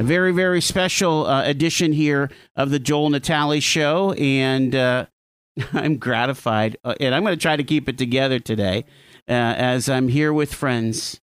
a 0.00 0.02
very, 0.02 0.32
very 0.32 0.62
special 0.62 1.26
uh, 1.26 1.44
edition 1.44 1.92
here 1.92 2.30
of 2.56 2.70
the 2.70 2.78
Joel 2.78 3.10
Natale 3.10 3.60
Show. 3.60 4.12
And 4.12 4.74
uh, 4.74 5.04
I'm 5.74 5.98
gratified. 5.98 6.78
Uh, 6.82 6.94
and 6.98 7.14
I'm 7.14 7.22
going 7.22 7.36
to 7.36 7.40
try 7.40 7.54
to 7.54 7.62
keep 7.62 7.86
it 7.86 7.98
together 7.98 8.38
today 8.38 8.86
uh, 9.28 9.32
as 9.32 9.90
I'm 9.90 10.08
here 10.08 10.32
with 10.32 10.54
friends 10.54 11.20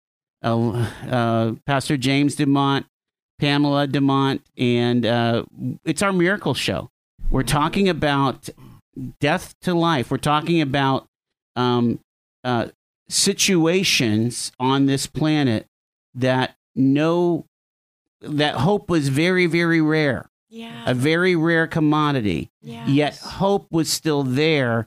uh, 0.42 1.52
Pastor 1.66 1.96
James 1.96 2.36
DeMont, 2.36 2.84
Pamela 3.40 3.88
DeMont, 3.88 4.40
and 4.56 5.04
it's 5.84 6.00
our 6.00 6.12
miracle 6.12 6.54
show. 6.54 6.90
We're 7.28 7.42
talking 7.42 7.88
about 7.88 8.48
death 9.18 9.54
to 9.62 9.74
life. 9.74 10.12
We're 10.12 10.16
talking 10.16 10.62
about 10.62 11.06
um, 11.56 11.98
situations 13.08 14.52
on 14.58 14.86
this 14.86 15.06
planet 15.08 15.66
that 16.14 16.54
no 16.74 17.46
that 18.20 18.54
hope 18.56 18.88
was 18.90 19.08
very 19.08 19.46
very 19.46 19.80
rare 19.80 20.28
Yeah. 20.50 20.82
a 20.86 20.94
very 20.94 21.36
rare 21.36 21.66
commodity 21.66 22.50
Yes. 22.62 22.88
yet 22.88 23.16
hope 23.18 23.66
was 23.70 23.88
still 23.90 24.22
there 24.22 24.86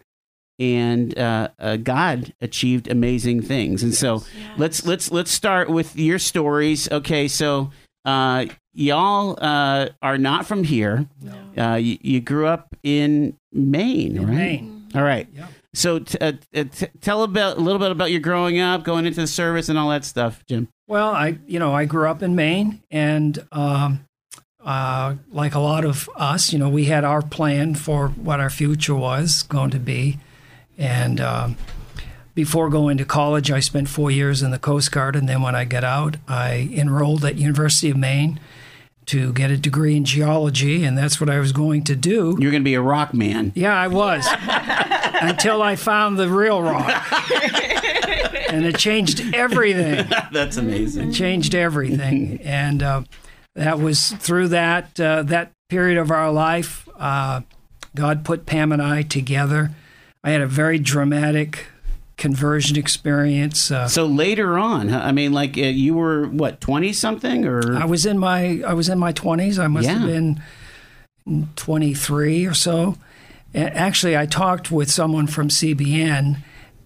and 0.60 1.18
uh, 1.18 1.50
uh, 1.60 1.78
god 1.78 2.34
achieved 2.42 2.88
amazing 2.88 3.42
things 3.42 3.82
and 3.84 3.94
so 3.94 4.16
Yes. 4.38 4.60
let's 4.60 4.86
let's 4.86 5.12
let's 5.12 5.32
start 5.32 5.70
with 5.70 5.96
your 5.98 6.20
stories 6.20 6.90
okay 6.92 7.28
so 7.28 7.72
uh, 8.06 8.46
y'all 8.74 9.38
uh, 9.42 9.90
are 10.02 10.18
not 10.18 10.46
from 10.46 10.64
here 10.64 11.08
No. 11.22 11.64
uh, 11.72 11.76
you, 11.76 11.98
you 12.02 12.22
grew 12.22 12.46
up 12.48 12.76
in 12.84 13.36
maine 13.52 14.18
In 14.18 14.28
right 14.28 14.36
Maine. 14.36 14.88
all 14.94 15.02
right 15.04 15.28
Yep. 15.34 15.50
so 15.74 16.00
t- 16.00 16.18
uh, 16.20 16.34
uh, 16.56 16.64
t- 16.66 16.88
tell 17.02 17.24
about 17.24 17.58
a 17.58 17.62
little 17.62 17.80
bit 17.80 17.90
about 17.92 18.12
your 18.12 18.20
growing 18.20 18.60
up 18.60 18.84
going 18.84 19.06
into 19.08 19.22
the 19.22 19.28
service 19.28 19.70
and 19.70 19.80
all 19.80 19.90
that 19.90 20.06
stuff 20.06 20.44
jim 20.48 20.68
Well, 20.88 21.10
I 21.10 21.38
you 21.48 21.60
know 21.60 21.74
I 21.74 21.86
grew 21.86 22.08
up 22.08 22.22
in 22.22 22.36
Maine, 22.36 22.82
and 22.92 23.46
um, 23.52 24.06
uh, 24.64 25.16
like 25.32 25.56
a 25.56 25.60
lot 25.60 25.86
of 25.86 26.10
us, 26.16 26.52
you 26.52 26.60
know, 26.60 26.70
we 26.70 26.86
had 26.86 27.04
our 27.04 27.22
plan 27.22 27.76
for 27.76 28.10
what 28.10 28.40
our 28.40 28.50
future 28.50 28.96
was 28.96 29.44
going 29.44 29.72
to 29.72 29.80
be, 29.80 30.20
and 30.78 31.22
um, 31.22 31.58
before 32.36 32.70
going 32.70 32.98
to 32.98 33.06
college, 33.06 33.52
I 33.52 33.60
spent 33.60 33.88
four 33.88 34.10
years 34.12 34.42
in 34.42 34.52
the 34.52 34.60
Coast 34.60 34.92
Guard, 34.92 35.16
and 35.16 35.30
then 35.30 35.42
when 35.42 35.56
I 35.56 35.66
got 35.66 35.84
out, 35.84 36.18
I 36.28 36.70
enrolled 36.74 37.24
at 37.24 37.36
University 37.36 37.90
of 37.90 37.98
Maine 37.98 38.40
to 39.06 39.34
get 39.34 39.52
a 39.52 39.58
degree 39.58 39.96
in 39.96 40.06
geology, 40.06 40.84
and 40.84 40.98
that's 40.98 41.20
what 41.20 41.30
I 41.30 41.40
was 41.40 41.52
going 41.52 41.84
to 41.86 41.96
do. 41.96 42.38
you're 42.40 42.52
going 42.52 42.64
to 42.64 42.66
be 42.66 42.74
a 42.74 42.82
rock 42.82 43.14
man 43.14 43.52
Yeah, 43.56 43.74
I 43.74 43.88
was. 43.88 44.26
Until 45.22 45.62
I 45.62 45.76
found 45.76 46.18
the 46.18 46.28
real 46.30 46.62
rock. 46.62 46.90
and 48.50 48.66
it 48.66 48.78
changed 48.78 49.34
everything. 49.34 50.08
that's 50.32 50.58
amazing 50.58 51.10
It 51.10 51.14
changed 51.14 51.56
everything. 51.56 52.40
And 52.42 52.82
uh, 52.84 53.04
that 53.56 53.80
was 53.80 54.12
through 54.14 54.50
that 54.50 55.00
uh, 55.00 55.24
that 55.24 55.52
period 55.70 55.98
of 55.98 56.12
our 56.12 56.32
life, 56.32 56.88
uh, 56.98 57.42
God 57.96 58.24
put 58.26 58.46
Pam 58.46 58.72
and 58.72 58.82
I 58.82 59.02
together. 59.04 59.72
I 60.24 60.32
had 60.32 60.42
a 60.42 60.48
very 60.48 60.80
dramatic 60.80 61.66
conversion 62.18 62.78
experience. 62.78 63.70
Uh, 63.72 63.88
So 63.88 64.06
later 64.06 64.58
on. 64.58 64.94
I 64.94 65.12
mean, 65.12 65.34
like 65.34 65.58
uh, 65.58 65.62
you 65.62 65.96
were 65.96 66.26
what 66.28 66.62
twenty 66.62 66.94
something, 66.94 67.46
or 67.46 67.76
I 67.76 67.86
was 67.86 68.06
in 68.06 68.18
my 68.18 68.62
I 68.66 68.74
was 68.74 68.90
in 68.90 69.00
my 69.00 69.12
twenties. 69.12 69.60
I 69.60 69.68
must 69.68 69.88
have 69.88 70.08
been 70.08 70.42
twenty 71.56 71.94
three 71.94 72.46
or 72.46 72.54
so. 72.54 72.98
Actually, 73.56 74.18
I 74.18 74.26
talked 74.26 74.72
with 74.72 74.90
someone 74.90 75.28
from 75.28 75.50
CBN, 75.50 76.38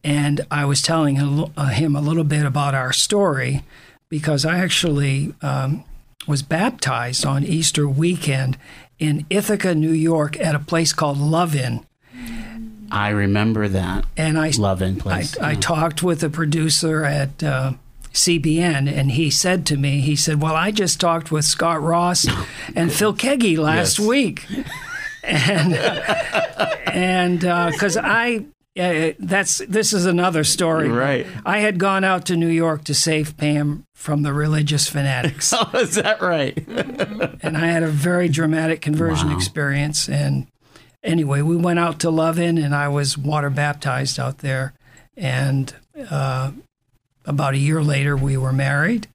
and 0.03 0.45
I 0.51 0.65
was 0.65 0.81
telling 0.81 1.15
him, 1.15 1.45
uh, 1.57 1.69
a 1.95 2.01
little 2.01 2.23
bit 2.23 2.45
about 2.45 2.73
our 2.75 2.93
story 2.93 3.63
because 4.09 4.45
I 4.45 4.59
actually 4.59 5.33
um, 5.41 5.83
was 6.27 6.41
baptized 6.41 7.25
on 7.25 7.43
Easter 7.43 7.87
weekend 7.87 8.57
in 8.99 9.25
Ithaca, 9.29 9.75
New 9.75 9.91
York, 9.91 10.39
at 10.39 10.55
a 10.55 10.59
place 10.59 10.93
called 10.93 11.17
Love 11.17 11.55
Inn. 11.55 11.85
I 12.89 13.09
remember 13.09 13.67
that 13.67 14.05
And 14.15 14.39
I 14.39 14.49
Love 14.57 14.81
Inn 14.81 14.97
I, 14.97 15.01
place. 15.01 15.37
I 15.39 15.55
talked 15.55 16.03
with 16.03 16.21
the 16.21 16.29
producer 16.29 17.03
at 17.03 17.43
uh, 17.43 17.73
CBN, 18.13 18.89
and 18.91 19.11
he 19.11 19.29
said 19.29 19.65
to 19.67 19.77
me, 19.77 19.99
he 19.99 20.15
said, 20.15 20.41
"Well, 20.41 20.55
I 20.55 20.71
just 20.71 20.99
talked 20.99 21.29
with 21.31 21.43
Scott 21.45 21.81
Ross 21.81 22.25
and 22.75 22.91
Phil 22.91 23.13
Keaggy 23.13 23.57
last 23.57 23.99
Yes. 23.99 24.07
week, 24.07 24.45
and 25.23 25.73
and 26.87 27.39
because 27.41 27.97
I." 27.97 28.45
Uh, 28.77 29.13
that's 29.19 29.59
this 29.67 29.93
is 29.93 30.05
another 30.05 30.43
story. 30.43 30.89
Right. 30.89 31.25
I 31.45 31.59
had 31.59 31.79
gone 31.79 32.03
out 32.03 32.25
to 32.27 32.37
New 32.37 32.47
York 32.49 32.83
to 32.85 32.93
save 32.93 33.35
Pam 33.37 33.85
from 33.95 34.21
the 34.23 34.33
religious 34.33 34.87
fanatics, 34.87 35.53
oh, 35.57 35.69
is 35.73 35.95
that 35.95 36.21
right? 36.21 36.55
and 37.41 37.57
I 37.57 37.67
had 37.67 37.83
a 37.83 37.87
very 37.87 38.29
dramatic 38.29 38.81
conversion 38.81 39.29
Wow. 39.29 39.35
experience. 39.35 40.07
And 40.07 40.47
anyway, 41.03 41.41
we 41.41 41.55
went 41.57 41.79
out 41.79 41.99
to 42.01 42.09
Love 42.09 42.37
Inn, 42.39 42.57
and 42.57 42.75
I 42.75 42.87
was 42.87 43.17
water 43.17 43.49
baptized 43.49 44.19
out 44.19 44.39
there. 44.39 44.73
And 45.15 45.73
uh, 46.11 46.51
about 47.25 47.55
a 47.55 47.57
year 47.57 47.81
later, 47.83 48.15
we 48.15 48.37
were 48.37 48.53
married. 48.53 49.07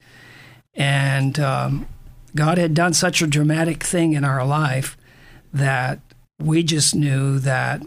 And 0.74 1.38
um, 1.38 1.86
God 2.34 2.58
had 2.58 2.74
done 2.74 2.94
such 2.94 3.22
a 3.22 3.26
dramatic 3.26 3.84
thing 3.84 4.14
in 4.14 4.24
our 4.24 4.44
life 4.44 4.96
that 5.52 6.00
we 6.40 6.62
just 6.62 6.94
knew 6.94 7.38
that 7.38 7.82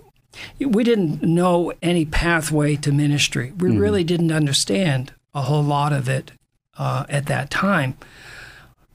we 0.59 0.83
didn't 0.83 1.21
know 1.21 1.73
any 1.81 2.05
pathway 2.05 2.75
to 2.77 2.91
ministry. 2.91 3.53
We 3.57 3.77
really 3.77 4.03
didn't 4.03 4.31
understand 4.31 5.13
a 5.33 5.43
whole 5.43 5.63
lot 5.63 5.93
of 5.93 6.07
it 6.09 6.31
uh, 6.77 7.05
at 7.09 7.25
that 7.27 7.49
time. 7.49 7.97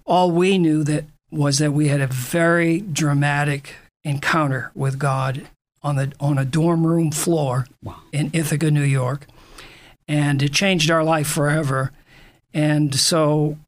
All 0.04 0.30
we 0.30 0.58
knew 0.58 0.84
that 0.84 1.04
was 1.30 1.58
that 1.58 1.72
we 1.72 1.88
had 1.88 2.00
a 2.00 2.06
very 2.06 2.80
dramatic 2.80 3.74
encounter 4.02 4.72
with 4.74 4.98
God 4.98 5.46
on 5.82 5.96
the 5.96 6.12
on 6.20 6.38
a 6.38 6.44
dorm 6.44 6.86
room 6.86 7.10
floor 7.10 7.66
in 8.12 8.30
Ithaca, 8.32 8.70
New 8.70 8.82
York, 8.82 9.26
and 10.08 10.42
it 10.42 10.52
changed 10.52 10.90
our 10.90 11.04
life 11.04 11.28
forever. 11.28 11.92
And 12.52 12.94
so 12.94 13.58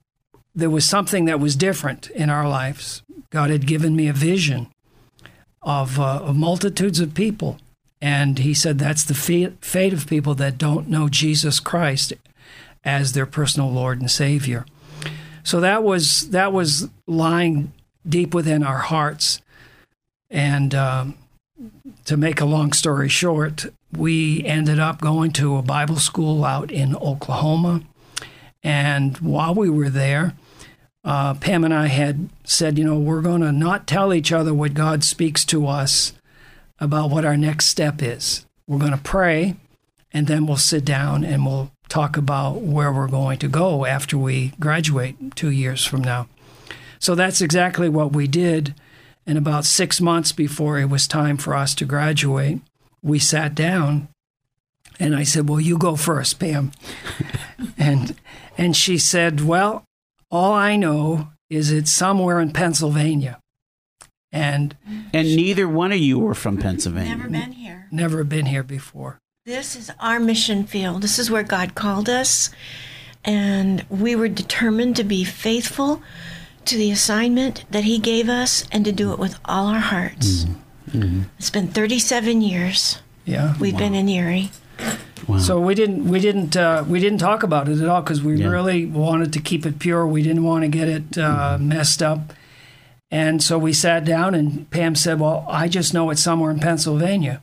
there 0.55 0.71
was 0.71 0.85
something 0.85 1.25
that 1.27 1.41
was 1.41 1.57
different 1.57 2.11
in 2.11 2.29
our 2.29 2.49
lives. 2.49 3.03
God 3.31 3.51
had 3.51 3.67
given 3.67 3.97
me 3.97 4.09
a 4.09 4.13
vision 4.13 4.69
of, 5.63 5.99
uh, 5.99 6.21
of 6.23 6.37
multitudes 6.37 7.01
of 7.01 7.15
people. 7.15 7.59
And 8.03 8.41
he 8.41 8.53
said 8.53 8.79
that's 8.81 9.05
the 9.05 9.15
fate 9.15 9.93
of 9.93 10.09
people 10.09 10.35
that 10.35 10.59
don't 10.59 10.89
know 10.89 11.09
Jesus 11.09 11.61
Christ 11.61 12.13
as 12.83 13.13
their 13.13 13.27
personal 13.27 13.71
Lord 13.71 14.01
and 14.01 14.11
Savior. 14.11 14.67
So 15.45 15.61
that 15.61 15.85
was 15.85 16.31
that 16.31 16.53
was 16.53 16.89
lying 17.07 17.73
deep 18.07 18.35
within 18.35 18.65
our 18.65 18.79
hearts. 18.79 19.41
And 20.31 20.75
um, 20.75 21.15
to 22.07 22.17
make 22.17 22.41
a 22.41 22.45
long 22.45 22.73
story 22.73 23.09
short, 23.09 23.67
we 23.97 24.45
ended 24.45 24.81
up 24.81 25.01
going 25.01 25.31
to 25.35 25.57
a 25.57 25.63
Bible 25.63 25.99
school 25.99 26.45
out 26.45 26.73
in 26.73 26.97
Oklahoma. 26.97 27.83
And 28.65 29.17
while 29.19 29.55
we 29.55 29.71
were 29.71 29.91
there, 29.91 30.35
uh, 31.05 31.35
Pam 31.35 31.63
and 31.63 31.75
I 31.75 31.87
had 31.87 32.31
said, 32.43 32.79
you 32.79 32.85
know, 32.85 32.99
we're 32.99 33.23
going 33.23 33.43
to 33.43 33.53
not 33.53 33.87
tell 33.87 34.13
each 34.13 34.33
other 34.33 34.53
what 34.53 34.75
God 34.75 35.05
speaks 35.05 35.45
to 35.47 35.69
us 35.69 36.15
about 36.83 37.11
what 37.11 37.25
our 37.25 37.37
next 37.37 37.67
step 37.67 38.03
is. 38.03 38.45
We're 38.67 38.81
going 38.81 38.91
to 38.91 38.99
pray, 38.99 39.55
and 40.13 40.27
then 40.27 40.47
we'll 40.47 40.57
sit 40.57 40.85
down 40.85 41.25
and 41.25 41.47
we'll 41.47 41.71
talk 41.89 42.17
about 42.17 42.61
where 42.61 42.93
we're 42.93 43.07
going 43.07 43.39
to 43.39 43.49
go 43.49 43.87
after 43.87 44.19
we 44.19 44.53
graduate 44.59 45.37
two 45.37 45.51
years 45.51 45.87
from 45.87 46.03
now. 46.03 46.29
So 46.99 47.15
that's 47.15 47.41
exactly 47.41 47.89
what 47.89 48.13
we 48.13 48.27
did. 48.27 48.75
And 49.25 49.39
about 49.39 49.65
six 49.65 50.01
months 50.01 50.33
before 50.33 50.79
it 50.79 50.91
was 50.91 51.07
time 51.07 51.37
for 51.37 51.55
us 51.55 51.73
to 51.77 51.85
graduate, 51.85 52.59
we 53.01 53.21
sat 53.21 53.55
down 53.55 54.09
and 54.99 55.15
I 55.15 55.23
said, 55.23 55.49
Well, 55.49 55.61
you 55.61 55.79
go 55.79 55.95
first, 55.95 56.41
Pam. 56.41 56.73
and 57.79 58.17
and 58.59 58.77
she 58.77 58.99
said, 58.99 59.41
Well, 59.43 59.85
all 60.33 60.53
I 60.53 60.75
know 60.75 61.29
is 61.49 61.71
it's 61.71 61.93
somewhere 61.93 62.41
in 62.41 62.53
Pennsylvania. 62.53 63.39
And 64.33 64.75
and 65.13 65.37
neither 65.37 65.69
one 65.69 65.93
of 65.93 65.99
you 65.99 66.19
were 66.19 66.35
from 66.35 66.57
Pennsylvania. 66.57 67.17
Never 67.17 67.29
been 67.29 67.53
here. 67.53 67.89
never 67.91 68.25
been 68.25 68.47
here 68.47 68.63
before. 68.63 69.19
This 69.45 69.77
is 69.77 69.91
our 70.01 70.19
mission 70.21 70.65
field. 70.65 71.03
This 71.03 71.19
is 71.19 71.31
where 71.31 71.43
God 71.43 71.75
called 71.75 72.09
us. 72.09 72.51
And 73.25 73.85
we 73.91 74.17
were 74.17 74.29
determined 74.29 74.97
to 74.97 75.05
be 75.05 75.25
faithful 75.25 76.03
to 76.65 76.77
the 76.77 76.91
assignment 76.91 77.65
that 77.71 77.85
He 77.85 77.99
gave 77.99 78.29
us 78.29 78.65
and 78.73 78.85
to 78.85 78.93
do 78.93 79.13
it 79.13 79.19
with 79.19 79.39
all 79.45 79.67
our 79.67 79.81
hearts. 79.81 80.47
It's 81.39 81.51
been 81.51 81.69
37 81.69 82.43
years 82.43 82.99
Yeah. 83.25 83.55
we've 83.59 83.77
been 83.77 83.95
in 83.95 84.09
Erie. 84.09 84.51
Wow. 85.29 85.39
So 85.39 85.61
we 85.61 85.75
didn't 85.75 86.09
we 86.09 86.19
didn't 86.21 86.57
uh, 86.57 86.85
we 86.89 86.99
didn't 87.01 87.19
talk 87.19 87.43
about 87.45 87.69
it 87.69 87.81
at 87.81 87.89
all 87.89 88.03
because 88.03 88.23
we 88.23 88.37
Yeah. 88.37 88.49
really 88.49 88.87
wanted 88.87 89.33
to 89.35 89.41
keep 89.41 89.65
it 89.67 89.79
pure. 89.79 90.07
We 90.07 90.23
didn't 90.23 90.43
want 90.43 90.63
to 90.63 90.69
get 90.69 90.89
it 90.89 91.17
uh, 91.19 91.59
messed 91.61 92.03
up, 92.03 92.33
and 93.13 93.43
so 93.43 93.59
we 93.59 93.75
sat 93.75 94.07
down 94.07 94.35
and 94.35 94.69
Pam 94.71 94.95
said, 94.95 95.21
"Well, 95.21 95.45
I 95.49 95.69
just 95.69 95.93
know 95.93 96.09
it's 96.09 96.23
somewhere 96.23 96.51
in 96.51 96.59
Pennsylvania." 96.59 97.43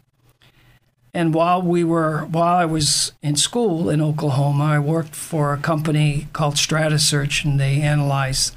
And 1.13 1.31
while 1.33 1.62
we 1.62 1.83
were 1.83 2.25
while 2.25 2.57
I 2.57 2.66
was 2.66 3.13
in 3.21 3.36
school 3.36 3.88
in 3.88 4.01
Oklahoma, 4.01 4.63
I 4.63 4.80
worked 4.80 5.16
for 5.16 5.54
a 5.54 5.57
company 5.60 6.27
called 6.33 6.57
Strata 6.57 6.98
Search, 6.98 7.45
and 7.45 7.60
they 7.60 7.81
analyze 7.81 8.51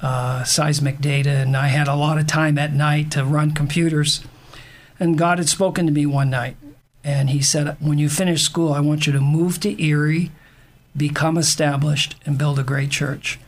uh, 0.00 0.44
seismic 0.44 1.00
data, 1.00 1.30
and 1.30 1.56
I 1.56 1.68
had 1.68 1.88
a 1.88 1.96
lot 1.96 2.18
of 2.18 2.28
time 2.28 2.56
at 2.56 2.72
night 2.72 3.10
to 3.12 3.24
run 3.24 3.52
computers. 3.52 4.22
And 5.00 5.18
God 5.18 5.38
had 5.38 5.48
spoken 5.48 5.86
to 5.86 5.92
me 5.92 6.06
one 6.06 6.30
night, 6.30 6.56
and 7.02 7.30
He 7.30 7.42
said, 7.42 7.76
When 7.80 7.98
you 7.98 8.08
finish 8.08 8.42
school, 8.42 8.72
I 8.72 8.80
want 8.80 9.08
you 9.08 9.12
to 9.12 9.20
move 9.20 9.58
to 9.60 9.82
Erie, 9.82 10.30
become 10.96 11.36
established, 11.36 12.14
and 12.24 12.38
build 12.38 12.60
a 12.60 12.62
great 12.62 12.90
church. 12.90 13.40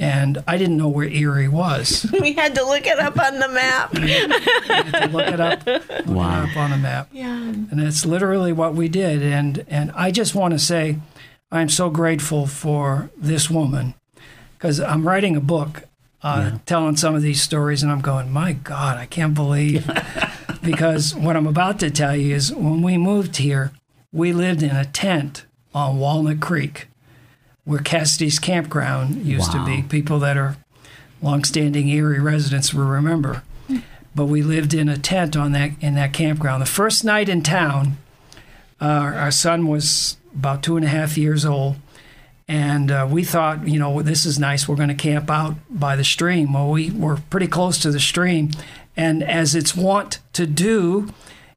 And 0.00 0.42
I 0.48 0.56
didn't 0.56 0.78
know 0.78 0.88
where 0.88 1.06
Erie 1.08 1.46
was. 1.46 2.06
We 2.20 2.32
had 2.32 2.54
to 2.54 2.64
look 2.64 2.86
it 2.86 2.98
up 2.98 3.18
on 3.18 3.38
the 3.38 3.48
map. 3.48 3.90
I 3.94 4.00
had 4.00 4.92
to 5.02 5.08
look 5.16 5.28
it 5.28 5.40
up, 5.40 5.66
look 5.66 6.06
Wow. 6.06 6.42
it 6.44 6.50
up 6.50 6.56
on 6.56 6.72
a 6.72 6.78
map. 6.78 7.08
Yeah. 7.12 7.36
And 7.36 7.78
it's 7.80 8.04
literally 8.06 8.52
what 8.52 8.74
we 8.74 8.88
did. 8.88 9.22
And 9.22 9.64
and 9.68 9.92
I 9.94 10.10
just 10.10 10.34
want 10.34 10.52
to 10.54 10.58
say, 10.58 10.96
I'm 11.52 11.68
so 11.68 11.90
grateful 11.90 12.46
for 12.46 13.10
this 13.16 13.50
woman 13.50 13.92
because 14.56 14.80
I'm 14.80 15.06
writing 15.06 15.36
a 15.36 15.40
book, 15.40 15.82
uh, 16.22 16.58
telling 16.66 16.96
some 16.96 17.14
of 17.14 17.22
these 17.22 17.42
stories, 17.42 17.82
and 17.82 17.92
I'm 17.92 18.00
going, 18.00 18.30
my 18.32 18.52
God, 18.54 18.96
I 18.96 19.06
can't 19.06 19.34
believe. 19.34 19.86
because 20.62 21.14
what 21.14 21.36
I'm 21.36 21.46
about 21.46 21.78
to 21.80 21.90
tell 21.90 22.14
you 22.16 22.34
is 22.34 22.52
when 22.52 22.82
we 22.82 22.96
moved 22.98 23.36
here, 23.36 23.72
we 24.12 24.32
lived 24.32 24.62
in 24.62 24.70
a 24.76 24.84
tent 24.84 25.44
on 25.74 25.98
Walnut 25.98 26.40
Creek, 26.40 26.88
where 27.64 27.80
Cassidy's 27.80 28.38
campground 28.38 29.24
used 29.26 29.54
Wow. 29.54 29.64
to 29.64 29.70
be. 29.70 29.82
People 29.82 30.18
that 30.20 30.36
are 30.36 30.56
longstanding 31.22 31.88
Erie 31.88 32.18
residents 32.20 32.72
will 32.72 32.84
remember. 32.84 33.42
But 34.14 34.24
we 34.26 34.42
lived 34.42 34.74
in 34.74 34.88
a 34.88 34.98
tent 34.98 35.36
on 35.36 35.52
that 35.52 35.70
in 35.80 35.94
that 35.94 36.12
campground. 36.12 36.60
The 36.62 36.66
first 36.66 37.04
night 37.04 37.28
in 37.28 37.42
town, 37.42 37.96
uh, 38.80 38.84
our 38.84 39.30
son 39.30 39.68
was 39.68 40.16
about 40.34 40.62
two 40.64 40.76
and 40.76 40.84
a 40.84 40.88
half 40.88 41.16
years 41.16 41.44
old, 41.44 41.76
and 42.48 42.90
uh, 42.90 43.06
we 43.08 43.22
thought, 43.22 43.68
you 43.68 43.78
know, 43.78 44.02
this 44.02 44.24
is 44.26 44.36
nice. 44.38 44.66
We're 44.68 44.74
going 44.76 44.88
to 44.88 44.94
camp 44.96 45.30
out 45.30 45.54
by 45.70 45.94
the 45.94 46.02
stream. 46.02 46.52
Well, 46.54 46.70
we 46.70 46.90
were 46.90 47.18
pretty 47.30 47.46
close 47.46 47.78
to 47.80 47.92
the 47.92 48.00
stream, 48.00 48.50
and 48.96 49.22
as 49.22 49.54
it's 49.54 49.76
wont 49.76 50.18
to 50.32 50.44
do 50.46 51.12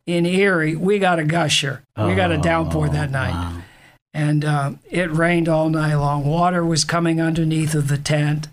in 0.06 0.26
Erie, 0.28 0.76
we 0.76 1.00
got 1.00 1.18
a 1.18 1.24
gusher. 1.24 1.82
We 1.98 2.14
got 2.14 2.32
a 2.32 2.38
downpour 2.38 2.90
that 2.90 3.10
night 3.10 3.64
and 4.14 4.46
uh, 4.46 4.74
it 4.90 5.12
rained 5.12 5.50
all 5.50 5.70
night 5.70 5.96
long. 5.96 6.26
Water 6.26 6.64
was 6.64 6.86
coming 6.86 7.20
underneath 7.20 7.74
of 7.74 7.88
the 7.88 7.98
tent, 7.98 8.48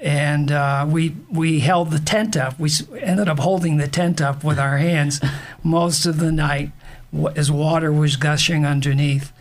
and 0.00 0.52
uh, 0.52 0.86
we 0.88 1.16
we 1.30 1.60
held 1.60 1.90
the 1.90 1.98
tent 1.98 2.36
up. 2.36 2.58
We 2.58 2.70
ended 3.00 3.28
up 3.28 3.38
holding 3.38 3.78
the 3.78 3.88
tent 3.88 4.20
up 4.20 4.44
with 4.44 4.58
our 4.58 4.78
hands 4.78 5.20
most 5.62 6.04
of 6.04 6.18
the 6.18 6.32
night 6.32 6.72
as 7.36 7.50
water 7.50 7.92
was 7.92 8.16
gushing 8.16 8.66
underneath. 8.66 9.32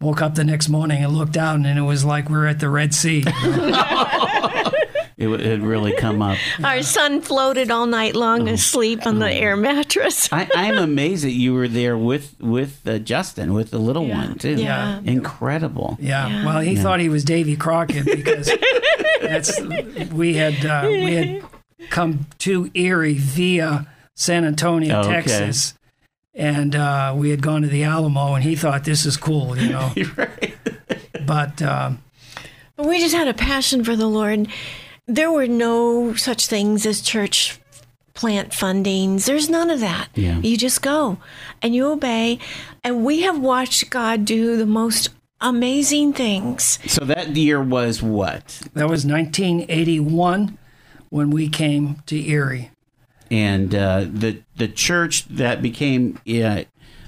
Woke 0.00 0.20
up 0.20 0.34
the 0.34 0.44
next 0.44 0.68
morning 0.68 1.04
and 1.04 1.16
looked 1.16 1.32
down, 1.32 1.64
and 1.64 1.78
it 1.78 1.82
was 1.82 2.04
like 2.04 2.28
we 2.28 2.36
were 2.36 2.46
at 2.46 2.58
the 2.58 2.68
Red 2.68 2.92
Sea. 2.92 3.24
It 5.22 5.28
it 5.28 5.46
had 5.46 5.62
really 5.62 5.92
come 5.94 6.20
up. 6.20 6.36
Our 6.64 6.82
son 6.82 7.20
floated 7.22 7.70
all 7.70 7.86
night 7.86 8.14
long 8.16 8.48
Oh. 8.48 8.52
asleep 8.52 9.06
on 9.06 9.18
the 9.18 9.30
air 9.32 9.56
mattress. 9.56 10.28
I, 10.32 10.48
I'm 10.54 10.78
amazed 10.78 11.24
that 11.24 11.30
you 11.32 11.54
were 11.54 11.68
there 11.68 11.96
with 11.96 12.34
with 12.40 12.80
uh, 12.86 12.98
Justin, 12.98 13.54
with 13.54 13.70
the 13.70 13.78
little 13.78 14.06
one 14.06 14.36
too. 14.38 14.54
Yeah. 14.56 15.00
Incredible. 15.04 15.96
Yeah. 16.00 16.28
Yeah. 16.28 16.46
Well, 16.46 16.60
he 16.60 16.76
thought 16.76 17.00
he 17.00 17.08
was 17.08 17.24
Davy 17.24 17.56
Crockett 17.56 18.04
because 18.04 18.50
that's 19.20 19.60
we 20.12 20.34
had 20.34 20.64
uh, 20.66 20.82
we 20.88 21.14
had 21.14 21.42
come 21.90 22.26
to 22.38 22.70
Erie 22.74 23.14
via 23.14 23.86
San 24.14 24.44
Antonio, 24.44 24.96
Oh, 24.96 25.00
okay. 25.00 25.12
Texas, 25.22 25.74
and 26.34 26.74
uh, 26.76 27.14
we 27.16 27.30
had 27.30 27.42
gone 27.42 27.62
to 27.62 27.68
the 27.68 27.82
Alamo, 27.84 28.34
and 28.34 28.44
he 28.44 28.54
thought 28.56 28.84
this 28.84 29.04
is 29.06 29.16
cool, 29.16 29.56
you 29.58 29.68
know. 29.70 29.92
right. 30.16 30.54
But 31.26 31.60
um, 31.62 32.02
But 32.76 32.86
we 32.86 32.98
just 33.00 33.14
had 33.14 33.28
a 33.28 33.34
passion 33.34 33.84
for 33.84 33.96
the 33.96 34.06
Lord. 34.06 34.48
There 35.06 35.30
were 35.30 35.48
no 35.48 36.14
such 36.14 36.46
things 36.46 36.86
as 36.86 37.00
church 37.00 37.58
plant 38.14 38.50
fundings. 38.50 39.24
There's 39.26 39.48
none 39.48 39.70
of 39.70 39.80
that. 39.80 40.08
Yeah. 40.14 40.38
You 40.38 40.56
just 40.56 40.82
go 40.82 41.18
and 41.60 41.74
you 41.74 41.90
obey. 41.90 42.38
And 42.84 43.04
we 43.04 43.22
have 43.22 43.38
watched 43.38 43.90
God 43.90 44.24
do 44.24 44.56
the 44.56 44.66
most 44.66 45.08
amazing 45.40 46.12
things. 46.12 46.78
So 46.86 47.04
that 47.04 47.36
year 47.36 47.60
was 47.62 48.02
what? 48.02 48.46
that 48.74 48.88
was 48.88 49.04
1981 49.04 50.58
when 51.08 51.30
we 51.30 51.48
came 51.48 51.96
to 52.06 52.16
Erie. 52.28 52.70
And 53.30 53.74
uh, 53.74 54.04
the 54.12 54.42
the 54.56 54.68
church 54.68 55.24
that 55.28 55.62
became 55.62 56.18
uh, 56.28 56.64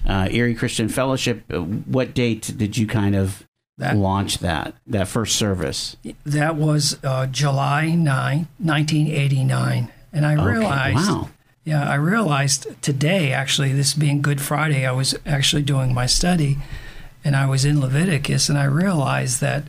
uh, 0.09 0.29
Erie 0.31 0.55
Christian 0.55 0.89
Fellowship. 0.89 1.45
uh, 1.53 1.61
What 1.61 2.15
date 2.15 2.55
did 2.57 2.77
you 2.79 2.87
kind 2.87 3.15
of 3.15 3.47
That- 3.79 3.97
launch 3.97 4.39
that 4.39 4.75
that 4.87 5.09
first 5.09 5.35
service? 5.37 5.97
That 6.25 6.55
was 6.57 6.97
uh, 7.03 7.27
July 7.27 7.87
9, 7.91 8.47
1989. 8.59 9.89
And 10.13 10.25
I 10.27 10.35
Okay, 10.37 10.45
realized, 10.45 10.97
wow. 11.11 11.29
yeah, 11.65 11.89
I 11.91 11.97
realized 11.97 12.67
today, 12.83 13.33
actually, 13.33 13.73
this 13.73 13.93
being 13.95 14.23
Good 14.23 14.41
Friday, 14.41 14.87
I 14.87 14.93
was 14.93 15.17
actually 15.27 15.63
doing 15.63 15.93
my 15.93 16.07
study 16.07 16.59
and 17.25 17.35
I 17.35 17.47
was 17.47 17.65
in 17.65 17.81
Leviticus 17.81 18.49
and 18.49 18.57
I 18.57 18.65
realized 18.65 19.41
that 19.41 19.65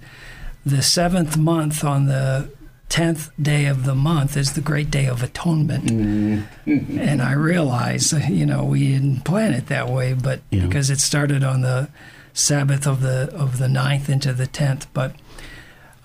the 0.63 0.83
seventh 0.83 1.35
month 1.37 1.83
on 1.83 2.05
the 2.05 2.49
10th 2.89 3.31
day 3.41 3.65
of 3.65 3.85
the 3.85 3.95
month 3.95 4.37
is 4.37 4.53
the 4.53 4.61
great 4.61 4.91
day 4.91 5.07
of 5.07 5.23
atonement. 5.23 5.89
and 5.89 7.21
I 7.23 7.31
realized, 7.33 8.13
you 8.29 8.45
know, 8.45 8.63
we 8.63 8.87
didn't 8.87 9.21
plan 9.25 9.53
it 9.53 9.65
that 9.67 9.89
way, 9.89 10.13
but 10.13 10.41
Yeah. 10.51 10.67
because 10.67 10.91
it 10.91 10.99
started 10.99 11.43
on 11.43 11.61
the 11.61 11.89
Sabbath 12.35 12.85
of 12.85 13.01
the 13.01 13.33
of 13.33 13.57
the 13.57 13.67
9th 13.67 14.09
into 14.09 14.33
the 14.33 14.45
10th, 14.45 14.85
but 14.93 15.15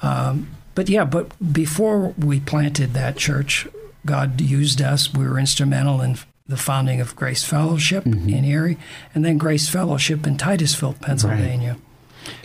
um, 0.00 0.48
but 0.74 0.88
yeah, 0.88 1.04
but 1.04 1.32
before 1.52 2.14
we 2.16 2.40
planted 2.40 2.94
that 2.94 3.16
church, 3.16 3.68
God 4.06 4.40
used 4.40 4.80
us. 4.80 5.12
We 5.12 5.26
were 5.26 5.38
instrumental 5.38 6.00
in 6.00 6.16
the 6.46 6.56
founding 6.56 7.00
of 7.00 7.14
Grace 7.16 7.44
Fellowship 7.44 8.04
mm-hmm. 8.04 8.28
in 8.28 8.44
Erie, 8.44 8.78
and 9.14 9.24
then 9.24 9.36
Grace 9.36 9.68
Fellowship 9.68 10.26
in 10.26 10.36
Titusville, 10.36 10.94
Pennsylvania. 10.94 11.76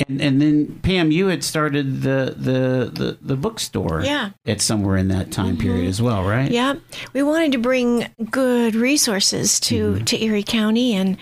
And 0.07 0.19
and 0.21 0.41
then 0.41 0.79
Pam, 0.81 1.11
you 1.11 1.27
had 1.27 1.43
started 1.43 2.01
the 2.01 2.33
the 2.35 2.91
the, 2.91 3.17
the 3.21 3.35
bookstore. 3.35 4.01
Yeah. 4.03 4.31
At 4.45 4.61
somewhere 4.61 4.97
in 4.97 5.09
that 5.09 5.31
time 5.31 5.53
mm-hmm. 5.53 5.61
period 5.61 5.87
as 5.87 6.01
well, 6.01 6.23
right? 6.23 6.49
Yeah, 6.49 6.75
we 7.13 7.23
wanted 7.23 7.51
to 7.51 7.57
bring 7.59 8.07
good 8.31 8.73
resources 8.73 9.59
to, 9.61 9.93
mm-hmm. 9.93 10.03
to 10.05 10.23
Erie 10.23 10.43
County, 10.43 10.93
and 10.93 11.17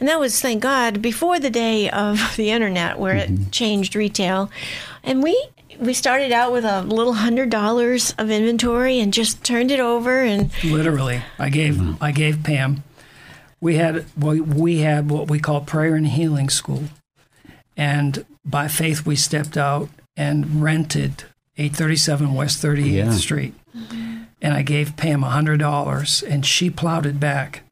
and 0.00 0.08
that 0.08 0.18
was 0.18 0.40
thank 0.40 0.62
God 0.62 1.00
before 1.00 1.38
the 1.38 1.50
day 1.50 1.88
of 1.90 2.18
the 2.36 2.50
internet 2.50 2.98
where 2.98 3.14
it 3.14 3.30
mm-hmm. 3.30 3.50
changed 3.50 3.94
retail, 3.94 4.50
and 5.04 5.22
we 5.22 5.48
we 5.78 5.94
started 5.94 6.32
out 6.32 6.52
with 6.52 6.64
a 6.64 6.82
little 6.82 7.14
hundred 7.14 7.50
dollars 7.50 8.14
of 8.18 8.30
inventory 8.30 8.98
and 8.98 9.14
just 9.14 9.44
turned 9.44 9.70
it 9.70 9.80
over 9.80 10.22
and 10.22 10.50
Literally, 10.64 11.22
I 11.38 11.50
gave 11.50 11.74
mm-hmm. 11.74 12.02
I 12.02 12.10
gave 12.12 12.42
Pam. 12.42 12.82
We 13.60 13.76
had 13.76 14.06
we, 14.18 14.40
we 14.40 14.78
had 14.78 15.10
what 15.10 15.28
we 15.28 15.38
call 15.38 15.60
prayer 15.60 15.94
and 15.94 16.06
healing 16.06 16.48
school, 16.48 16.84
and 17.76 18.24
by 18.44 18.68
faith 18.68 19.06
we 19.06 19.16
stepped 19.16 19.56
out 19.56 19.90
and 20.16 20.62
rented 20.62 21.24
837 21.58 22.34
West 22.34 22.62
38th 22.62 22.92
Yeah. 22.92 23.10
Street, 23.12 23.54
mm-hmm. 23.76 24.22
and 24.40 24.54
I 24.54 24.62
gave 24.62 24.96
Pam 24.96 25.22
a 25.22 25.30
hundred 25.30 25.58
dollars, 25.58 26.22
and 26.22 26.46
she 26.46 26.70
plowed 26.70 27.04
it 27.04 27.20
back, 27.20 27.62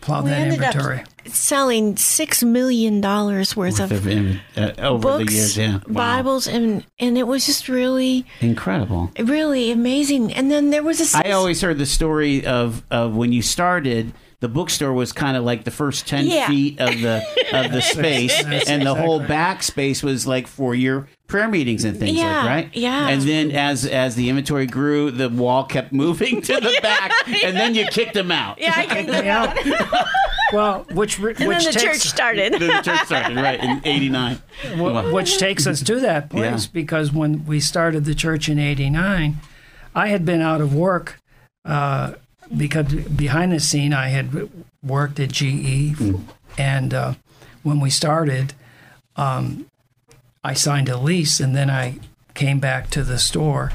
plowed 0.00 0.24
we 0.24 0.30
that 0.30 0.40
ended 0.40 0.62
inventory. 0.62 1.00
up 1.00 1.06
selling 1.26 1.96
six 1.96 2.42
million 2.42 3.00
dollars 3.00 3.54
worth 3.56 3.78
Worth 3.78 3.90
of 3.90 3.98
of 3.98 4.06
in- 4.08 4.40
uh, 4.56 4.72
over 4.78 5.18
books, 5.18 5.26
the 5.32 5.36
years, 5.36 5.56
yeah. 5.58 5.74
Wow. 5.74 5.80
Bibles, 5.88 6.46
and 6.48 6.84
and 6.98 7.16
it 7.18 7.26
was 7.26 7.46
just 7.46 7.68
really 7.68 8.24
Incredible. 8.40 9.10
really 9.18 9.70
amazing. 9.70 10.32
And 10.32 10.50
then 10.50 10.70
there 10.70 10.82
was 10.82 11.14
a 11.14 11.26
I 11.26 11.32
always 11.32 11.60
heard 11.60 11.78
the 11.78 11.86
story 11.86 12.44
of, 12.46 12.82
of 12.90 13.14
when 13.14 13.32
you 13.32 13.42
started. 13.42 14.12
The 14.40 14.48
bookstore 14.48 14.94
was 14.94 15.12
kind 15.12 15.36
of 15.36 15.44
like 15.44 15.64
the 15.64 15.70
first 15.70 16.08
ten 16.08 16.26
Yeah. 16.26 16.48
feet 16.48 16.80
of 16.80 16.98
the 17.02 17.22
of 17.52 17.72
the 17.72 17.82
space, 17.94 18.32
and 18.66 18.86
the 18.86 18.94
whole 18.94 19.20
back 19.20 19.62
space 19.62 20.02
was 20.02 20.26
like 20.26 20.46
for 20.46 20.74
your 20.74 21.08
prayer 21.30 21.48
meetings 21.48 21.84
and 21.84 21.96
things 21.98 22.16
Yeah, 22.18 22.36
like 22.38 22.46
right. 22.46 22.70
yeah. 22.76 23.08
And 23.08 23.22
then 23.22 23.50
as 23.52 23.86
as 23.86 24.16
the 24.16 24.28
inventory 24.28 24.66
grew, 24.66 25.10
the 25.10 25.28
wall 25.30 25.64
kept 25.64 25.92
moving 25.92 26.42
to 26.42 26.54
the 26.54 26.78
back, 26.82 27.12
and 27.44 27.56
then 27.56 27.74
you 27.74 27.86
kicked 27.86 28.14
them 28.14 28.30
out. 28.30 28.58
yeah, 28.60 28.74
I 28.76 28.86
kicked 28.86 29.10
them 29.10 29.26
out. 29.26 29.56
Well, 30.52 30.84
which 30.90 31.20
re- 31.20 31.36
And 31.38 31.46
which 31.46 31.62
then 31.64 31.72
the 31.74 31.78
church 31.78 31.98
started. 32.00 32.54
Then 32.54 32.60
the 32.76 32.82
church 32.82 33.04
started 33.06 33.36
right 33.36 33.62
in 33.62 33.80
'89. 33.84 34.34
Wh- 34.78 35.12
which 35.14 35.38
takes 35.38 35.64
us 35.64 35.80
to 35.84 36.00
that 36.00 36.28
place 36.28 36.64
Yeah. 36.64 36.70
because 36.72 37.12
when 37.12 37.46
we 37.46 37.60
started 37.60 38.04
the 38.04 38.16
church 38.16 38.48
in 38.48 38.58
'89, 38.58 39.36
I 39.94 40.08
had 40.08 40.24
been 40.24 40.40
out 40.40 40.60
of 40.60 40.74
work 40.74 41.20
uh, 41.64 42.14
because 42.56 42.92
behind 42.92 43.52
the 43.52 43.60
scene 43.60 43.92
I 43.94 44.08
had 44.08 44.50
worked 44.82 45.20
at 45.20 45.30
GE, 45.30 45.94
and 46.58 46.94
uh, 46.94 47.14
when 47.62 47.78
we 47.78 47.88
started, 47.88 48.52
um, 49.14 49.66
I 50.42 50.54
signed 50.54 50.88
a 50.88 50.96
lease, 50.96 51.38
and 51.38 51.54
then 51.54 51.68
I 51.68 51.98
came 52.34 52.60
back 52.60 52.88
to 52.90 53.02
the 53.04 53.18
store. 53.18 53.72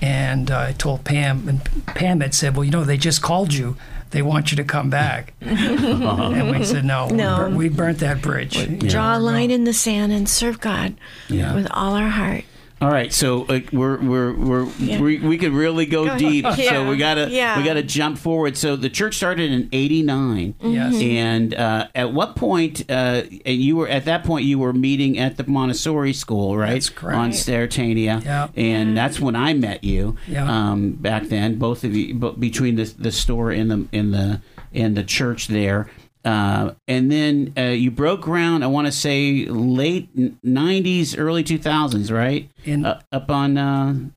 And 0.00 0.50
uh, 0.50 0.58
I 0.68 0.72
told 0.72 1.04
Pam, 1.04 1.48
and 1.48 1.64
Pam 1.86 2.20
had 2.20 2.32
said, 2.34 2.56
"Well, 2.56 2.64
you 2.64 2.70
know, 2.70 2.84
they 2.84 2.96
just 2.96 3.20
called 3.20 3.52
you. 3.52 3.76
They 4.10 4.22
want 4.22 4.50
you 4.52 4.56
to 4.56 4.64
come 4.64 4.88
back." 4.90 5.34
and 5.40 6.50
we 6.56 6.64
said, 6.64 6.84
"No, 6.84 7.08
No. 7.08 7.34
We, 7.34 7.36
burnt, 7.40 7.56
we 7.56 7.68
burnt 7.68 7.98
that 7.98 8.22
bridge." 8.22 8.78
Draw 8.88 9.16
a 9.16 9.18
line 9.18 9.50
in 9.50 9.64
the 9.64 9.72
sand 9.72 10.12
and 10.12 10.28
serve 10.28 10.60
God 10.60 10.94
Yeah. 11.28 11.54
with 11.54 11.66
all 11.72 11.94
our 11.94 12.08
heart. 12.08 12.44
All 12.80 12.90
right, 12.90 13.12
so 13.12 13.44
uh, 13.46 13.58
we're 13.72 13.98
we're 14.00 14.32
we're 14.34 14.66
Yeah. 14.78 15.00
we, 15.00 15.18
we 15.18 15.36
could 15.36 15.52
really 15.52 15.84
go, 15.84 16.04
Go- 16.06 16.16
deep. 16.16 16.46
So 16.46 16.88
we 16.88 16.96
gotta 16.96 17.28
Yeah. 17.28 17.58
we 17.58 17.64
gotta 17.64 17.82
jump 17.82 18.18
forward. 18.18 18.56
So 18.56 18.76
the 18.76 18.88
church 18.88 19.16
started 19.16 19.50
in 19.50 19.68
'89, 19.72 20.54
Yes. 20.62 20.94
and 21.02 21.54
uh, 21.54 21.88
at 21.96 22.12
what 22.12 22.36
point? 22.36 22.84
Uh, 22.88 23.22
and 23.44 23.60
you 23.60 23.74
were 23.76 23.88
at 23.88 24.04
that 24.04 24.22
point 24.22 24.44
you 24.44 24.60
were 24.60 24.72
meeting 24.72 25.18
at 25.18 25.36
the 25.36 25.44
Montessori 25.48 26.12
school, 26.12 26.56
right? 26.56 26.74
That's 26.74 26.88
correct. 26.88 27.18
On 27.18 27.30
Sterrettania, 27.32 28.24
Yeah. 28.24 28.48
and 28.54 28.96
that's 28.96 29.18
when 29.18 29.34
I 29.34 29.54
met 29.54 29.82
you. 29.82 30.16
Yeah. 30.28 30.44
Um, 30.48 30.92
back 30.92 31.24
then, 31.24 31.56
both 31.58 31.82
of 31.82 31.96
you, 31.96 32.14
but 32.14 32.38
between 32.38 32.76
the 32.76 32.84
the 32.96 33.10
store 33.10 33.50
and 33.50 33.70
the 33.70 33.86
in 33.90 34.12
the 34.12 34.40
in 34.72 34.94
the 34.94 35.02
church 35.02 35.48
there. 35.48 35.88
Uh, 36.24 36.72
and 36.86 37.10
then 37.10 37.52
uh, 37.56 37.62
you 37.70 37.90
broke 37.90 38.20
ground. 38.22 38.62
I 38.64 38.66
want 38.66 38.86
to 38.86 38.92
say 38.92 39.46
late 39.46 40.14
'90s, 40.44 41.14
early 41.16 41.42
2000s, 41.44 42.10
right? 42.12 42.50
In- 42.64 42.84
uh, 42.84 43.00
up 43.12 43.30
on 43.30 43.56
uh, 43.56 43.88
In 43.88 44.12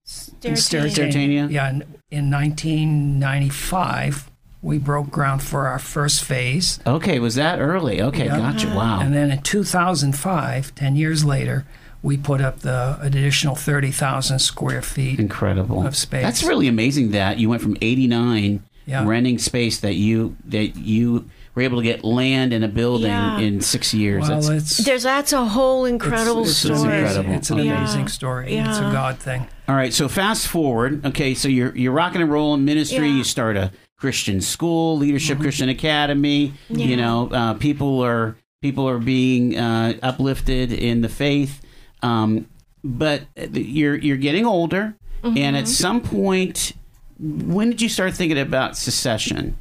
Sterrettania? 0.56 1.50
Yeah, 1.52 1.70
in, 1.70 1.84
in 2.10 2.32
1995, 2.32 4.30
we 4.62 4.78
broke 4.78 5.10
ground 5.10 5.42
for 5.42 5.68
our 5.68 5.80
first 5.80 6.24
phase. 6.24 6.80
okay, 6.86 7.20
was 7.20 7.36
that 7.36 7.60
early? 7.60 8.02
Okay, 8.02 8.26
Yeah. 8.26 8.38
gotcha. 8.38 8.68
Wow. 8.68 9.00
And 9.00 9.14
then 9.14 9.32
in 9.32 9.42
2005, 9.42 10.76
10 10.76 10.96
years 10.96 11.26
later, 11.26 11.66
we 12.04 12.18
put 12.18 12.42
up 12.42 12.60
the 12.60 12.98
additional 13.02 13.56
30,000 13.56 14.40
square 14.40 14.82
feet. 14.82 15.20
Incredible 15.20 15.86
of 15.86 15.96
space. 15.96 16.24
That's 16.24 16.44
really 16.44 16.68
amazing 16.68 17.12
that 17.12 17.38
you 17.40 17.50
went 17.50 17.62
from 17.62 17.78
'89 17.82 18.64
Yeah. 18.88 19.06
renting 19.06 19.38
space 19.38 19.80
that 19.80 19.96
you 19.96 20.36
that 20.46 20.76
you 20.78 21.26
were 21.56 21.62
able 21.64 21.78
to 21.78 21.84
get 21.84 22.04
land 22.04 22.54
and 22.54 22.64
a 22.64 22.68
building 22.68 23.08
Yeah. 23.12 23.40
in 23.40 23.62
six 23.62 23.94
years. 23.94 24.28
Well, 24.30 24.42
That's 24.42 24.50
it's, 24.80 24.86
There's 24.86 25.04
that's 25.04 25.34
a 25.34 25.46
whole 25.46 25.86
incredible 25.86 26.44
it's, 26.44 26.58
story. 26.58 26.74
It's, 26.76 26.84
amazing. 26.84 27.06
incredible. 27.08 27.34
it's 27.36 27.50
an 27.50 27.60
Okay. 27.60 27.70
amazing 27.70 28.00
Yeah. 28.02 28.06
story. 28.08 28.54
It's 28.56 28.78
a 28.78 28.82
God 28.92 29.20
thing. 29.20 29.48
All 29.68 29.76
right, 29.76 29.94
so 29.94 30.08
fast 30.08 30.48
forward. 30.48 31.06
Okay, 31.06 31.34
so 31.34 31.48
you're 31.48 31.76
you're 31.78 31.92
rocking 31.94 32.22
and 32.22 32.32
rolling 32.32 32.64
ministry. 32.66 33.08
Yeah. 33.10 33.16
You 33.18 33.24
start 33.24 33.58
a 33.58 33.72
Christian 33.98 34.42
school, 34.42 34.98
Leadership 34.98 35.36
Mm-hmm. 35.36 35.44
Christian 35.44 35.70
Academy. 35.70 36.54
You 36.70 36.98
know, 36.98 37.30
uh, 37.32 37.54
people 37.56 38.02
are 38.04 38.36
people 38.62 38.88
are 38.88 38.98
being 39.00 39.58
uh, 39.58 39.94
uplifted 40.02 40.72
in 40.72 41.02
the 41.02 41.10
faith. 41.10 41.62
Um, 42.02 42.48
but 42.84 43.24
you're 43.54 43.96
you're 43.98 44.18
getting 44.18 44.46
older, 44.46 44.96
and 45.24 45.36
Mm-hmm. 45.38 45.56
at 45.56 45.68
some 45.68 46.02
point, 46.02 46.74
when 47.20 47.70
did 47.70 47.82
you 47.82 47.90
start 47.90 48.14
thinking 48.16 48.40
about 48.40 48.76
secession? 48.78 49.56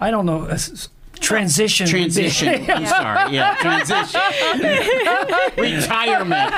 I 0.00 0.10
don't 0.10 0.26
know. 0.26 0.42
uh, 0.46 0.58
Transition. 1.20 1.86
Transition. 1.86 2.48
I'm 2.70 2.86
sorry. 2.86 3.34
Yeah, 3.34 3.54
transition. 3.60 4.20
Retirement. 5.58 6.50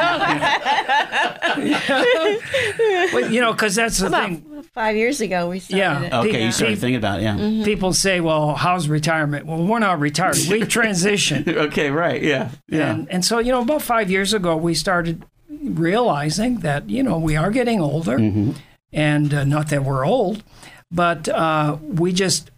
Well, 3.12 3.30
you 3.32 3.40
know, 3.40 3.52
because 3.52 3.74
that's 3.74 3.98
the 3.98 4.06
About 4.06 4.24
thing. 4.28 4.62
five 4.72 4.96
years 4.96 5.20
ago, 5.20 5.48
we 5.50 5.58
started 5.58 5.78
Yeah. 5.78 6.02
it. 6.02 6.12
Okay, 6.28 6.38
Yeah. 6.40 6.44
you 6.46 6.52
started 6.52 6.78
thinking 6.78 6.96
about 6.96 7.20
it. 7.20 7.24
Yeah. 7.24 7.36
Mm-hmm. 7.36 7.64
People 7.64 7.92
say, 7.92 8.20
well, 8.20 8.54
how's 8.54 8.88
retirement? 8.88 9.46
Well, 9.46 9.64
we're 9.64 9.78
not 9.80 9.98
retired. 10.00 10.36
We 10.48 10.60
transitioned. 10.78 11.48
Okay. 11.48 11.90
Right. 11.90 12.22
Yeah. 12.22 12.50
Yeah. 12.68 12.90
And, 12.92 13.10
and 13.10 13.24
so, 13.24 13.38
you 13.40 13.50
know, 13.52 13.62
about 13.62 13.82
five 13.82 14.10
years 14.10 14.32
ago, 14.32 14.56
we 14.56 14.74
started 14.74 15.24
realizing 15.50 16.60
that, 16.60 16.88
you 16.88 17.02
know, 17.02 17.18
we 17.18 17.36
are 17.36 17.50
getting 17.50 17.80
older. 17.80 18.16
And 18.92 19.34
uh, 19.34 19.42
not 19.44 19.70
that 19.70 19.84
we're 19.84 20.06
old, 20.06 20.44
but 20.90 21.28
uh, 21.28 21.78
we 21.82 22.12
just, 22.12 22.50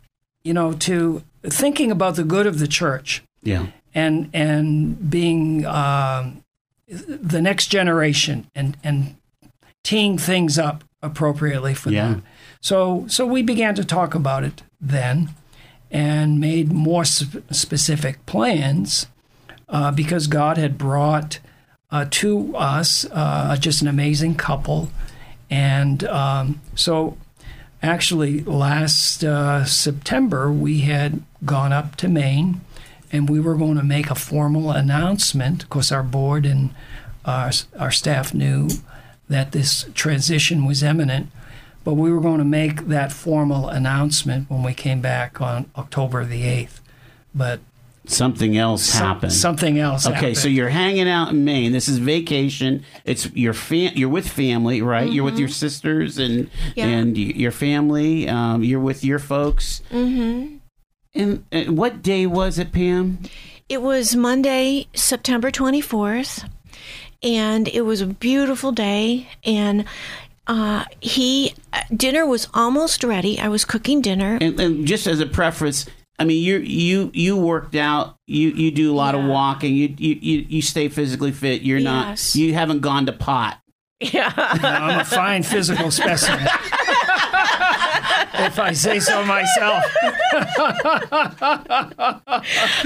you 0.45 0.53
know, 0.55 0.73
to 0.75 1.23
thinking 1.43 1.91
about 1.91 2.17
the 2.17 2.25
good 2.25 2.47
of 2.47 2.59
the 2.59 2.69
church 2.69 3.23
yeah. 3.43 3.67
and 3.95 4.31
and 4.33 5.11
being 5.11 5.65
um, 5.67 6.43
the 6.89 7.41
next 7.43 7.69
generation 7.69 8.47
and 8.55 8.77
and 8.85 9.17
teeing 9.83 10.17
things 10.19 10.59
up 10.59 10.85
appropriately 11.03 11.75
for 11.75 11.91
Yeah. 11.91 12.09
them. 12.09 12.23
So 12.61 13.05
so 13.09 13.27
we 13.27 13.43
began 13.43 13.75
to 13.75 13.85
talk 13.85 14.15
about 14.15 14.45
it 14.45 14.63
then, 14.81 15.31
and 15.91 16.39
made 16.41 16.73
more 16.73 17.05
sp- 17.09 17.45
specific 17.51 18.25
plans 18.27 19.07
uh, 19.69 19.91
because 19.93 20.27
God 20.27 20.57
had 20.57 20.79
brought 20.79 21.41
uh, 21.91 22.07
to 22.11 22.55
us 22.57 23.07
uh, 23.13 23.57
just 23.61 23.83
an 23.83 23.89
amazing 23.89 24.35
couple, 24.37 24.89
and 25.51 26.05
um, 26.05 26.61
so 26.75 27.17
actually 27.85 28.41
last 28.41 29.23
uh, 29.23 29.65
September 29.65 30.51
we 30.51 30.81
had 30.81 31.23
gone 31.45 31.73
up 31.73 31.97
to 31.97 32.09
Maine 32.09 32.61
and 33.13 33.29
we 33.29 33.39
were 33.39 33.55
going 33.55 33.77
to 33.77 33.85
make 33.85 34.11
a 34.11 34.15
formal 34.15 34.71
announcement. 34.71 35.63
Of 35.63 35.71
course, 35.71 35.93
our 35.93 36.03
board 36.03 36.47
and 36.47 36.75
our, 37.25 37.53
our 37.79 37.91
staff 37.91 38.35
knew 38.35 38.69
that 39.29 39.53
this 39.53 39.87
transition 39.95 40.65
was 40.65 40.83
imminent, 40.83 41.31
but 41.85 41.95
we 41.95 42.11
were 42.11 42.21
going 42.21 42.39
to 42.39 42.45
make 42.45 42.87
that 42.87 43.13
formal 43.13 43.69
announcement 43.69 44.51
when 44.51 44.63
we 44.63 44.75
came 44.75 45.01
back 45.01 45.41
on 45.41 45.71
October 45.77 46.25
the 46.25 46.43
8th. 46.43 46.81
But 47.35 47.61
Something 48.07 48.57
else 48.59 48.85
some- 48.85 49.07
happened. 49.07 49.33
something 49.33 49.79
else 49.79 50.07
Okay, 50.07 50.15
happened. 50.15 50.37
so 50.39 50.49
you're 50.49 50.69
hanging 50.69 51.09
out 51.09 51.31
in 51.31 51.45
Maine. 51.45 51.73
This 51.73 51.89
is 51.89 51.99
vacation. 51.99 52.85
It's 53.05 53.31
your 53.35 53.55
fam- 53.55 53.93
You're 53.97 54.11
with 54.11 54.29
family, 54.29 54.83
right? 54.83 55.11
You're 55.11 55.25
with 55.25 55.39
your 55.39 55.49
sisters 55.49 56.19
and 56.19 56.51
Yeah. 56.77 56.87
and 56.87 57.17
your 57.17 57.51
family. 57.51 58.29
Um, 58.29 58.63
you're 58.63 58.81
with 58.81 59.05
your 59.05 59.19
folks. 59.19 59.81
Mm-hmm. 59.91 60.57
And, 61.15 61.45
and 61.53 61.79
what 61.79 62.03
day 62.03 62.27
was 62.27 62.59
it, 62.59 62.73
Pam? 62.73 63.21
It 63.69 63.81
was 63.81 64.15
Monday, 64.15 64.89
September 64.95 65.51
24th, 65.51 66.47
and 67.23 67.69
it 67.69 67.83
was 67.83 68.01
a 68.03 68.07
beautiful 68.07 68.73
day. 68.73 69.29
And 69.45 69.85
uh, 70.47 70.85
he, 71.01 71.55
dinner 71.97 72.27
was 72.27 72.49
almost 72.53 73.03
ready. 73.03 73.39
I 73.41 73.49
was 73.49 73.65
cooking 73.65 74.03
dinner. 74.03 74.37
And, 74.41 74.61
and 74.61 74.87
just 74.87 75.07
as 75.07 75.21
a 75.21 75.27
preface, 75.27 75.87
I 76.19 76.25
mean, 76.25 76.43
you 76.43 76.59
you 76.59 77.11
you 77.13 77.37
worked 77.37 77.75
out. 77.75 78.17
You 78.27 78.51
you 78.51 78.71
do 78.71 78.93
a 78.93 78.97
lot 78.97 79.15
of 79.15 79.25
walking. 79.25 79.75
You, 79.75 79.95
you 79.99 80.15
you 80.21 80.47
you 80.49 80.63
stay 80.63 80.89
physically 80.89 81.33
fit. 81.33 81.63
You're 81.63 81.81
not. 81.81 82.35
You 82.35 82.55
haven't 82.55 82.81
gone 82.81 83.07
to 83.07 83.13
pot. 83.13 83.59
Yeah. 84.01 84.33
I'm 84.37 85.01
a 85.01 85.05
fine 85.05 85.43
physical 85.43 85.91
specimen. 85.91 86.47
if 88.35 88.59
I 88.59 88.73
say 88.73 88.99
so 89.01 89.25
myself. 89.25 89.83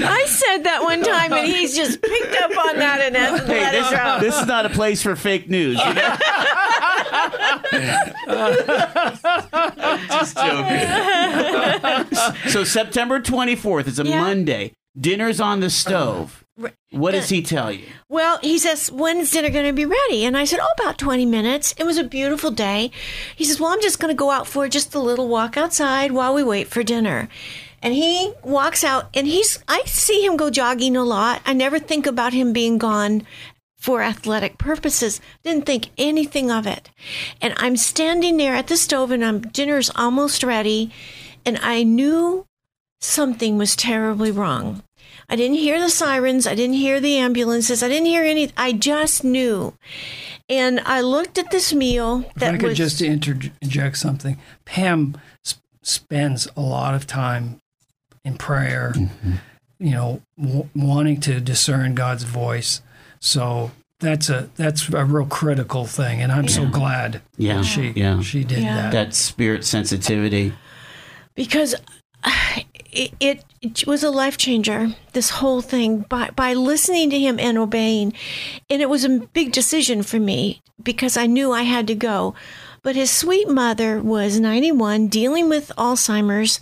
I 0.01 0.25
said 0.27 0.63
that 0.63 0.81
one 0.83 1.01
time, 1.03 1.33
and 1.33 1.47
he's 1.47 1.75
just 1.75 2.01
picked 2.01 2.35
up 2.41 2.51
on 2.65 2.77
that 2.77 3.01
and 3.01 3.15
hasn't 3.15 3.47
Hey, 3.49 3.59
let 3.61 3.71
this, 3.71 3.91
it 3.91 3.95
go. 3.95 4.19
this 4.19 4.35
is 4.39 4.45
not 4.47 4.65
a 4.65 4.69
place 4.69 5.01
for 5.01 5.15
fake 5.15 5.49
news. 5.49 5.79
You 5.83 5.93
know? 5.93 6.17
Just 10.09 10.37
joking. 10.37 10.87
so 12.51 12.63
September 12.63 13.19
24th 13.19 13.87
is 13.87 13.99
a 13.99 14.03
Yeah. 14.05 14.21
Monday. 14.21 14.73
Dinner's 14.99 15.39
on 15.39 15.59
the 15.59 15.69
stove. 15.69 16.43
What 16.91 17.11
does 17.11 17.29
he 17.29 17.41
tell 17.41 17.71
you? 17.71 17.85
Well, 18.09 18.39
he 18.41 18.57
says, 18.57 18.91
When's 18.91 19.31
dinner 19.31 19.49
going 19.49 19.65
to 19.65 19.73
be 19.73 19.85
ready? 19.85 20.25
And 20.25 20.37
I 20.37 20.45
said, 20.45 20.59
Oh, 20.61 20.73
about 20.79 20.97
20 20.97 21.25
minutes. 21.25 21.73
It 21.77 21.85
was 21.85 21.97
a 21.97 22.03
beautiful 22.03 22.51
day. 22.51 22.91
He 23.35 23.45
says, 23.45 23.59
Well, 23.59 23.71
I'm 23.71 23.81
just 23.81 23.99
going 23.99 24.13
to 24.13 24.17
go 24.17 24.31
out 24.31 24.47
for 24.47 24.67
just 24.67 24.95
a 24.95 24.99
little 24.99 25.27
walk 25.27 25.57
outside 25.57 26.11
while 26.11 26.33
we 26.33 26.43
wait 26.43 26.67
for 26.67 26.83
dinner. 26.83 27.29
And 27.81 27.93
he 27.93 28.33
walks 28.43 28.83
out, 28.83 29.09
and 29.13 29.25
he's, 29.25 29.63
I 29.67 29.83
see 29.85 30.25
him 30.25 30.35
go 30.35 30.49
jogging 30.49 30.97
a 30.97 31.03
lot. 31.03 31.41
I 31.45 31.53
never 31.53 31.79
think 31.79 32.05
about 32.05 32.33
him 32.33 32.51
being 32.51 32.77
gone 32.77 33.25
for 33.77 34.01
athletic 34.01 34.57
purposes. 34.57 35.21
Didn't 35.43 35.65
think 35.65 35.89
anything 35.97 36.51
of 36.51 36.67
it. 36.67 36.89
And 37.41 37.53
I'm 37.55 37.77
standing 37.77 38.35
there 38.35 38.53
at 38.53 38.67
the 38.67 38.75
stove, 38.75 39.11
and 39.11 39.23
I'm, 39.23 39.39
dinner's 39.39 39.89
almost 39.95 40.43
ready. 40.43 40.91
And 41.45 41.57
I 41.61 41.83
knew 41.83 42.45
something 42.99 43.57
was 43.57 43.77
terribly 43.77 44.31
wrong. 44.31 44.83
I 45.29 45.35
didn't 45.35 45.57
hear 45.57 45.79
the 45.79 45.89
sirens. 45.89 46.47
I 46.47 46.55
didn't 46.55 46.75
hear 46.75 46.99
the 46.99 47.17
ambulances. 47.17 47.83
I 47.83 47.87
didn't 47.87 48.07
hear 48.07 48.23
any. 48.23 48.51
I 48.57 48.73
just 48.73 49.23
knew. 49.23 49.73
And 50.49 50.79
I 50.85 51.01
looked 51.01 51.37
at 51.37 51.51
this 51.51 51.73
meal 51.73 52.25
If 52.35 52.41
I 52.41 52.57
could 52.57 52.69
was 52.69 52.77
just 52.77 53.01
interject 53.01 53.97
something. 53.97 54.37
Pam 54.65 55.15
sp- 55.45 55.61
spends 55.83 56.47
a 56.57 56.61
lot 56.61 56.95
of 56.95 57.05
time 57.05 57.61
in 58.25 58.37
prayer, 58.37 58.93
Mm-hmm. 58.95 59.33
you 59.79 59.91
know, 59.91 60.21
w- 60.39 60.67
wanting 60.75 61.19
to 61.21 61.39
discern 61.39 61.93
God's 61.93 62.23
voice. 62.23 62.81
So 63.19 63.71
that's 63.99 64.29
a 64.29 64.49
that's 64.55 64.89
a 64.89 65.05
real 65.05 65.25
critical 65.27 65.85
thing, 65.85 66.21
and 66.21 66.31
I'm 66.31 66.47
so 66.47 66.65
glad 66.65 67.21
Yeah, 67.37 67.61
she 67.61 67.89
yeah. 67.95 68.21
she 68.21 68.43
did 68.43 68.63
Yeah. 68.63 68.75
that. 68.83 68.91
That 68.91 69.13
spirit 69.13 69.63
sensitivity. 69.65 70.53
because 71.35 71.75
it, 72.25 73.13
it, 73.19 73.45
it 73.61 73.87
was 73.87 74.03
a 74.03 74.09
life 74.09 74.37
changer. 74.37 74.95
This 75.13 75.29
whole 75.29 75.61
thing 75.61 76.01
by 76.01 76.29
by 76.35 76.53
listening 76.53 77.09
to 77.09 77.19
him 77.19 77.39
and 77.39 77.57
obeying, 77.57 78.13
and 78.69 78.81
it 78.81 78.89
was 78.89 79.03
a 79.03 79.27
big 79.33 79.51
decision 79.51 80.03
for 80.03 80.19
me 80.19 80.61
because 80.81 81.17
I 81.17 81.25
knew 81.25 81.51
I 81.51 81.63
had 81.63 81.87
to 81.87 81.95
go. 81.95 82.35
But 82.81 82.95
his 82.95 83.11
sweet 83.11 83.49
mother 83.49 84.01
was 84.01 84.39
91, 84.39 85.07
dealing 85.07 85.49
with 85.49 85.73
Alzheimer's, 85.77 86.61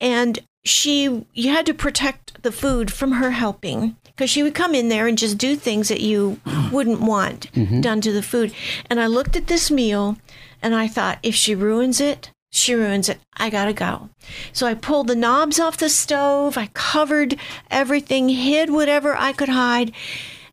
and 0.00 0.38
she 0.64 1.26
you 1.34 1.50
had 1.50 1.66
to 1.66 1.74
protect 1.74 2.42
the 2.42 2.52
food 2.52 2.92
from 2.92 3.12
her 3.12 3.32
helping 3.32 3.96
because 4.04 4.30
she 4.30 4.42
would 4.42 4.54
come 4.54 4.74
in 4.74 4.88
there 4.90 5.06
and 5.06 5.16
just 5.16 5.38
do 5.38 5.56
things 5.56 5.88
that 5.88 6.00
you 6.00 6.38
wouldn't 6.72 7.00
want 7.00 7.50
mm-hmm. 7.52 7.80
done 7.80 8.00
to 8.02 8.12
the 8.12 8.22
food. 8.22 8.52
And 8.88 9.00
I 9.00 9.06
looked 9.06 9.34
at 9.34 9.46
this 9.46 9.70
meal 9.70 10.18
and 10.62 10.74
I 10.74 10.88
thought, 10.88 11.18
if 11.22 11.34
she 11.34 11.54
ruins 11.54 12.00
it, 12.00 12.30
she 12.50 12.74
ruins 12.74 13.08
it. 13.08 13.18
I 13.36 13.48
gotta 13.50 13.72
go. 13.72 14.10
So 14.52 14.66
I 14.66 14.74
pulled 14.74 15.06
the 15.06 15.14
knobs 15.14 15.60
off 15.60 15.76
the 15.76 15.88
stove. 15.88 16.58
I 16.58 16.68
covered 16.74 17.36
everything, 17.70 18.28
hid 18.28 18.70
whatever 18.70 19.16
I 19.16 19.32
could 19.32 19.48
hide, 19.48 19.92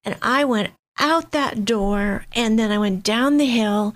and 0.06 0.16
I 0.22 0.46
went 0.46 0.72
out 1.00 1.32
that 1.32 1.66
door. 1.66 2.26
And 2.34 2.58
then 2.58 2.72
I 2.72 2.78
went 2.78 3.04
down 3.04 3.38
the 3.38 3.46
hill, 3.46 3.96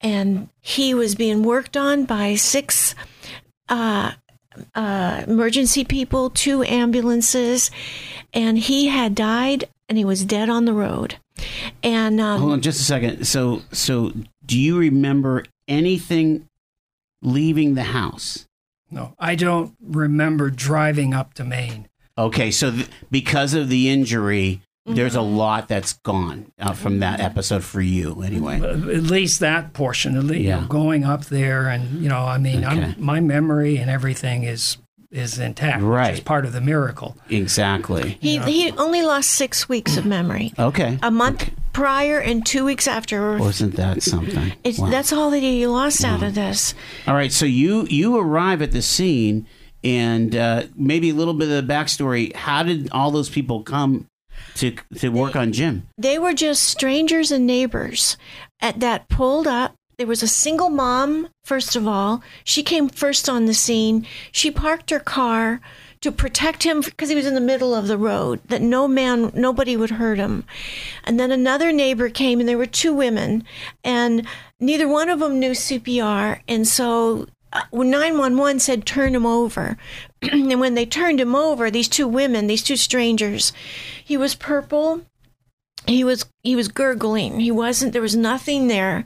and 0.00 0.48
he 0.60 0.94
was 0.94 1.14
being 1.14 1.42
worked 1.42 1.76
on 1.76 2.04
by 2.04 2.34
six 2.34 2.94
uh, 3.68 4.12
uh, 4.74 5.24
emergency 5.26 5.84
people, 5.84 6.30
two 6.30 6.62
ambulances, 6.64 7.70
and 8.34 8.58
he 8.58 8.88
had 8.88 9.14
died 9.14 9.64
and 9.88 9.98
he 9.98 10.04
was 10.04 10.24
dead 10.24 10.48
on 10.48 10.64
the 10.64 10.72
road. 10.72 11.16
And 11.82 12.20
um, 12.20 12.40
Hold 12.40 12.52
on 12.52 12.60
just 12.60 12.80
a 12.80 12.84
second. 12.84 13.26
So, 13.26 13.62
so 13.72 14.12
do 14.44 14.58
you 14.58 14.78
remember 14.78 15.44
anything 15.68 16.48
leaving 17.22 17.74
the 17.74 17.84
house? 17.84 18.46
No, 18.90 19.14
I 19.18 19.34
don't 19.36 19.74
remember 19.80 20.50
driving 20.50 21.14
up 21.14 21.32
to 21.34 21.44
Maine. 21.44 21.88
Okay, 22.18 22.50
so 22.50 22.70
th- 22.70 22.88
because 23.10 23.54
of 23.54 23.70
the 23.70 23.88
injury, 23.88 24.60
there's 24.84 25.14
a 25.14 25.22
lot 25.22 25.66
that's 25.68 25.94
gone 25.94 26.52
uh, 26.58 26.72
from 26.74 26.98
that 26.98 27.20
episode 27.20 27.64
for 27.64 27.80
you, 27.80 28.20
anyway. 28.22 28.60
At 28.60 28.76
least 29.04 29.40
that 29.40 29.72
portion, 29.72 30.16
at 30.18 30.24
least, 30.24 30.42
you 30.42 30.50
know, 30.50 30.66
going 30.66 31.04
up 31.04 31.24
there, 31.26 31.68
and 31.68 32.02
you 32.02 32.08
know, 32.10 32.18
I 32.24 32.36
mean, 32.36 32.64
Okay. 32.64 32.82
I'm, 32.84 32.94
my 32.98 33.20
memory 33.20 33.78
and 33.78 33.88
everything 33.90 34.42
is 34.42 34.76
is 35.10 35.38
intact, 35.38 35.82
Right. 35.82 36.10
which 36.10 36.18
is 36.20 36.24
part 36.24 36.44
of 36.46 36.52
the 36.52 36.60
miracle. 36.60 37.16
Exactly. 37.30 38.16
he, 38.20 38.38
he 38.38 38.72
only 38.72 39.02
lost 39.02 39.30
six 39.30 39.68
weeks 39.68 39.96
of 39.98 40.04
memory. 40.06 40.52
Okay. 40.58 40.98
A 41.02 41.10
month 41.10 41.50
prior 41.72 42.18
and 42.20 42.44
two 42.44 42.64
weeks 42.64 42.86
after. 42.86 43.38
Wasn't 43.38 43.76
that 43.76 44.02
something? 44.02 44.52
Wow. 44.78 44.90
That's 44.90 45.12
all 45.12 45.30
that 45.30 45.40
he 45.40 45.66
lost 45.66 46.04
out 46.04 46.22
of 46.22 46.34
this. 46.34 46.74
All 47.06 47.14
right, 47.14 47.32
so 47.32 47.46
you 47.46 47.86
you 47.88 48.16
arrive 48.16 48.62
at 48.62 48.72
the 48.72 48.82
scene, 48.82 49.46
and 49.82 50.34
uh, 50.36 50.64
maybe 50.76 51.10
a 51.10 51.14
little 51.14 51.34
bit 51.34 51.50
of 51.50 51.66
the 51.66 51.72
backstory. 51.72 52.34
How 52.34 52.62
did 52.62 52.90
all 52.92 53.10
those 53.10 53.30
people 53.30 53.62
come 53.62 54.06
to 54.56 54.74
to 54.98 55.08
work 55.08 55.36
on 55.36 55.52
Jim? 55.52 55.88
They 55.98 56.18
were 56.18 56.34
just 56.34 56.64
strangers 56.64 57.30
and 57.30 57.46
neighbors 57.46 58.16
at 58.60 58.80
that 58.80 59.08
pulled 59.08 59.46
up. 59.46 59.74
There 59.98 60.06
was 60.06 60.22
a 60.22 60.28
single 60.28 60.70
mom, 60.70 61.28
first 61.44 61.76
of 61.76 61.86
all. 61.86 62.22
She 62.44 62.62
came 62.62 62.88
first 62.88 63.28
on 63.28 63.44
the 63.46 63.54
scene. 63.54 64.06
She 64.32 64.50
parked 64.50 64.90
her 64.90 64.98
car 64.98 65.60
to 66.02 66.12
protect 66.12 66.64
him 66.64 66.80
because 66.80 67.08
he 67.08 67.14
was 67.14 67.26
in 67.26 67.34
the 67.34 67.40
middle 67.40 67.74
of 67.74 67.86
the 67.86 67.96
road, 67.96 68.40
that 68.48 68.60
no 68.60 68.86
man, 68.86 69.30
nobody 69.34 69.76
would 69.76 69.90
hurt 69.90 70.18
him. 70.18 70.44
And 71.04 71.18
then 71.18 71.30
another 71.30 71.72
neighbor 71.72 72.10
came, 72.10 72.40
and 72.40 72.48
there 72.48 72.58
were 72.58 72.66
two 72.66 72.92
women, 72.92 73.44
and 73.82 74.26
neither 74.60 74.88
one 74.88 75.08
of 75.08 75.20
them 75.20 75.38
knew 75.38 75.52
CPR. 75.52 76.40
And 76.48 76.66
so 76.66 77.26
uh, 77.52 77.62
911 77.72 78.58
said, 78.58 78.84
turn 78.84 79.14
him 79.14 79.26
over. 79.26 79.76
and 80.22 80.60
when 80.60 80.74
they 80.74 80.86
turned 80.86 81.20
him 81.20 81.36
over, 81.36 81.70
these 81.70 81.88
two 81.88 82.08
women, 82.08 82.48
these 82.48 82.64
two 82.64 82.76
strangers, 82.76 83.52
he 84.04 84.16
was 84.16 84.34
purple 84.34 85.02
he 85.86 86.04
was 86.04 86.26
he 86.42 86.54
was 86.54 86.68
gurgling 86.68 87.40
he 87.40 87.50
wasn't 87.50 87.92
there 87.92 88.02
was 88.02 88.14
nothing 88.14 88.68
there 88.68 89.04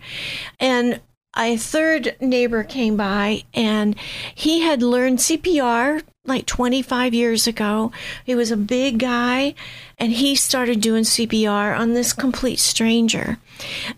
and 0.61 1.01
a 1.37 1.57
third 1.57 2.17
neighbor 2.21 2.63
came 2.63 2.97
by 2.97 3.45
and 3.55 3.97
he 4.35 4.61
had 4.61 4.83
learned 4.83 5.19
cpr 5.19 6.03
like 6.25 6.47
25 6.47 7.15
years 7.15 7.47
ago 7.47 7.93
he 8.25 8.35
was 8.35 8.51
a 8.51 8.57
big 8.57 8.99
guy 8.99 9.55
and 9.99 10.13
he 10.13 10.35
started 10.35 10.81
doing 10.81 11.05
cpr 11.05 11.79
on 11.79 11.95
this 11.95 12.13
complete 12.13 12.59
stranger 12.59 13.39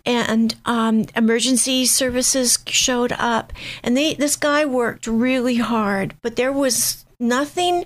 and 0.04 0.54
um, 0.64 1.06
emergency 1.16 1.84
services 1.86 2.58
showed 2.66 3.12
up 3.12 3.52
and 3.82 3.96
they 3.96 4.14
this 4.14 4.36
guy 4.36 4.64
worked 4.64 5.06
really 5.06 5.56
hard 5.56 6.14
but 6.22 6.36
there 6.36 6.52
was 6.52 7.04
nothing 7.18 7.84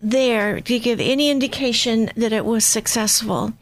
there 0.00 0.60
to 0.60 0.78
give 0.78 1.00
any 1.00 1.30
indication 1.30 2.10
that 2.16 2.32
it 2.32 2.44
was 2.44 2.64
successful. 2.64 3.52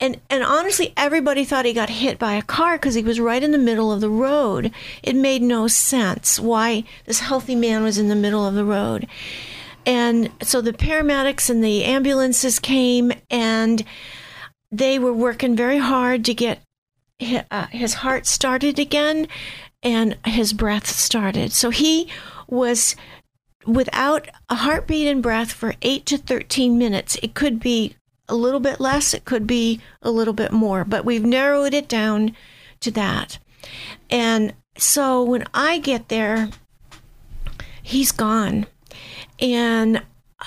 And 0.00 0.20
and 0.28 0.42
honestly, 0.42 0.92
everybody 0.96 1.44
thought 1.44 1.64
he 1.64 1.72
got 1.72 1.88
hit 1.88 2.18
by 2.18 2.34
a 2.34 2.42
car 2.42 2.76
because 2.76 2.94
he 2.94 3.02
was 3.02 3.20
right 3.20 3.42
in 3.42 3.52
the 3.52 3.58
middle 3.58 3.92
of 3.92 4.00
the 4.00 4.10
road. 4.10 4.72
It 5.02 5.16
made 5.16 5.42
no 5.42 5.68
sense 5.68 6.40
why 6.40 6.84
this 7.06 7.20
healthy 7.20 7.54
man 7.54 7.82
was 7.82 7.98
in 7.98 8.08
the 8.08 8.16
middle 8.16 8.46
of 8.46 8.54
the 8.54 8.64
road. 8.64 9.06
And 9.86 10.30
so 10.42 10.60
the 10.60 10.72
paramedics 10.72 11.50
and 11.50 11.62
the 11.62 11.84
ambulances 11.84 12.58
came 12.58 13.12
and 13.30 13.84
they 14.72 14.98
were 14.98 15.12
working 15.12 15.54
very 15.54 15.78
hard 15.78 16.24
to 16.24 16.34
get 16.34 16.60
uh, 17.50 17.66
his 17.66 17.94
heart 17.94 18.26
started 18.26 18.78
again 18.78 19.28
and 19.82 20.16
his 20.24 20.52
breath 20.52 20.88
started. 20.88 21.52
So 21.52 21.70
he 21.70 22.08
was 22.48 22.96
without 23.66 24.28
a 24.48 24.56
heartbeat 24.56 25.06
and 25.06 25.22
breath 25.22 25.52
for 25.52 25.74
8 25.82 26.04
to 26.06 26.18
13 26.18 26.76
minutes. 26.76 27.16
It 27.22 27.34
could 27.34 27.60
be 27.60 27.96
a 28.28 28.34
little 28.34 28.60
bit 28.60 28.80
less, 28.80 29.14
it 29.14 29.24
could 29.24 29.46
be 29.46 29.80
a 30.02 30.10
little 30.10 30.34
bit 30.34 30.52
more, 30.52 30.84
but 30.84 31.04
we've 31.04 31.24
narrowed 31.24 31.74
it 31.74 31.88
down 31.88 32.34
to 32.80 32.90
that. 32.92 33.38
And 34.10 34.54
so 34.76 35.22
when 35.22 35.44
I 35.52 35.78
get 35.78 36.08
there, 36.08 36.50
he's 37.82 38.12
gone. 38.12 38.66
And 39.40 40.02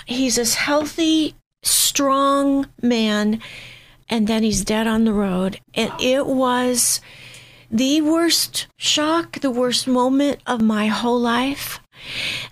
he's 0.05 0.35
this 0.35 0.55
healthy, 0.55 1.35
strong 1.63 2.67
man, 2.81 3.41
and 4.09 4.27
then 4.27 4.43
he's 4.43 4.63
dead 4.63 4.87
on 4.87 5.05
the 5.05 5.13
road. 5.13 5.59
And 5.73 5.91
it 5.99 6.25
was 6.25 7.01
the 7.69 8.01
worst 8.01 8.67
shock, 8.77 9.39
the 9.39 9.51
worst 9.51 9.87
moment 9.87 10.39
of 10.47 10.61
my 10.61 10.87
whole 10.87 11.19
life. 11.19 11.79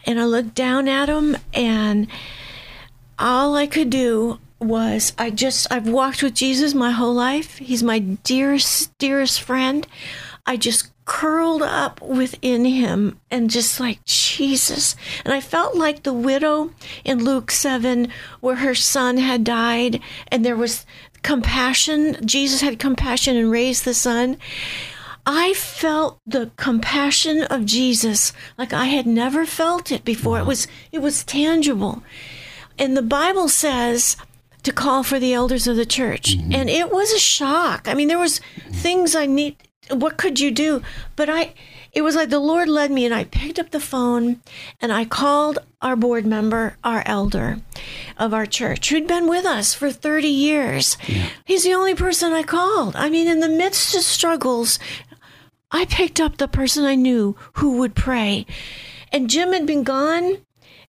And 0.05 0.19
I 0.19 0.25
looked 0.25 0.55
down 0.55 0.87
at 0.87 1.07
him, 1.07 1.37
and 1.53 2.07
all 3.17 3.55
I 3.55 3.67
could 3.67 3.89
do 3.89 4.39
was 4.59 5.13
I 5.17 5.29
just, 5.29 5.71
I've 5.71 5.87
walked 5.87 6.23
with 6.23 6.33
Jesus 6.33 6.73
my 6.73 6.91
whole 6.91 7.13
life. 7.13 7.57
He's 7.57 7.83
my 7.83 7.99
dearest, 7.99 8.97
dearest 8.97 9.41
friend. 9.41 9.87
I 10.45 10.57
just 10.57 10.91
curled 11.05 11.61
up 11.61 12.01
within 12.01 12.65
him 12.65 13.19
and 13.29 13.49
just 13.49 13.79
like 13.79 14.03
Jesus. 14.05 14.95
And 15.23 15.33
I 15.33 15.39
felt 15.39 15.75
like 15.75 16.03
the 16.03 16.13
widow 16.13 16.71
in 17.03 17.23
Luke 17.23 17.51
7, 17.51 18.07
where 18.41 18.55
her 18.55 18.75
son 18.75 19.17
had 19.17 19.43
died, 19.43 20.01
and 20.27 20.43
there 20.43 20.55
was 20.55 20.85
compassion. 21.21 22.17
Jesus 22.25 22.61
had 22.61 22.79
compassion 22.79 23.37
and 23.37 23.51
raised 23.51 23.85
the 23.85 23.93
son. 23.93 24.37
I 25.27 25.53
felt 25.53 26.19
the 26.27 26.51
compassion 26.55 27.43
of 27.43 27.65
Jesus 27.65 28.31
like 28.59 28.73
I 28.73 28.85
had 28.85 29.07
never 29.07 29.45
felt 29.45 29.91
it 29.91 30.05
before. 30.05 30.39
It 30.39 30.45
was 30.45 30.67
it 30.91 30.99
was 30.99 31.23
tangible. 31.23 32.03
And 32.77 32.95
the 32.95 33.01
Bible 33.01 33.47
says 33.47 34.17
to 34.65 34.73
call 34.73 35.03
for 35.03 35.19
the 35.19 35.33
elders 35.33 35.67
of 35.67 35.75
the 35.75 35.85
church. 35.85 36.37
Mm-hmm. 36.37 36.53
And 36.53 36.69
it 36.69 36.91
was 36.91 37.11
a 37.11 37.19
shock. 37.19 37.87
I 37.87 37.93
mean, 37.93 38.07
there 38.07 38.19
was 38.19 38.41
things 38.71 39.15
I 39.15 39.25
need 39.25 39.57
what 39.91 40.17
could 40.17 40.39
you 40.39 40.51
do? 40.51 40.81
But 41.15 41.29
I 41.29 41.53
it 41.91 42.01
was 42.01 42.15
like 42.15 42.29
the 42.29 42.39
Lord 42.39 42.67
led 42.67 42.91
me 42.91 43.05
and 43.05 43.13
I 43.13 43.23
picked 43.23 43.57
up 43.57 43.71
the 43.71 43.79
phone 43.79 44.41
and 44.81 44.91
I 44.91 45.05
called 45.05 45.59
our 45.81 45.95
board 45.95 46.25
member, 46.25 46.77
our 46.83 47.03
elder 47.05 47.59
of 48.17 48.33
our 48.33 48.45
church, 48.45 48.89
who'd 48.89 49.07
been 49.07 49.29
with 49.29 49.45
us 49.45 49.73
for 49.73 49.91
30 49.91 50.27
years. 50.27 50.97
He's 51.45 51.63
the 51.63 51.73
only 51.73 51.95
person 51.95 52.33
I 52.33 52.43
called. 52.43 52.95
I 52.97 53.09
mean, 53.09 53.27
in 53.27 53.39
the 53.39 53.47
midst 53.47 53.95
of 53.95 54.01
struggles, 54.01 54.77
I 55.71 55.85
picked 55.85 56.19
up 56.19 56.37
the 56.37 56.49
person 56.49 56.83
I 56.83 56.95
knew 56.95 57.37
who 57.53 57.77
would 57.77 57.95
pray. 57.95 58.45
And 59.11 59.29
Jim 59.29 59.53
had 59.53 59.65
been 59.65 59.83
gone. 59.83 60.39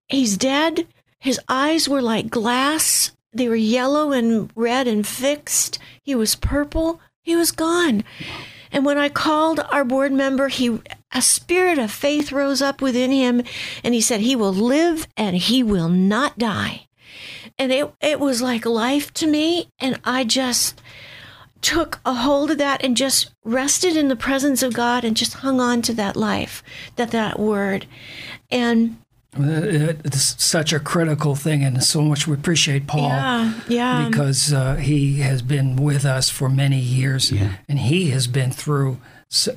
He's 0.08 0.38
dead. 0.38 0.88
His 1.20 1.40
eyes 1.48 1.88
were 1.88 2.02
like 2.02 2.30
glass. 2.30 3.12
They 3.36 3.50
were 3.50 3.56
yellow 3.56 4.14
and 4.14 4.50
red 4.56 4.88
and 4.88 5.06
fixed. 5.06 5.78
He 6.02 6.16
was 6.16 6.36
purple. 6.36 7.02
He 7.22 7.36
was 7.36 7.52
gone. 7.52 8.06
And 8.72 8.86
when 8.86 8.98
I 8.98 9.10
called 9.10 9.60
our 9.60 9.84
board 9.84 10.14
member, 10.14 10.48
he 10.48 10.80
a 11.12 11.22
spirit 11.22 11.78
of 11.78 11.92
faith 11.92 12.32
rose 12.32 12.62
up 12.62 12.82
within 12.82 13.12
him 13.12 13.44
and 13.84 13.94
he 13.94 14.02
said 14.02 14.22
he 14.22 14.36
will 14.36 14.54
live 14.54 15.08
and 15.16 15.36
he 15.36 15.64
will 15.64 15.90
not 15.90 16.38
die. 16.38 16.88
And 17.58 17.72
it 17.72 17.94
it 18.02 18.20
was 18.20 18.42
like 18.42 18.66
life 18.66 19.14
to 19.16 19.28
me 19.28 19.70
and 19.80 20.00
I 20.06 20.24
just 20.24 20.82
took 21.62 22.00
a 22.06 22.14
hold 22.14 22.52
of 22.52 22.58
that 22.60 22.84
and 22.84 22.96
just 22.96 23.32
rested 23.44 23.98
in 23.98 24.08
the 24.08 24.16
presence 24.16 24.62
of 24.62 24.74
God 24.74 25.04
and 25.04 25.18
just 25.18 25.36
hung 25.36 25.60
on 25.60 25.82
to 25.82 25.94
that 25.94 26.16
life, 26.16 26.64
that 26.96 27.12
that 27.12 27.40
word. 27.40 27.86
And 28.52 28.98
It's 29.38 30.42
such 30.44 30.72
a 30.74 30.80
critical 30.80 31.36
thing, 31.36 31.64
and 31.64 31.84
so 31.84 32.02
much 32.02 32.28
we 32.28 32.34
appreciate 32.36 32.88
Paul 32.88 33.10
yeah, 33.10 33.54
yeah. 33.68 34.08
because 34.10 34.54
uh, 34.54 34.76
he 34.76 35.18
has 35.20 35.42
been 35.42 35.76
with 35.76 36.06
us 36.06 36.30
for 36.30 36.50
many 36.50 36.80
years, 36.80 37.32
Yeah. 37.32 37.54
and 37.68 37.80
he 37.80 38.12
has 38.12 38.28
been 38.28 38.52
through. 38.52 39.00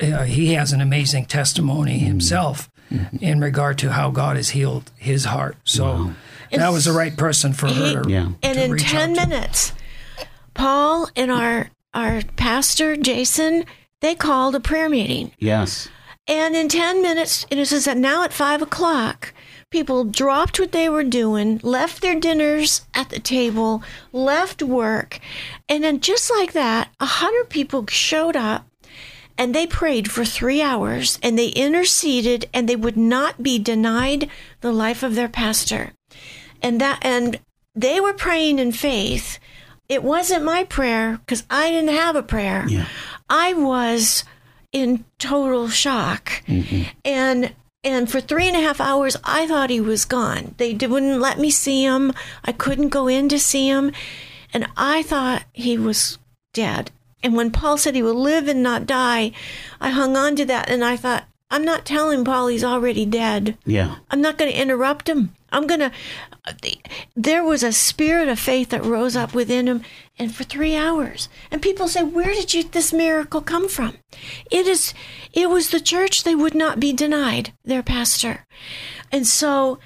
Uh, 0.00 0.24
he 0.24 0.54
has 0.54 0.72
an 0.72 0.80
amazing 0.80 1.26
testimony 1.26 1.98
himself 1.98 2.68
in 3.20 3.38
regard 3.40 3.78
to 3.78 3.92
how 3.92 4.10
God 4.10 4.36
has 4.36 4.50
healed 4.50 4.90
his 4.96 5.26
heart. 5.26 5.56
So, 5.64 6.12
that 6.50 6.70
was 6.72 6.86
the 6.86 6.92
right 6.92 7.16
person 7.16 7.52
for 7.52 7.66
He- 7.68 7.94
her. 7.94 8.02
to- 8.02 8.10
Yeah. 8.10 8.28
And 8.42 8.58
in 8.58 8.72
reach 8.72 8.82
10 8.84 9.10
out 9.10 9.14
to. 9.22 9.28
minutes, 9.28 9.72
Paul 10.54 11.08
and 11.14 11.30
our 11.30 11.70
our 11.94 12.22
pastor 12.36 12.96
Jason, 12.96 13.64
they 14.00 14.14
called 14.14 14.54
a 14.54 14.60
prayer 14.60 14.88
meeting. 14.88 15.32
Yes. 15.38 15.88
And 16.26 16.54
in 16.54 16.68
10 16.68 17.00
minutes, 17.02 17.46
and 17.50 17.58
it 17.58 17.66
says 17.66 17.86
that 17.86 17.96
now 17.96 18.22
at 18.24 18.32
5 18.32 18.60
o'clock, 18.62 19.32
people 19.70 20.04
dropped 20.04 20.58
what 20.58 20.72
they 20.72 20.88
were 20.88 21.04
doing, 21.04 21.60
left 21.62 22.00
their 22.00 22.18
dinners 22.18 22.86
at 22.94 23.10
the 23.10 23.20
table, 23.20 23.82
left 24.12 24.62
work. 24.62 25.20
And 25.68 25.84
then 25.84 26.00
just 26.00 26.30
like 26.30 26.52
that, 26.52 26.88
a 27.00 27.04
100 27.04 27.50
people 27.50 27.84
showed 27.88 28.36
up 28.36 28.66
and 29.36 29.54
they 29.54 29.66
prayed 29.66 30.10
for 30.10 30.24
three 30.24 30.62
hours 30.62 31.18
and 31.22 31.38
they 31.38 31.48
interceded 31.48 32.48
and 32.52 32.68
they 32.68 32.76
would 32.76 32.96
not 32.96 33.42
be 33.42 33.58
denied 33.58 34.28
the 34.62 34.72
life 34.72 35.02
of 35.02 35.14
their 35.14 35.28
pastor. 35.28 35.92
And 36.62 36.80
that, 36.80 36.98
and 37.02 37.38
they 37.74 38.00
were 38.00 38.14
praying 38.14 38.58
in 38.58 38.72
faith. 38.72 39.38
It 39.88 40.02
wasn't 40.02 40.44
my 40.44 40.64
prayer 40.64 41.18
because 41.18 41.44
I 41.48 41.70
didn't 41.70 41.94
have 41.94 42.16
a 42.16 42.22
prayer. 42.22 42.66
Yeah. 42.68 42.86
I 43.28 43.52
was 43.54 44.24
in 44.72 45.04
total 45.18 45.68
shock. 45.68 46.42
Mm-hmm. 46.46 46.82
And 47.04 47.54
and 47.84 48.10
for 48.10 48.20
three 48.20 48.48
and 48.48 48.56
a 48.56 48.60
half 48.60 48.80
hours, 48.80 49.16
I 49.24 49.46
thought 49.46 49.70
he 49.70 49.80
was 49.80 50.04
gone. 50.04 50.54
They 50.58 50.74
wouldn't 50.74 51.20
let 51.20 51.38
me 51.38 51.50
see 51.50 51.84
him. 51.84 52.12
I 52.44 52.52
couldn't 52.52 52.88
go 52.88 53.06
in 53.06 53.28
to 53.28 53.38
see 53.38 53.68
him. 53.68 53.92
And 54.52 54.66
I 54.76 55.02
thought 55.02 55.44
he 55.52 55.78
was 55.78 56.18
dead. 56.52 56.90
And 57.22 57.34
when 57.34 57.50
Paul 57.50 57.76
said 57.76 57.94
he 57.94 58.02
will 58.02 58.14
live 58.14 58.48
and 58.48 58.62
not 58.62 58.86
die, 58.86 59.32
I 59.80 59.90
hung 59.90 60.16
on 60.16 60.36
to 60.36 60.44
that 60.46 60.70
and 60.70 60.84
I 60.84 60.96
thought, 60.96 61.24
I'm 61.50 61.64
not 61.64 61.86
telling 61.86 62.24
Paul 62.24 62.48
he's 62.48 62.64
already 62.64 63.06
dead. 63.06 63.56
Yeah. 63.64 63.96
I'm 64.10 64.20
not 64.20 64.38
going 64.38 64.50
to 64.50 64.60
interrupt 64.60 65.08
him. 65.08 65.34
I'm 65.50 65.66
going 65.66 65.80
to. 65.80 65.90
There 67.16 67.44
was 67.44 67.62
a 67.62 67.72
spirit 67.72 68.28
of 68.28 68.38
faith 68.38 68.70
that 68.70 68.84
rose 68.84 69.16
up 69.16 69.34
within 69.34 69.68
him, 69.68 69.82
and 70.18 70.34
for 70.34 70.44
three 70.44 70.76
hours. 70.76 71.28
And 71.50 71.62
people 71.62 71.88
say, 71.88 72.02
"Where 72.02 72.34
did 72.34 72.54
you 72.54 72.62
this 72.62 72.92
miracle 72.92 73.40
come 73.40 73.68
from?" 73.68 73.98
It 74.50 74.66
is. 74.66 74.94
It 75.32 75.50
was 75.50 75.70
the 75.70 75.80
church. 75.80 76.22
They 76.22 76.34
would 76.34 76.54
not 76.54 76.80
be 76.80 76.92
denied 76.92 77.52
their 77.64 77.82
pastor, 77.82 78.46
and 79.12 79.26
so 79.26 79.78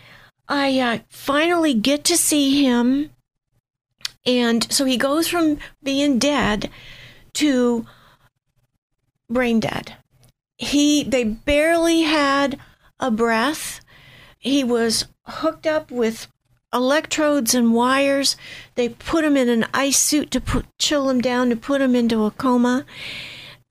I 0.49 0.79
uh, 0.79 0.99
finally 1.09 1.75
get 1.75 2.05
to 2.05 2.17
see 2.17 2.65
him, 2.65 3.11
and 4.27 4.71
so 4.73 4.85
he 4.85 4.97
goes 4.97 5.29
from 5.29 5.59
being 5.83 6.19
dead 6.19 6.71
to 7.35 7.87
brain 9.29 9.61
dead 9.61 9.97
he 10.63 11.03
they 11.03 11.25
barely 11.25 12.03
had 12.03 12.59
a 13.01 13.11
breath 13.11 13.81
he 14.39 14.63
was 14.63 15.07
hooked 15.27 15.67
up 15.67 15.91
with 15.91 16.29
electrodes 16.73 17.55
and 17.55 17.75
wires. 17.75 18.37
They 18.75 18.89
put 18.89 19.25
him 19.25 19.37
in 19.37 19.49
an 19.49 19.67
ice 19.75 19.99
suit 19.99 20.31
to 20.33 20.41
put 20.41 20.67
chill 20.79 21.11
him 21.11 21.21
down 21.21 21.51
to 21.51 21.57
put 21.57 21.81
him 21.81 21.95
into 21.95 22.25
a 22.25 22.31
coma. 22.31 22.85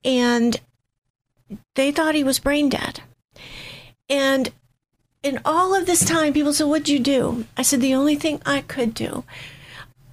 And 0.04 0.60
they 1.76 1.92
thought 1.92 2.16
he 2.16 2.24
was 2.24 2.40
brain 2.40 2.70
dead. 2.70 3.02
And 4.10 4.52
in 5.24 5.40
all 5.46 5.76
of 5.76 5.86
this 5.86 6.04
time 6.04 6.34
people 6.34 6.54
said 6.54 6.68
what'd 6.68 6.90
you 6.90 7.00
do? 7.00 7.46
I 7.58 7.62
said 7.62 7.82
the 7.82 7.96
only 7.96 8.16
thing 8.16 8.42
i 8.46 8.62
could 8.62 8.94
do. 8.94 9.24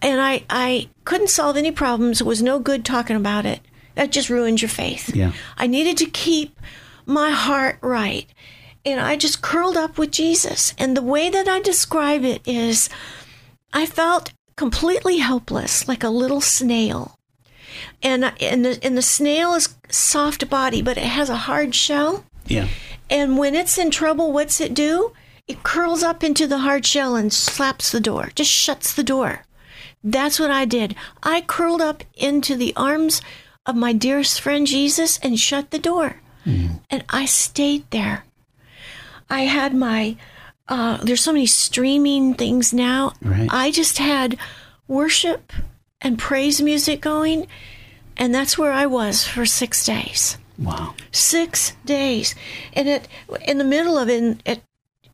And 0.01 0.20
i 0.20 0.44
i 0.48 0.88
couldn't 1.05 1.31
solve 1.31 1.57
any 1.57 1.72
problems. 1.72 2.20
It 2.20 2.27
was 2.27 2.42
no 2.42 2.59
good 2.59 2.85
talking 2.85 3.16
about 3.16 3.46
it. 3.46 3.61
That 3.94 4.12
just 4.12 4.31
ruins 4.31 4.62
your 4.62 4.68
faith. 4.68 5.14
Yeah. 5.14 5.33
I 5.57 5.66
needed 5.66 5.96
to 5.98 6.07
keep 6.07 6.59
my 7.05 7.31
heart 7.31 7.79
right. 7.81 8.27
And 8.90 9.01
I 9.01 9.16
just 9.16 9.42
curled 9.42 9.77
up 9.77 9.98
with 9.98 10.11
Jesus. 10.11 10.74
And 10.79 10.96
the 10.96 11.03
way 11.03 11.31
that 11.31 11.48
I 11.48 11.61
describe 11.61 12.24
it 12.24 12.42
is 12.46 12.88
I 13.72 13.87
felt 13.87 14.33
completely 14.57 15.18
helpless, 15.18 15.87
like 15.87 16.03
a 16.03 16.09
little 16.09 16.40
snail. 16.40 17.18
And, 18.03 18.33
and, 18.40 18.64
the, 18.64 18.79
and 18.83 18.96
the 18.96 19.03
snail 19.03 19.55
is 19.55 19.77
soft 19.90 20.48
body, 20.48 20.83
but 20.83 20.96
it 20.96 21.05
has 21.05 21.31
a 21.31 21.37
hard 21.37 21.74
shell. 21.74 22.24
Yeah. 22.46 22.68
And 23.11 23.38
when 23.38 23.55
it's 23.55 23.79
in 23.79 23.90
trouble, 23.90 24.33
what's 24.33 24.61
it 24.61 24.74
do? 24.74 25.12
It 25.46 25.62
curls 25.62 26.03
up 26.03 26.22
into 26.22 26.46
the 26.46 26.59
hard 26.59 26.85
shell 26.85 27.16
and 27.16 27.33
slaps 27.33 27.90
the 27.90 28.01
door, 28.01 28.31
just 28.35 28.51
shuts 28.51 28.92
the 28.92 29.03
door. 29.03 29.44
That's 30.05 30.38
what 30.38 30.51
I 30.51 30.64
did. 30.64 30.94
I 31.22 31.40
curled 31.40 31.81
up 31.81 32.05
into 32.14 32.55
the 32.57 32.72
arms 32.77 33.20
of 33.64 33.77
my 33.77 33.92
dearest 33.92 34.40
friend 34.40 34.66
Jesus 34.66 35.18
and 35.18 35.38
shut 35.38 35.70
the 35.70 35.79
door. 35.79 36.20
Mm-hmm. 36.44 36.77
And 36.90 37.05
I 37.09 37.24
stayed 37.24 37.90
there. 37.90 38.24
I 39.31 39.43
had 39.43 39.75
my, 39.75 40.17
uh, 40.69 40.99
there's 40.99 41.21
so 41.23 41.33
many 41.33 41.47
streaming 41.47 42.35
things 42.35 42.73
now. 42.73 43.12
Right. 43.23 43.49
I 43.51 43.71
just 43.71 43.99
had 43.99 44.37
worship 44.87 45.53
and 46.01 46.19
praise 46.19 46.61
music 46.62 47.01
going. 47.01 47.47
And 48.17 48.35
that's 48.35 48.59
where 48.59 48.73
I 48.73 48.87
was 48.87 49.25
for 49.27 49.47
six 49.47 49.85
days 49.85 50.38
Wow. 50.59 50.95
six 51.12 51.75
days. 51.85 52.35
And 52.73 52.88
it 52.88 53.07
in 53.47 53.59
the 53.59 53.64
middle 53.64 53.97
of 53.97 54.09
it, 54.09 54.41
it 54.45 54.62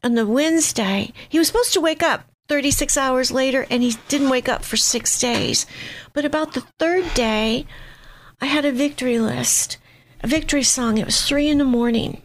on 0.02 0.14
the 0.14 0.26
Wednesday, 0.26 1.12
he 1.28 1.38
was 1.38 1.48
supposed 1.48 1.72
to 1.74 1.80
wake 1.80 2.02
up 2.02 2.24
36 2.48 2.96
hours 2.96 3.30
later, 3.30 3.66
and 3.70 3.82
he 3.82 3.96
didn't 4.08 4.28
wake 4.30 4.48
up 4.48 4.64
for 4.64 4.76
six 4.76 5.18
days. 5.18 5.66
But 6.12 6.24
about 6.24 6.52
the 6.52 6.62
third 6.78 7.12
day, 7.14 7.66
I 8.40 8.46
had 8.46 8.64
a 8.66 8.72
victory 8.72 9.18
list, 9.18 9.78
a 10.22 10.26
victory 10.26 10.62
song. 10.62 10.98
It 10.98 11.06
was 11.06 11.22
three 11.22 11.48
in 11.48 11.58
the 11.58 11.64
morning, 11.64 12.20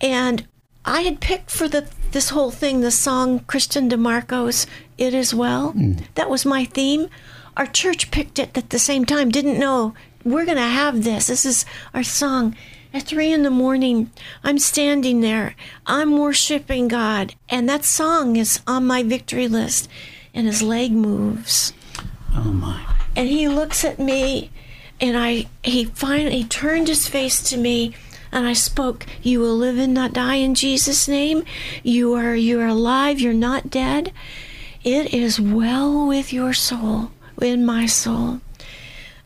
and 0.00 0.46
I 0.84 1.02
had 1.02 1.20
picked 1.20 1.50
for 1.50 1.68
the 1.68 1.86
this 2.12 2.30
whole 2.30 2.50
thing 2.50 2.80
the 2.80 2.90
song 2.90 3.40
Kristene 3.40 3.90
DiMarco's 3.90 4.66
"It 4.98 5.14
Is 5.14 5.34
Well." 5.34 5.72
Hmm. 5.72 5.94
That 6.14 6.30
was 6.30 6.44
my 6.46 6.64
theme. 6.64 7.08
Our 7.56 7.66
church 7.66 8.10
picked 8.10 8.38
it 8.38 8.56
at 8.56 8.70
the 8.70 8.78
same 8.78 9.04
time. 9.04 9.30
Didn't 9.30 9.58
know 9.58 9.94
we're 10.24 10.44
going 10.44 10.56
to 10.56 10.62
have 10.62 11.04
this. 11.04 11.26
This 11.28 11.44
is 11.46 11.64
our 11.92 12.02
song. 12.02 12.56
At 12.92 13.02
three 13.04 13.32
in 13.32 13.42
the 13.42 13.50
morning, 13.50 14.10
I'm 14.44 14.58
standing 14.58 15.20
there. 15.20 15.56
I'm 15.86 16.16
worshiping 16.16 16.86
God, 16.88 17.34
and 17.48 17.68
that 17.68 17.84
song 17.84 18.36
is 18.36 18.60
on 18.68 18.86
my 18.86 19.02
victory 19.02 19.48
list. 19.48 19.88
And 20.32 20.46
his 20.48 20.62
leg 20.62 20.90
moves 20.92 21.72
Oh 22.34 22.52
my. 22.52 22.84
and 23.14 23.28
he 23.28 23.46
looks 23.48 23.84
at 23.84 24.00
me 24.00 24.50
and 25.00 25.16
i 25.16 25.46
he 25.62 25.84
finally 25.84 26.38
he 26.38 26.44
turned 26.44 26.88
his 26.88 27.06
face 27.06 27.40
to 27.50 27.56
me 27.56 27.94
and 28.34 28.46
i 28.46 28.52
spoke 28.52 29.06
you 29.22 29.40
will 29.40 29.56
live 29.56 29.78
and 29.78 29.94
not 29.94 30.12
die 30.12 30.34
in 30.34 30.54
jesus 30.54 31.08
name. 31.08 31.44
You 31.82 32.14
are 32.14 32.34
you 32.34 32.60
are 32.60 32.66
alive. 32.66 33.20
You're 33.20 33.32
not 33.32 33.70
dead. 33.70 34.12
It 34.82 35.14
is 35.14 35.40
well 35.40 36.06
with 36.06 36.32
your 36.32 36.52
soul 36.52 37.10
in 37.40 37.64
my 37.64 37.86
soul. 37.86 38.40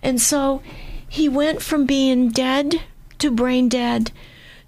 And 0.03 0.21
so 0.21 0.63
he 1.09 1.29
went 1.29 1.63
from 1.63 1.87
being 1.87 2.31
dead 2.31 2.83
to 3.19 3.31
brain 3.33 3.69
dead 3.69 4.13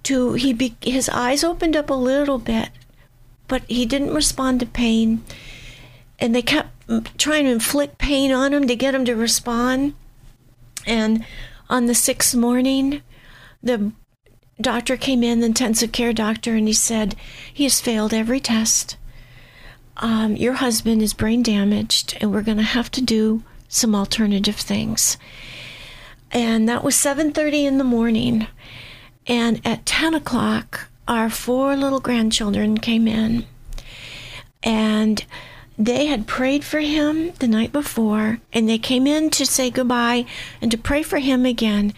to 0.03 0.33
he 0.33 0.53
be, 0.53 0.75
his 0.81 1.09
eyes 1.09 1.45
opened 1.45 1.77
up 1.77 1.91
a 1.91 1.95
little 1.95 2.39
bit 2.39 2.71
but 3.51 3.63
he 3.67 3.85
didn't 3.85 4.15
respond 4.15 4.61
to 4.61 4.67
pain. 4.67 5.25
And 6.21 6.33
they 6.33 6.41
kept 6.41 6.71
trying 7.19 7.45
to 7.45 7.51
inflict 7.51 7.99
pain 7.99 8.31
on 8.31 8.55
him 8.55 8.69
to 8.69 8.77
get 8.77 8.95
him 8.95 9.05
to 9.07 9.17
respond. 9.17 9.95
And 10.87 11.27
on 11.69 11.87
the 11.87 11.95
sixth 11.95 12.33
morning, 12.33 13.03
the 13.61 13.91
doctor 14.61 14.97
came 14.97 15.23
in, 15.23 15.41
the 15.41 15.47
intensive 15.47 15.93
care 15.93 16.13
doctor, 16.13 16.55
and 16.55 16.67
he 16.67 16.75
said, 16.75 17.15
He 17.53 17.65
has 17.65 17.81
failed 17.81 18.13
every 18.13 18.41
test. 18.41 18.97
Um, 19.97 20.37
your 20.37 20.55
husband 20.55 21.03
is 21.03 21.13
brain 21.13 21.43
damaged, 21.43 22.17
and 22.21 22.33
we're 22.33 22.43
going 22.43 22.57
to 22.57 22.63
have 22.63 22.91
to 22.93 23.03
do 23.03 23.43
some 23.69 23.95
alternative 23.95 24.57
things. 24.57 25.17
And 26.33 26.69
that 26.69 26.85
was 26.85 26.95
7:30 26.97 27.67
in 27.67 27.79
the 27.79 27.85
morning. 27.85 28.47
And 29.27 29.61
at 29.65 29.87
10 29.87 30.15
o'clock, 30.15 30.89
our 31.07 31.29
four 31.29 31.77
little 31.77 32.01
grandchildren 32.01 32.79
came 32.79 33.09
in 33.09 33.45
and 34.63 35.25
they 35.79 36.07
had 36.07 36.27
prayed 36.27 36.63
for 36.63 36.81
him 36.81 37.33
the 37.39 37.49
night 37.49 37.73
before 37.73 38.39
and 38.53 38.69
they 38.69 38.79
came 38.79 39.07
in 39.07 39.31
to 39.31 39.47
say 39.47 39.71
goodbye 39.71 40.25
and 40.61 40.71
to 40.71 40.79
pray 40.79 41.03
for 41.03 41.19
him 41.19 41.45
again 41.45 41.93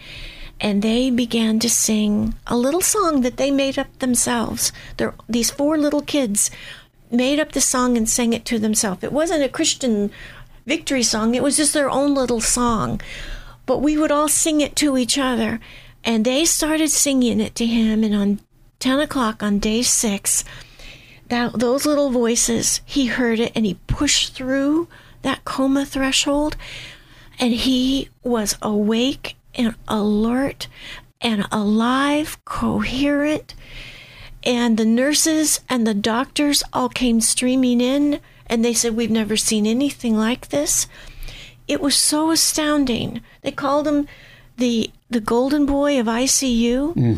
and 0.63 0.81
they 0.81 1.09
began 1.09 1.59
to 1.59 1.69
sing 1.69 2.35
a 2.47 2.55
little 2.55 2.81
song 2.81 3.19
that 3.21 3.35
they 3.35 3.51
made 3.51 3.77
up 3.77 3.99
themselves. 3.99 4.71
They're, 4.95 5.13
these 5.27 5.51
four 5.51 5.77
little 5.77 6.01
kids 6.01 6.49
made 7.11 7.37
up 7.37 7.51
the 7.51 7.59
song 7.59 7.97
and 7.97 8.09
sang 8.09 8.31
it 8.31 8.45
to 8.45 8.57
themselves. 8.57 9.03
It 9.03 9.11
wasn't 9.11 9.43
a 9.43 9.49
christian 9.49 10.09
victory 10.65 11.03
song. 11.03 11.35
It 11.35 11.43
was 11.43 11.57
just 11.57 11.73
their 11.73 11.89
own 11.89 12.15
little 12.15 12.39
song. 12.39 13.01
But 13.65 13.79
we 13.79 13.97
would 13.97 14.11
all 14.11 14.29
sing 14.29 14.61
it 14.61 14.77
to 14.77 14.97
each 14.97 15.17
other. 15.17 15.59
And 16.05 16.23
they 16.23 16.45
started 16.45 16.89
singing 16.89 17.41
it 17.41 17.55
to 17.55 17.65
him. 17.65 18.01
And 18.01 18.15
on 18.15 18.39
10 18.79 19.01
o'clock 19.01 19.43
on 19.43 19.59
day 19.59 19.81
six 19.81 20.43
that 21.29 21.57
those 21.57 21.85
little 21.85 22.09
voices 22.09 22.81
he 22.85 23.05
heard 23.07 23.39
it 23.39 23.51
and 23.55 23.65
he 23.65 23.75
pushed 23.87 24.33
through 24.33 24.87
that 25.23 25.43
coma 25.43 25.85
threshold. 25.85 26.55
And 27.37 27.51
he 27.51 28.07
was 28.23 28.57
awake 28.61 29.35
and 29.55 29.75
alert 29.87 30.67
and 31.21 31.45
alive 31.51 32.37
coherent 32.45 33.55
and 34.43 34.77
the 34.77 34.85
nurses 34.85 35.61
and 35.69 35.87
the 35.87 35.93
doctors 35.93 36.63
all 36.73 36.89
came 36.89 37.21
streaming 37.21 37.79
in 37.79 38.19
and 38.47 38.63
they 38.63 38.73
said, 38.73 38.95
We've 38.95 39.09
never 39.09 39.37
seen 39.37 39.65
anything 39.65 40.17
like 40.17 40.49
this. 40.49 40.87
It 41.67 41.79
was 41.79 41.95
so 41.95 42.29
astounding. 42.31 43.21
They 43.41 43.51
called 43.51 43.87
him 43.87 44.07
the 44.57 44.91
the 45.09 45.21
golden 45.21 45.65
boy 45.65 45.99
of 45.99 46.07
ICU. 46.07 46.93
Mm. 46.95 47.17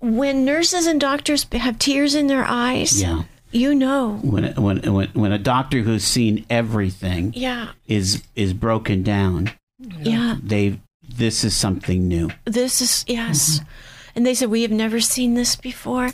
When 0.00 0.44
nurses 0.44 0.86
and 0.86 1.00
doctors 1.00 1.46
have 1.52 1.78
tears 1.78 2.14
in 2.14 2.26
their 2.26 2.44
eyes, 2.44 3.00
Yeah. 3.00 3.22
you 3.52 3.74
know. 3.74 4.18
When, 4.22 4.52
when 4.56 4.82
when 4.92 5.08
when 5.14 5.32
a 5.32 5.38
doctor 5.38 5.80
who's 5.80 6.04
seen 6.04 6.44
everything 6.50 7.32
Yeah, 7.34 7.68
is 7.86 8.22
is 8.36 8.52
broken 8.52 9.02
down, 9.02 9.50
yeah. 9.80 10.36
they 10.42 10.78
this 11.16 11.44
is 11.44 11.56
something 11.56 12.08
new. 12.08 12.30
This 12.44 12.80
is, 12.80 13.04
yes. 13.06 13.58
Mm-hmm. 13.58 13.68
And 14.16 14.26
they 14.26 14.34
said, 14.34 14.50
We 14.50 14.62
have 14.62 14.70
never 14.70 15.00
seen 15.00 15.34
this 15.34 15.56
before. 15.56 16.10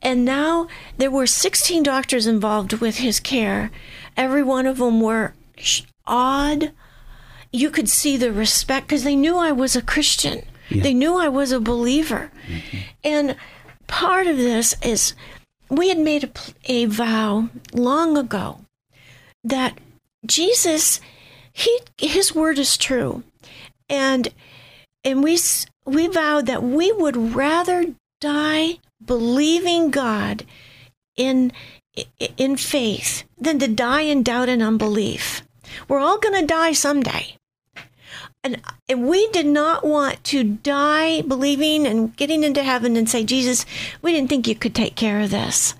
And 0.00 0.24
now 0.24 0.68
there 0.96 1.10
were 1.10 1.26
16 1.26 1.82
doctors 1.82 2.26
involved 2.26 2.74
with 2.74 2.98
his 2.98 3.20
care. 3.20 3.70
Every 4.16 4.42
one 4.42 4.66
of 4.66 4.78
them 4.78 5.00
were 5.00 5.34
awed. 6.06 6.72
You 7.52 7.70
could 7.70 7.88
see 7.88 8.16
the 8.16 8.32
respect 8.32 8.86
because 8.86 9.04
they 9.04 9.16
knew 9.16 9.36
I 9.36 9.52
was 9.52 9.74
a 9.74 9.82
Christian. 9.82 10.44
Yeah. 10.68 10.82
They 10.82 10.94
knew 10.94 11.16
I 11.16 11.28
was 11.28 11.50
a 11.50 11.60
believer. 11.60 12.30
Mm-hmm. 12.46 12.78
And 13.02 13.36
part 13.86 14.26
of 14.26 14.36
this 14.36 14.74
is 14.82 15.14
we 15.68 15.88
had 15.88 15.98
made 15.98 16.24
a, 16.24 16.30
a 16.66 16.84
vow 16.86 17.48
long 17.72 18.16
ago 18.16 18.60
that 19.44 19.78
Jesus, 20.26 21.00
he, 21.52 21.80
his 21.96 22.34
word 22.34 22.58
is 22.58 22.76
true. 22.76 23.22
And 23.88 24.28
and 25.04 25.22
we 25.22 25.38
we 25.84 26.06
vowed 26.06 26.46
that 26.46 26.62
we 26.62 26.92
would 26.92 27.34
rather 27.34 27.94
die 28.20 28.78
believing 29.04 29.90
God 29.90 30.44
in 31.16 31.52
in 32.36 32.56
faith 32.56 33.24
than 33.38 33.58
to 33.58 33.68
die 33.68 34.02
in 34.02 34.22
doubt 34.22 34.48
and 34.48 34.62
unbelief. 34.62 35.42
We're 35.88 36.00
all 36.00 36.18
going 36.18 36.40
to 36.40 36.46
die 36.46 36.72
someday. 36.72 37.36
And, 38.44 38.62
and 38.88 39.08
we 39.08 39.28
did 39.28 39.46
not 39.46 39.84
want 39.84 40.22
to 40.24 40.44
die 40.44 41.22
believing 41.22 41.86
and 41.86 42.16
getting 42.16 42.44
into 42.44 42.62
heaven 42.62 42.96
and 42.96 43.08
say, 43.08 43.24
Jesus, 43.24 43.66
we 44.00 44.12
didn't 44.12 44.30
think 44.30 44.46
you 44.46 44.54
could 44.54 44.74
take 44.74 44.94
care 44.94 45.20
of 45.20 45.30
this. 45.30 45.74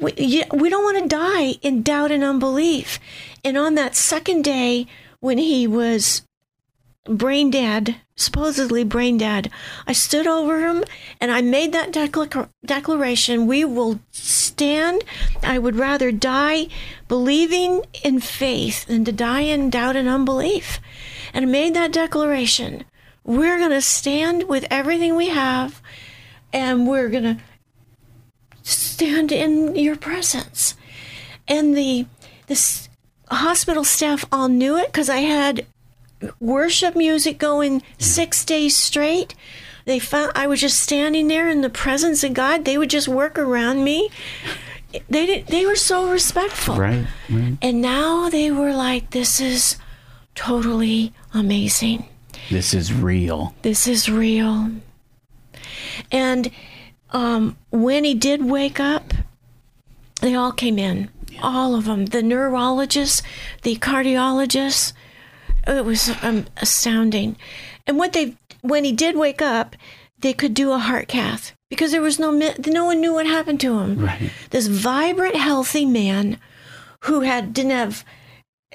We, 0.00 0.14
you, 0.14 0.44
we 0.52 0.70
don't 0.70 0.82
want 0.82 1.02
to 1.02 1.08
die 1.08 1.58
in 1.60 1.82
doubt 1.82 2.12
and 2.12 2.24
unbelief. 2.24 2.98
And 3.44 3.58
on 3.58 3.74
that 3.74 3.94
second 3.94 4.42
day, 4.42 4.86
when 5.20 5.36
he 5.36 5.66
was 5.66 6.22
brain 7.04 7.50
dead, 7.50 7.96
supposedly 8.16 8.84
brain 8.84 9.18
dead. 9.18 9.50
I 9.86 9.92
stood 9.92 10.26
over 10.26 10.60
him 10.60 10.84
and 11.20 11.30
I 11.30 11.40
made 11.40 11.72
that 11.72 11.92
decla- 11.92 12.48
declaration 12.64 13.46
we 13.46 13.64
will 13.64 14.00
stand. 14.10 15.04
I 15.42 15.58
would 15.58 15.76
rather 15.76 16.12
die 16.12 16.68
believing 17.08 17.82
in 18.04 18.20
faith 18.20 18.86
than 18.86 19.04
to 19.04 19.12
die 19.12 19.42
in 19.42 19.70
doubt 19.70 19.96
and 19.96 20.08
unbelief. 20.08 20.78
And 21.32 21.44
I 21.44 21.48
made 21.48 21.74
that 21.74 21.92
declaration. 21.92 22.84
We're 23.24 23.58
going 23.58 23.70
to 23.70 23.82
stand 23.82 24.48
with 24.48 24.66
everything 24.70 25.16
we 25.16 25.28
have 25.28 25.80
and 26.52 26.86
we're 26.88 27.08
going 27.08 27.24
to 27.24 27.38
stand 28.62 29.32
in 29.32 29.76
your 29.76 29.96
presence. 29.96 30.74
And 31.48 31.76
the 31.76 32.06
this 32.46 32.88
hospital 33.30 33.84
staff 33.84 34.24
all 34.32 34.48
knew 34.48 34.76
it 34.76 34.86
because 34.86 35.08
I 35.08 35.18
had 35.18 35.66
worship 36.38 36.96
music 36.96 37.38
going 37.38 37.82
six 37.98 38.44
days 38.44 38.76
straight. 38.76 39.34
They 39.84 39.98
found 39.98 40.32
I 40.34 40.46
was 40.46 40.60
just 40.60 40.80
standing 40.80 41.28
there 41.28 41.48
in 41.48 41.62
the 41.62 41.70
presence 41.70 42.22
of 42.22 42.34
God. 42.34 42.64
They 42.64 42.78
would 42.78 42.90
just 42.90 43.08
work 43.08 43.38
around 43.38 43.82
me. 43.84 44.10
They 45.08 45.26
did, 45.26 45.46
they 45.46 45.66
were 45.66 45.76
so 45.76 46.10
respectful. 46.10 46.76
Right. 46.76 47.06
Right. 47.28 47.56
And 47.62 47.80
now 47.80 48.28
they 48.28 48.50
were 48.50 48.74
like, 48.74 49.10
"This 49.10 49.40
is 49.40 49.76
totally 50.34 51.12
amazing. 51.32 52.08
This 52.50 52.74
is 52.74 52.92
real. 52.92 53.54
This 53.62 53.86
is 53.86 54.08
real." 54.08 54.70
And 56.10 56.50
um, 57.10 57.56
when 57.70 58.04
he 58.04 58.14
did 58.14 58.44
wake 58.44 58.80
up, 58.80 59.14
they 60.20 60.34
all 60.34 60.52
came 60.52 60.78
in. 60.78 61.08
All 61.42 61.74
of 61.74 61.84
them. 61.86 62.06
The 62.06 62.22
neurologists, 62.22 63.22
the 63.62 63.76
cardiologists. 63.76 64.92
It 65.66 65.84
was 65.84 66.10
um, 66.22 66.46
astounding. 66.56 67.36
And 67.86 67.98
what 67.98 68.12
they, 68.12 68.36
when 68.62 68.84
he 68.84 68.92
did 68.92 69.16
wake 69.16 69.42
up, 69.42 69.76
they 70.18 70.32
could 70.32 70.54
do 70.54 70.72
a 70.72 70.78
heart 70.78 71.08
cath 71.08 71.52
because 71.70 71.92
there 71.92 72.02
was 72.02 72.18
no, 72.18 72.30
no 72.30 72.84
one 72.84 73.00
knew 73.00 73.14
what 73.14 73.26
happened 73.26 73.60
to 73.60 73.78
him. 73.78 74.04
Right. 74.04 74.30
This 74.50 74.66
vibrant, 74.66 75.36
healthy 75.36 75.86
man 75.86 76.38
who 77.04 77.20
had 77.20 77.54
didn't 77.54 77.70
have 77.72 78.04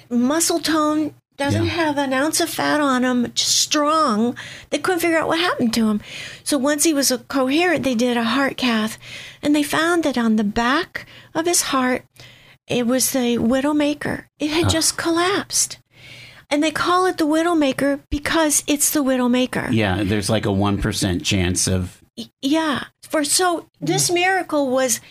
muscle 0.09 0.59
tone, 0.59 1.13
doesn't 1.37 1.65
Yeah. 1.65 1.71
have 1.71 1.97
an 1.97 2.13
ounce 2.13 2.39
of 2.39 2.49
fat 2.49 2.79
on 2.79 3.03
him, 3.03 3.31
just 3.33 3.57
strong. 3.59 4.37
They 4.69 4.79
couldn't 4.79 5.01
figure 5.01 5.17
out 5.17 5.27
what 5.27 5.39
happened 5.39 5.73
to 5.73 5.89
him. 5.89 6.01
So 6.43 6.57
once 6.57 6.83
he 6.85 6.93
was 6.93 7.11
coherent, 7.27 7.83
they 7.83 7.93
did 7.95 8.15
a 8.17 8.23
heart 8.23 8.55
cath, 8.57 8.97
and 9.43 9.53
they 9.53 9.63
found 9.63 10.03
that 10.03 10.17
on 10.17 10.37
the 10.37 10.43
back 10.45 11.05
of 11.33 11.45
his 11.45 11.63
heart, 11.63 12.05
it 12.67 12.87
was 12.87 13.11
the 13.11 13.37
widowmaker. 13.37 14.25
It 14.39 14.49
had 14.49 14.69
just 14.69 14.97
collapsed. 14.97 15.77
And 16.49 16.63
they 16.63 16.71
call 16.71 17.05
it 17.05 17.17
the 17.17 17.25
widowmaker 17.27 18.01
because 18.09 18.63
it's 18.67 18.91
the 18.91 19.03
widowmaker. 19.03 19.71
Yeah. 19.71 20.03
There's 20.03 20.29
like 20.29 20.45
a 20.45 20.51
one 20.51 20.81
percent 20.81 21.23
chance 21.23 21.67
of 21.67 22.01
Yeah. 22.41 22.85
For 23.03 23.23
so 23.23 23.67
this 23.81 24.07
hmm. 24.09 24.15
miracle 24.15 24.69
was 24.69 25.01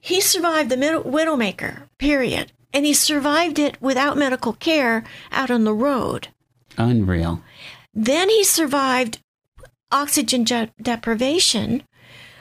he 0.00 0.20
survived 0.20 0.70
the 0.70 0.76
widowmaker, 0.76 1.82
period. 1.98 2.52
And 2.72 2.84
he 2.84 2.92
survived 2.94 3.58
it 3.58 3.80
without 3.80 4.16
medical 4.16 4.52
care 4.52 5.04
out 5.30 5.50
on 5.50 5.64
the 5.64 5.72
road. 5.74 6.28
unreal. 6.76 7.40
Then 7.94 8.28
he 8.28 8.42
survived 8.44 9.20
oxygen 9.92 10.44
je- 10.44 10.70
deprivation 10.82 11.84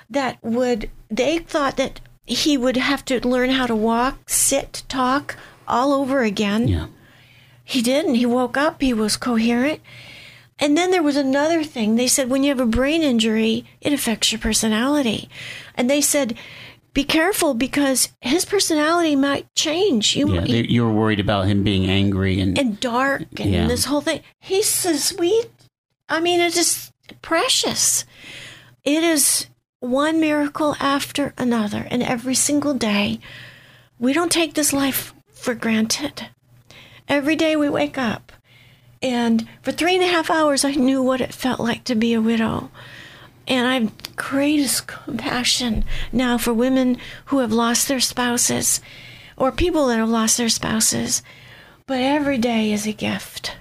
that 0.09 0.37
would 0.41 0.89
they 1.09 1.37
thought 1.37 1.77
that 1.77 2.01
he 2.25 2.57
would 2.57 2.77
have 2.77 3.05
to 3.05 3.25
learn 3.27 3.51
how 3.51 3.67
to 3.67 3.75
walk, 3.75 4.17
sit, 4.27 4.83
talk 4.87 5.35
all 5.67 5.93
over 5.93 6.23
again. 6.23 6.67
Yeah. 6.67 6.87
He 7.73 7.81
didn't. 7.81 8.15
He 8.15 8.25
woke 8.25 8.55
up, 8.55 8.81
he 8.81 8.93
was 8.93 9.17
coherent. 9.17 9.81
And 10.59 10.77
then 10.77 10.91
there 10.91 11.01
was 11.03 11.17
another 11.17 11.63
thing. 11.63 11.95
They 11.95 12.07
said 12.07 12.29
when 12.29 12.43
you 12.43 12.49
have 12.49 12.59
a 12.59 12.65
brain 12.67 13.01
injury, 13.01 13.65
it 13.81 13.91
affects 13.91 14.31
your 14.31 14.39
personality. 14.39 15.27
And 15.75 15.89
they 15.89 15.99
said, 15.99 16.37
be 16.93 17.03
careful 17.03 17.55
because 17.55 18.09
his 18.21 18.45
personality 18.45 19.15
might 19.15 19.47
change. 19.55 20.15
You 20.15 20.31
Yeah. 20.35 20.43
You 20.45 20.83
were 20.85 20.93
worried 20.93 21.19
about 21.19 21.47
him 21.47 21.63
being 21.63 21.87
angry 21.89 22.39
and, 22.39 22.55
and 22.57 22.79
dark 22.79 23.39
and 23.39 23.51
Yeah. 23.51 23.67
this 23.67 23.85
whole 23.85 24.01
thing. 24.01 24.21
He's 24.39 24.67
so 24.67 24.93
sweet. 24.95 25.49
I 26.07 26.19
mean, 26.19 26.39
it's 26.39 26.55
just 26.55 26.93
precious. 27.23 28.05
It 28.83 29.03
is 29.03 29.47
one 29.79 30.19
miracle 30.19 30.75
after 30.79 31.33
another, 31.37 31.87
and 31.89 32.03
every 32.03 32.35
single 32.35 32.75
day, 32.75 33.19
we 33.97 34.13
don't 34.13 34.31
take 34.31 34.53
this 34.53 34.71
life 34.71 35.13
for 35.33 35.55
granted. 35.55 36.27
Every 37.07 37.35
day 37.35 37.55
we 37.55 37.69
wake 37.69 37.97
up, 37.97 38.31
and 39.01 39.47
for 39.61 39.71
three 39.71 39.95
and 39.95 40.03
a 40.03 40.07
half 40.07 40.29
hours, 40.29 40.63
I 40.63 40.71
knew 40.71 41.03
what 41.03 41.21
it 41.21 41.33
felt 41.33 41.59
like 41.59 41.83
to 41.85 41.95
be 41.95 42.13
a 42.13 42.21
widow. 42.21 42.71
And 43.47 43.67
I 43.67 43.73
have 43.79 44.15
greatest 44.15 44.87
compassion 44.87 45.83
now 46.13 46.37
for 46.37 46.53
women 46.53 46.97
who 47.25 47.39
have 47.39 47.51
lost 47.51 47.89
their 47.89 47.99
spouses 47.99 48.79
or 49.35 49.51
people 49.51 49.87
that 49.87 49.97
have 49.97 50.07
lost 50.09 50.37
their 50.37 50.47
spouses. 50.47 51.21
But 51.85 51.99
every 51.99 52.37
day 52.37 52.71
is 52.71 52.87
a 52.87 52.93
gift. 52.93 53.57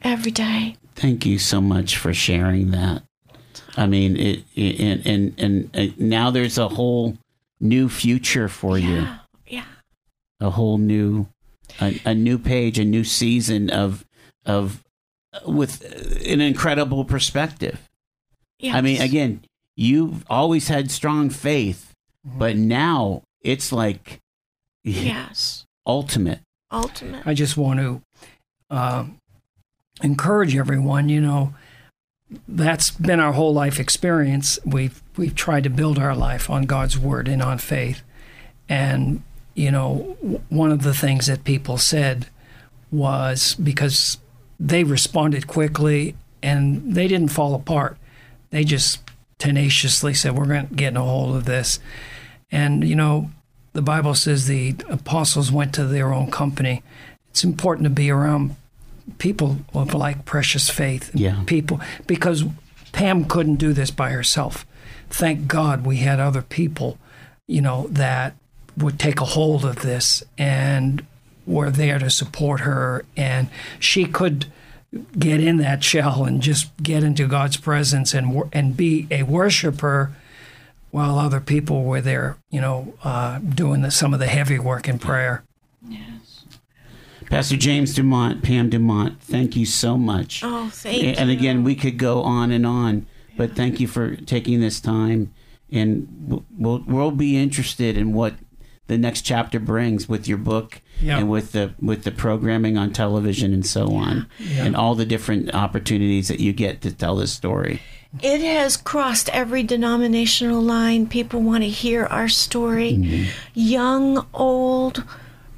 Every 0.00 0.32
day. 0.32 0.76
thank 0.94 1.26
you 1.26 1.38
so 1.38 1.60
much 1.60 1.96
for 1.98 2.14
sharing 2.14 2.70
that. 2.70 3.02
I 3.76 3.86
mean, 3.86 4.16
it, 4.16 4.44
it 4.54 4.80
and, 4.80 5.06
and 5.06 5.34
and 5.38 5.70
and 5.74 6.00
now 6.00 6.30
there's 6.30 6.58
a 6.58 6.68
whole 6.68 7.16
new 7.60 7.88
future 7.88 8.48
for 8.48 8.78
you. 8.78 9.02
Yeah. 9.02 9.18
Yeah. 9.46 9.64
a 10.40 10.50
whole 10.50 10.78
new 10.78 11.26
a, 11.80 12.00
a 12.04 12.14
new 12.14 12.38
page 12.38 12.78
a 12.78 12.84
new 12.84 13.04
season 13.04 13.70
of 13.70 14.04
of 14.44 14.82
with 15.46 15.82
an 16.26 16.40
incredible 16.40 17.04
perspective 17.04 17.88
Yes. 18.58 18.74
i 18.76 18.80
mean 18.80 19.00
again 19.00 19.44
you've 19.76 20.24
always 20.28 20.68
had 20.68 20.90
strong 20.90 21.30
faith 21.30 21.92
but 22.24 22.56
now 22.56 23.22
it's 23.40 23.72
like 23.72 24.20
Yes. 24.84 25.64
ultimate 25.86 26.40
Ultimate. 26.70 27.26
I 27.26 27.34
just 27.34 27.56
want 27.58 27.80
to 27.80 28.02
uh, 28.70 29.04
encourage 30.02 30.56
everyone. 30.56 31.10
You 31.10 31.20
know, 31.20 31.54
that's 32.48 32.90
been 32.90 33.20
our 33.20 33.34
whole 33.34 33.52
life 33.52 33.78
experience. 33.78 34.58
We've 34.64 35.02
we've 35.18 35.34
tried 35.34 35.64
to 35.64 35.70
build 35.70 35.98
our 35.98 36.16
life 36.16 36.48
on 36.48 36.62
God's 36.64 36.98
word 36.98 37.28
and 37.28 37.42
on 37.42 37.58
faith. 37.58 38.00
And 38.70 39.22
you 39.54 39.70
know, 39.70 40.16
one 40.48 40.72
of 40.72 40.82
the 40.82 40.94
things 40.94 41.26
that 41.26 41.44
people 41.44 41.78
said 41.78 42.26
was 42.90 43.54
because 43.54 44.18
they 44.58 44.84
responded 44.84 45.46
quickly 45.46 46.14
and 46.42 46.94
they 46.94 47.08
didn't 47.08 47.32
fall 47.32 47.54
apart. 47.54 47.96
They 48.50 48.64
just 48.64 49.00
tenaciously 49.38 50.14
said, 50.14 50.36
"We're 50.36 50.46
going 50.46 50.68
to 50.68 50.74
get 50.74 50.96
a 50.96 51.00
hold 51.00 51.36
of 51.36 51.44
this." 51.44 51.78
And 52.50 52.86
you 52.86 52.94
know, 52.94 53.30
the 53.72 53.82
Bible 53.82 54.14
says 54.14 54.46
the 54.46 54.74
apostles 54.88 55.50
went 55.50 55.74
to 55.74 55.84
their 55.84 56.12
own 56.12 56.30
company. 56.30 56.82
It's 57.30 57.44
important 57.44 57.84
to 57.84 57.90
be 57.90 58.10
around 58.10 58.56
people 59.18 59.58
of 59.74 59.94
like 59.94 60.24
precious 60.24 60.68
faith. 60.70 61.10
Yeah. 61.14 61.42
People 61.46 61.80
because 62.06 62.44
Pam 62.92 63.24
couldn't 63.24 63.56
do 63.56 63.72
this 63.72 63.90
by 63.90 64.10
herself. 64.10 64.66
Thank 65.10 65.46
God 65.46 65.86
we 65.86 65.96
had 65.96 66.20
other 66.20 66.42
people, 66.42 66.98
you 67.46 67.60
know, 67.60 67.86
that 67.88 68.34
would 68.76 68.98
take 68.98 69.20
a 69.20 69.24
hold 69.24 69.64
of 69.64 69.76
this 69.82 70.22
and 70.38 71.04
were 71.46 71.70
there 71.70 71.98
to 71.98 72.08
support 72.08 72.60
her 72.60 73.04
and 73.16 73.48
she 73.78 74.04
could 74.04 74.46
get 75.18 75.40
in 75.40 75.56
that 75.56 75.82
shell 75.82 76.24
and 76.24 76.40
just 76.42 76.70
get 76.82 77.02
into 77.02 77.26
God's 77.26 77.56
presence 77.56 78.14
and 78.14 78.42
and 78.52 78.76
be 78.76 79.06
a 79.10 79.22
worshiper 79.24 80.12
while 80.90 81.18
other 81.18 81.40
people 81.40 81.84
were 81.84 82.02
there, 82.02 82.36
you 82.50 82.60
know, 82.60 82.92
uh, 83.02 83.38
doing 83.38 83.80
the, 83.80 83.90
some 83.90 84.12
of 84.12 84.20
the 84.20 84.26
heavy 84.26 84.58
work 84.58 84.86
in 84.88 84.98
prayer. 84.98 85.42
Yes. 85.88 86.44
Pastor 87.30 87.56
James 87.56 87.94
Dumont, 87.94 88.42
Pam 88.42 88.68
Dumont, 88.68 89.20
thank 89.22 89.56
you 89.56 89.64
so 89.64 89.96
much. 89.96 90.42
Oh, 90.44 90.68
thank 90.70 91.02
and, 91.02 91.18
and 91.18 91.30
again, 91.30 91.64
we 91.64 91.74
could 91.74 91.96
go 91.96 92.20
on 92.22 92.50
and 92.50 92.66
on, 92.66 93.06
but 93.38 93.56
thank 93.56 93.80
you 93.80 93.88
for 93.88 94.16
taking 94.16 94.60
this 94.60 94.80
time. 94.80 95.32
And 95.70 96.06
we'll- 96.28 96.44
we'll, 96.58 96.84
we'll 96.86 97.10
be 97.10 97.38
interested 97.38 97.96
in 97.96 98.12
what 98.12 98.34
the 98.92 98.98
next 98.98 99.22
chapter 99.22 99.58
brings 99.58 100.08
with 100.08 100.28
your 100.28 100.38
book 100.38 100.80
Yeah. 101.00 101.18
and 101.18 101.28
with 101.30 101.52
the 101.52 101.72
with 101.80 102.04
the 102.04 102.10
programming 102.12 102.76
on 102.76 102.92
television 102.92 103.52
and 103.54 103.66
so 103.66 103.94
on, 103.94 104.26
and 104.58 104.76
all 104.76 104.94
the 104.94 105.06
different 105.06 105.54
opportunities 105.54 106.28
that 106.28 106.38
you 106.40 106.52
get 106.52 106.80
to 106.82 106.92
tell 106.92 107.16
this 107.16 107.32
story. 107.32 107.80
It 108.20 108.42
has 108.42 108.76
crossed 108.76 109.30
every 109.30 109.62
denominational 109.62 110.60
line. 110.60 111.06
People 111.06 111.40
want 111.40 111.62
to 111.64 111.68
hear 111.70 112.04
our 112.04 112.28
story. 112.28 112.92
Mm-hmm. 112.92 113.30
Young, 113.54 114.26
old, 114.34 115.02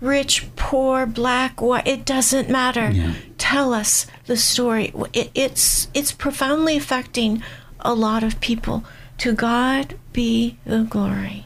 rich, 0.01 0.47
poor, 0.55 1.05
black, 1.05 1.61
white, 1.61 1.87
it 1.89 2.05
doesn't 2.05 2.49
matter. 2.49 2.91
Yeah. 2.93 3.15
Tell 3.39 3.75
us 3.75 4.07
the 4.27 4.37
story. 4.37 4.93
It, 5.13 5.31
it's 5.35 5.89
it's 5.95 6.13
profoundly 6.13 6.77
affecting 6.77 7.43
a 7.81 7.93
lot 7.93 8.23
of 8.23 8.41
people. 8.41 8.85
To 9.19 9.33
God 9.33 9.97
be 10.13 10.57
the 10.67 10.83
glory. 10.83 11.44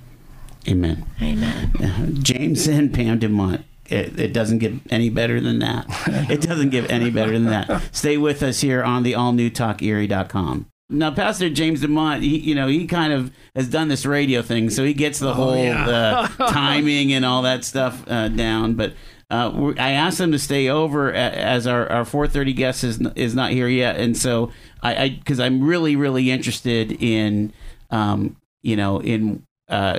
Amen. 0.69 1.05
Amen. 1.23 2.19
James 2.23 2.67
and 2.67 2.93
Pam 2.93 3.19
Dumont. 3.19 3.65
It, 3.87 4.19
it 4.21 4.33
doesn't 4.35 4.59
get 4.59 4.75
any 4.91 5.09
better 5.09 5.41
than 5.41 5.61
that. 5.61 5.87
It 6.31 6.43
doesn't 6.43 6.71
get 6.71 6.91
any 6.91 7.11
better 7.11 7.33
than 7.33 7.47
that. 7.47 7.83
Stay 7.93 8.19
with 8.19 8.43
us 8.43 8.61
here 8.61 8.83
on 8.83 9.03
the 9.03 9.15
all 9.15 9.33
new 9.33 9.49
talkerie.com. 9.49 10.67
Now, 10.91 11.11
Pastor 11.11 11.49
James 11.51 11.81
Dumont, 11.81 12.23
he, 12.23 12.39
you 12.39 12.55
know, 12.55 12.67
he 12.69 12.87
kind 12.87 13.13
of 13.13 13.31
has 13.55 13.69
done 13.69 13.89
this 13.89 14.05
radio 14.07 14.43
thing, 14.43 14.69
so 14.71 14.85
he 14.85 14.95
gets 14.95 15.19
the 15.19 15.35
whole 15.35 15.57
yeah. 15.57 15.87
uh, 15.87 16.27
timing 16.51 17.13
and 17.13 17.25
all 17.25 17.43
that 17.43 17.65
stuff 17.65 18.05
uh, 18.09 18.29
down. 18.29 18.75
But 18.75 18.95
uh, 19.31 19.53
we're- 19.55 19.79
I 19.79 19.93
asked 19.93 20.21
him 20.21 20.33
to 20.33 20.39
stay 20.39 20.69
over 20.69 21.13
as 21.13 21.67
our, 21.67 21.91
our 21.91 22.05
4:30 22.05 22.57
guest 22.57 22.85
is 22.85 23.01
is 23.17 23.35
not 23.35 23.53
here 23.53 23.69
yet, 23.69 23.97
and 23.97 24.17
so 24.17 24.51
I 24.83 25.11
because 25.11 25.41
I'm 25.41 25.63
really 25.63 25.95
really 25.97 26.31
interested 26.31 26.93
in 27.03 27.53
um, 27.91 28.37
you 28.63 28.77
know 28.77 29.01
in 29.01 29.45
uh, 29.69 29.99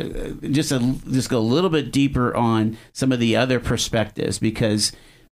just 0.52 0.72
a 0.72 0.80
just 1.12 1.30
go 1.30 1.38
a 1.38 1.42
little 1.42 1.70
bit 1.70 1.92
deeper 1.92 2.36
on 2.36 2.78
some 2.94 3.12
of 3.12 3.20
the 3.20 3.36
other 3.36 3.60
perspectives 3.60 4.40
because 4.40 4.92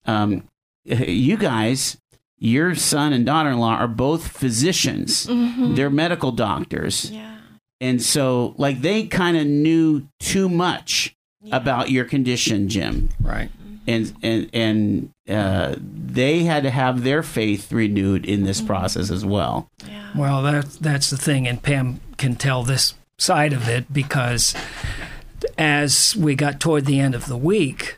um, 0.06 0.44
you 0.84 1.36
guys, 1.36 1.96
your 2.38 2.74
son 2.74 3.12
and 3.12 3.26
daughter-in-law 3.26 3.74
are 3.76 3.88
both 3.88 4.28
physicians. 4.28 5.26
They're 5.28 5.90
medical 5.90 6.32
doctors, 6.32 7.10
Yeah. 7.10 7.36
and 7.80 8.00
so 8.02 8.54
like 8.56 8.80
they 8.82 9.06
kind 9.06 9.36
of 9.36 9.46
knew 9.46 10.06
too 10.20 10.48
much 10.48 11.14
about 11.52 11.90
your 11.90 12.04
condition, 12.04 12.68
Jim, 12.68 13.08
Right. 13.20 13.50
and 13.86 14.12
and 14.22 14.50
and 14.52 15.10
uh, 15.28 15.74
they 15.78 16.44
had 16.44 16.62
to 16.64 16.70
have 16.70 17.02
their 17.02 17.22
faith 17.22 17.72
renewed 17.72 18.24
in 18.26 18.44
this 18.44 18.60
process 18.60 19.10
as 19.10 19.24
well. 19.24 19.68
Yeah. 19.88 20.10
Well, 20.16 20.42
that's 20.42 20.76
that's 20.76 21.10
the 21.10 21.16
thing, 21.16 21.46
and 21.48 21.62
Pam 21.62 22.00
can 22.16 22.36
tell 22.36 22.62
this 22.62 22.94
side 23.20 23.52
of 23.52 23.68
it 23.68 23.92
because 23.92 24.54
as 25.58 26.16
we 26.16 26.34
got 26.34 26.58
toward 26.60 26.86
the 26.86 26.98
end 26.98 27.14
of 27.14 27.26
the 27.26 27.36
week, 27.36 27.96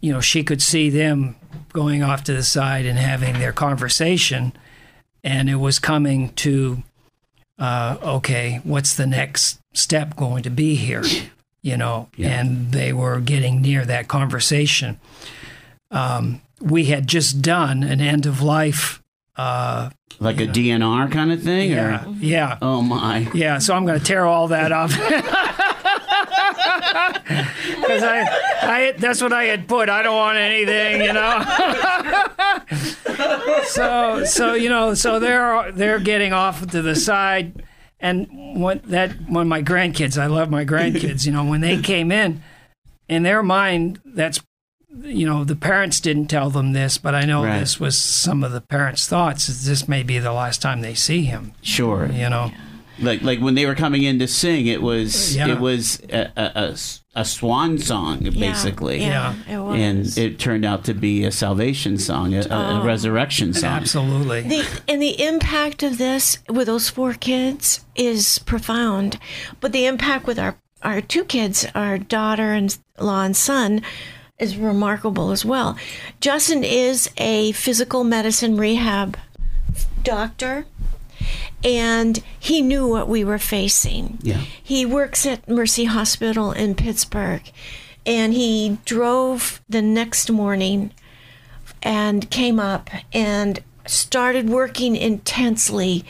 you 0.00 0.12
know, 0.12 0.20
she 0.20 0.42
could 0.44 0.62
see 0.62 0.90
them 0.90 1.36
going 1.72 2.02
off 2.02 2.24
to 2.24 2.32
the 2.32 2.42
side 2.42 2.86
and 2.86 2.98
having 2.98 3.38
their 3.38 3.52
conversation, 3.52 4.52
and 5.22 5.48
it 5.50 5.56
was 5.56 5.78
coming 5.78 6.32
to, 6.34 6.82
uh, 7.58 7.96
okay, 8.02 8.60
what's 8.64 8.94
the 8.94 9.06
next 9.06 9.58
step 9.72 10.16
going 10.16 10.42
to 10.42 10.50
be 10.50 10.74
here? 10.74 11.04
You 11.62 11.76
know, 11.76 12.08
Yeah. 12.16 12.40
and 12.40 12.72
they 12.72 12.92
were 12.92 13.20
getting 13.20 13.62
near 13.62 13.84
that 13.86 14.06
conversation. 14.08 14.98
Um, 15.90 16.42
we 16.60 16.86
had 16.86 17.06
just 17.06 17.40
done 17.42 17.82
an 17.82 18.00
end 18.00 18.26
of 18.26 18.42
life. 18.42 19.00
Uh, 19.36 19.90
Like 20.20 20.40
a 20.40 20.46
DNR 20.46 21.10
kind 21.10 21.32
of 21.32 21.42
thing, 21.42 21.70
yeah, 21.72 22.04
or 22.06 22.10
yeah. 22.20 22.58
oh 22.62 22.82
my, 22.82 23.28
Yeah, 23.34 23.58
so 23.58 23.74
I'm 23.74 23.84
going 23.84 23.98
to 23.98 24.04
tear 24.04 24.24
all 24.26 24.48
that 24.48 24.70
up. 24.72 24.90
Because 27.24 28.02
I, 28.02 28.22
I, 28.62 28.92
that's 28.96 29.20
what 29.20 29.32
I 29.32 29.44
had 29.44 29.68
put. 29.68 29.88
I 29.88 30.02
don't 30.02 30.16
want 30.16 30.38
anything, 30.38 31.02
you 31.02 31.12
know. 31.12 31.44
so, 33.64 34.24
so 34.24 34.54
you 34.54 34.68
know, 34.68 34.94
so 34.94 35.18
they're 35.18 35.70
they're 35.72 35.98
getting 35.98 36.32
off 36.32 36.66
to 36.68 36.82
the 36.82 36.94
side, 36.94 37.62
and 38.00 38.60
when 38.60 38.80
that 38.86 39.12
when 39.28 39.48
my 39.48 39.62
grandkids, 39.62 40.16
I 40.18 40.26
love 40.26 40.50
my 40.50 40.64
grandkids. 40.64 41.26
You 41.26 41.32
know, 41.32 41.44
when 41.44 41.60
they 41.60 41.80
came 41.80 42.10
in, 42.10 42.42
in 43.08 43.22
their 43.22 43.42
mind, 43.42 44.00
that's 44.04 44.40
you 45.02 45.26
know 45.26 45.44
the 45.44 45.56
parents 45.56 46.00
didn't 46.00 46.26
tell 46.26 46.50
them 46.50 46.72
this, 46.72 46.98
but 46.98 47.14
I 47.14 47.24
know 47.24 47.44
Right. 47.44 47.58
this 47.60 47.78
was 47.80 47.96
some 47.98 48.44
of 48.44 48.52
the 48.52 48.60
parents' 48.60 49.06
thoughts. 49.06 49.48
Is 49.48 49.64
this 49.66 49.88
may 49.88 50.02
be 50.02 50.18
the 50.18 50.32
last 50.32 50.62
time 50.62 50.80
they 50.80 50.94
see 50.94 51.22
him? 51.24 51.52
sure. 51.62 52.10
You 52.12 52.28
know. 52.30 52.52
like 53.00 53.22
like 53.22 53.40
when 53.40 53.54
they 53.56 53.66
were 53.66 53.74
coming 53.74 54.04
in 54.04 54.20
to 54.20 54.26
sing 54.28 54.66
it 54.68 54.80
was 54.80 55.34
Yeah. 55.34 55.48
it 55.48 55.58
was 55.58 56.00
a, 56.12 56.30
a, 56.36 56.42
a 56.54 56.70
s- 56.70 57.00
a 57.16 57.24
swan 57.24 57.76
song 57.78 58.20
basically 58.20 59.00
Yeah. 59.00 59.34
It 59.50 59.58
was. 59.58 59.80
and 59.80 60.18
it 60.18 60.38
turned 60.38 60.64
out 60.64 60.84
to 60.84 60.94
be 60.94 61.24
a 61.24 61.32
salvation 61.32 61.98
song 61.98 62.34
a, 62.34 62.40
a- 62.42 62.46
Oh. 62.50 62.80
a 62.80 62.84
resurrection 62.84 63.52
song 63.52 63.70
Absolutely. 63.70 64.42
The, 64.42 64.64
and 64.86 65.02
the 65.02 65.20
impact 65.24 65.82
of 65.82 65.98
this 65.98 66.38
with 66.48 66.68
those 66.68 66.88
four 66.88 67.14
kids 67.14 67.84
is 67.96 68.38
profound. 68.46 69.18
But 69.60 69.72
the 69.72 69.86
impact 69.86 70.26
with 70.28 70.38
our, 70.38 70.54
our 70.82 71.00
two 71.00 71.24
kids, 71.24 71.66
our 71.74 71.98
daughter 71.98 72.52
and 72.52 72.76
law 73.00 73.24
and 73.24 73.36
son, 73.36 73.82
is 74.38 74.56
remarkable 74.56 75.30
as 75.30 75.44
well. 75.44 75.76
Justin 76.20 76.64
is 76.64 77.10
a 77.18 77.52
physical 77.52 78.04
medicine 78.04 78.56
rehab 78.56 79.16
doctor, 80.02 80.66
and 81.62 82.22
he 82.38 82.60
knew 82.60 82.86
what 82.86 83.08
we 83.08 83.24
were 83.24 83.38
facing. 83.38 84.18
Yeah. 84.22 84.40
He 84.62 84.84
works 84.84 85.24
at 85.24 85.48
Mercy 85.48 85.84
Hospital 85.84 86.52
in 86.52 86.74
Pittsburgh, 86.74 87.42
and 88.04 88.34
he 88.34 88.78
drove 88.84 89.60
the 89.68 89.82
next 89.82 90.30
morning 90.30 90.92
and 91.82 92.28
came 92.30 92.58
up 92.58 92.90
and 93.12 93.60
started 93.86 94.48
working 94.48 94.96
intensely 94.96 96.04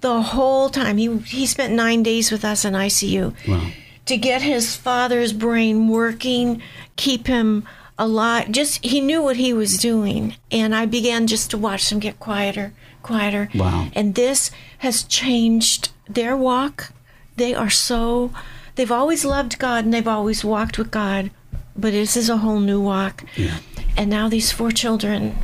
the 0.00 0.20
whole 0.22 0.68
time. 0.68 0.96
He 0.98 1.18
he 1.18 1.46
spent 1.46 1.72
nine 1.72 2.02
days 2.02 2.30
with 2.30 2.44
us 2.44 2.64
in 2.64 2.74
ICU 2.74 3.34
Wow. 3.48 3.70
to 4.06 4.16
get 4.16 4.42
his 4.42 4.74
father's 4.76 5.32
brain 5.32 5.88
working, 5.88 6.62
keep 6.96 7.26
him 7.26 7.66
alive. 7.98 8.50
Just 8.50 8.84
he 8.84 9.00
knew 9.00 9.22
what 9.22 9.36
he 9.36 9.52
was 9.52 9.78
doing, 9.78 10.34
and 10.50 10.74
I 10.74 10.86
began 10.86 11.26
just 11.26 11.50
to 11.50 11.58
watch 11.58 11.90
him 11.92 11.98
get 11.98 12.18
quieter, 12.18 12.72
quieter. 13.02 13.48
Wow. 13.54 13.88
And 13.94 14.14
this 14.14 14.50
has 14.78 15.04
changed 15.04 15.90
their 16.08 16.36
walk. 16.36 16.92
They 17.36 17.54
are 17.54 17.70
so. 17.70 18.32
They've 18.76 18.90
always 18.90 19.24
loved 19.24 19.58
God 19.58 19.84
and 19.84 19.92
they've 19.92 20.08
always 20.08 20.44
walked 20.44 20.78
with 20.78 20.90
God, 20.90 21.30
but 21.76 21.92
this 21.92 22.16
is 22.16 22.30
a 22.30 22.38
whole 22.38 22.60
new 22.60 22.80
walk. 22.80 23.24
Yeah. 23.36 23.58
And 23.96 24.08
now 24.08 24.28
these 24.28 24.52
four 24.52 24.70
children, 24.70 25.36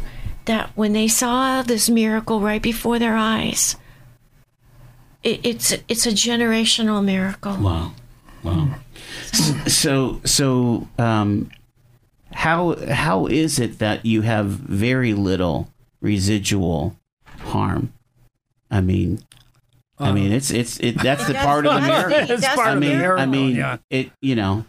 that 0.47 0.70
when 0.75 0.93
they 0.93 1.09
saw 1.09 1.62
this 1.62 1.91
miracle 1.91 2.41
right 2.41 2.62
before 2.62 2.99
their 2.99 3.16
eyes, 3.16 3.77
it, 5.23 5.41
it's 5.45 5.73
it's 5.89 6.07
a 6.07 6.12
generational 6.12 7.05
miracle. 7.05 7.57
wow 7.57 7.93
wow 8.43 8.68
so 9.66 10.20
so 10.24 10.89
um 10.99 11.51
how 12.32 12.76
how 12.91 13.26
is 13.26 13.59
it 13.59 13.78
that 13.78 14.05
you 14.05 14.22
have 14.22 14.47
very 14.47 15.14
little 15.14 15.68
residual 16.01 16.97
harm 17.41 17.93
i 18.70 18.80
mean 18.80 19.22
I 19.99 20.12
mean, 20.12 20.30
it's 20.30 20.51
it's 20.51 20.78
it. 20.80 21.01
That's 21.03 21.26
the 21.26 21.32
That's 21.32 21.47
part 21.47 21.64
of 21.64 21.72
the 21.72 21.80
the- 21.80 21.87
miracle. 21.87 22.30
It's 22.34 22.43
That's 22.43 22.55
part 22.55 22.68
I 22.68 22.72
of 22.72 22.80
the 22.82 22.87
mean, 22.87 22.99
miracle. 22.99 23.22
I 23.22 23.24
mean, 23.24 23.57
yeah. 23.57 23.78
it. 23.89 24.11
You 24.20 24.34
know, 24.34 24.66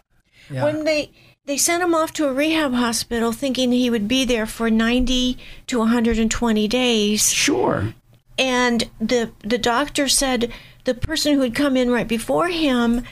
yeah. 0.49 0.63
When 0.63 0.85
they 0.85 1.11
they 1.45 1.57
sent 1.57 1.83
him 1.83 1.93
off 1.93 2.13
to 2.13 2.29
a 2.29 2.33
rehab 2.33 2.73
hospital 2.73 3.33
thinking 3.33 3.73
he 3.73 3.89
would 3.89 4.07
be 4.07 4.23
there 4.23 4.45
for 4.45 4.69
90 4.69 5.37
to 5.67 5.79
120 5.79 6.67
days 6.69 7.33
sure. 7.33 7.93
and 8.37 8.89
the 9.01 9.31
the 9.39 9.57
doctor 9.57 10.07
said 10.07 10.49
the 10.85 10.93
person 10.93 11.33
who 11.33 11.41
had 11.41 11.53
come 11.55 11.75
in 11.75 11.89
right 11.91 12.07
before 12.07 12.47
him 12.47 13.03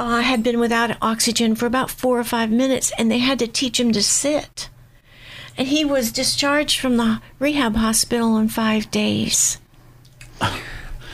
uh, 0.00 0.20
had 0.22 0.42
been 0.42 0.58
without 0.58 0.96
oxygen 1.02 1.54
for 1.54 1.66
about 1.66 1.90
four 1.90 2.18
or 2.18 2.24
five 2.24 2.50
minutes, 2.50 2.90
and 2.98 3.10
they 3.10 3.18
had 3.18 3.38
to 3.38 3.46
teach 3.46 3.78
him 3.78 3.92
to 3.92 4.02
sit. 4.02 4.68
And 5.58 5.68
he 5.68 5.84
was 5.84 6.10
discharged 6.12 6.80
from 6.80 6.96
the 6.96 7.20
rehab 7.38 7.76
hospital 7.76 8.38
in 8.38 8.48
five 8.48 8.90
days. 8.90 9.58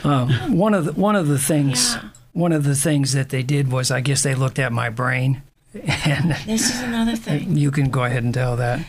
Um, 0.03 0.29
one 0.57 0.73
of 0.73 0.85
the 0.85 0.93
one 0.93 1.15
of 1.15 1.27
the 1.27 1.39
things 1.39 1.95
Yeah. 1.95 2.09
one 2.33 2.51
of 2.53 2.63
the 2.63 2.75
things 2.75 3.13
that 3.13 3.29
they 3.29 3.43
did 3.43 3.71
was 3.71 3.91
I 3.91 3.99
guess 4.01 4.23
they 4.23 4.35
looked 4.35 4.59
at 4.59 4.71
my 4.71 4.89
brain, 4.89 5.41
and 6.05 6.31
This 6.45 6.73
is 6.73 6.81
another 6.81 7.15
thing. 7.15 7.57
you 7.57 7.71
can 7.71 7.89
go 7.89 8.03
ahead 8.05 8.23
and 8.23 8.33
tell 8.33 8.55
that. 8.57 8.79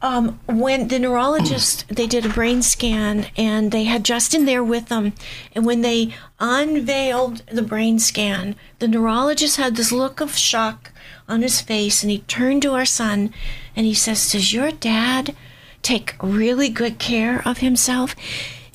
Um, 0.00 0.38
when 0.46 0.88
the 0.88 0.98
neurologist, 1.00 1.88
they 1.88 2.06
did 2.06 2.24
a 2.24 2.28
brain 2.28 2.62
scan 2.62 3.26
and 3.36 3.72
they 3.72 3.84
had 3.84 4.04
Justin 4.04 4.44
there 4.44 4.62
with 4.62 4.86
them. 4.86 5.12
And 5.54 5.66
when 5.66 5.80
they 5.80 6.14
unveiled 6.38 7.42
the 7.50 7.62
brain 7.62 7.98
scan, 7.98 8.54
the 8.78 8.86
neurologist 8.86 9.56
had 9.56 9.74
this 9.74 9.90
look 9.90 10.20
of 10.20 10.36
shock 10.36 10.92
on 11.28 11.42
his 11.42 11.60
face 11.60 12.02
and 12.02 12.12
he 12.12 12.20
turned 12.20 12.62
to 12.62 12.74
our 12.74 12.84
son 12.84 13.34
and 13.74 13.86
he 13.86 13.94
says, 13.94 14.30
Does 14.30 14.52
your 14.52 14.70
dad 14.70 15.34
take 15.82 16.14
really 16.22 16.68
good 16.68 16.98
care 16.98 17.42
of 17.44 17.58
himself? 17.58 18.14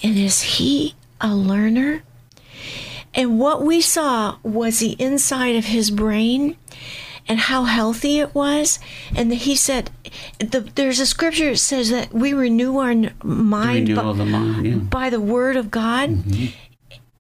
And 0.04 0.18
is 0.18 0.42
he 0.42 0.96
a 1.22 1.34
learner? 1.34 2.04
And 3.14 3.40
what 3.40 3.62
we 3.62 3.80
saw 3.80 4.38
was 4.44 4.80
the 4.80 4.96
inside 5.00 5.56
of 5.56 5.66
his 5.66 5.90
brain 5.90 6.58
and 7.28 7.40
how 7.40 7.64
healthy 7.64 8.20
it 8.20 8.36
was. 8.36 8.80
And 9.16 9.34
he 9.34 9.56
said, 9.56 9.92
the, 10.40 10.62
there's 10.76 11.00
a 11.00 11.06
scripture 11.06 11.52
that 11.52 11.58
says 11.58 11.90
that 11.90 12.14
we 12.14 12.34
renew 12.34 12.78
our 12.78 12.94
mind 13.24 13.90
Renew 13.90 13.96
by, 13.96 14.14
the 14.14 14.26
mind. 14.26 14.66
Yeah. 14.66 14.76
by 14.76 15.10
the 15.10 15.22
word 15.22 15.56
of 15.56 15.72
God. 15.72 16.10
Mm-hmm. 16.10 16.46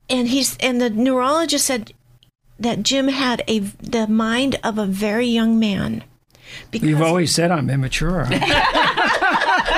And 0.10 0.28
he's 0.28 0.58
and 0.58 0.82
the 0.82 0.90
neurologist 0.90 1.66
said 1.66 1.94
that 2.60 2.84
Jim 2.84 3.08
had 3.08 3.44
a 3.48 3.60
the 3.60 4.06
mind 4.08 4.60
of 4.64 4.78
a 4.78 4.86
very 4.86 5.28
young 5.28 5.58
man. 5.58 6.04
Because 6.70 6.90
You've 6.90 7.02
always 7.02 7.34
said 7.34 7.52
I'm 7.52 7.70
immature. 7.70 8.28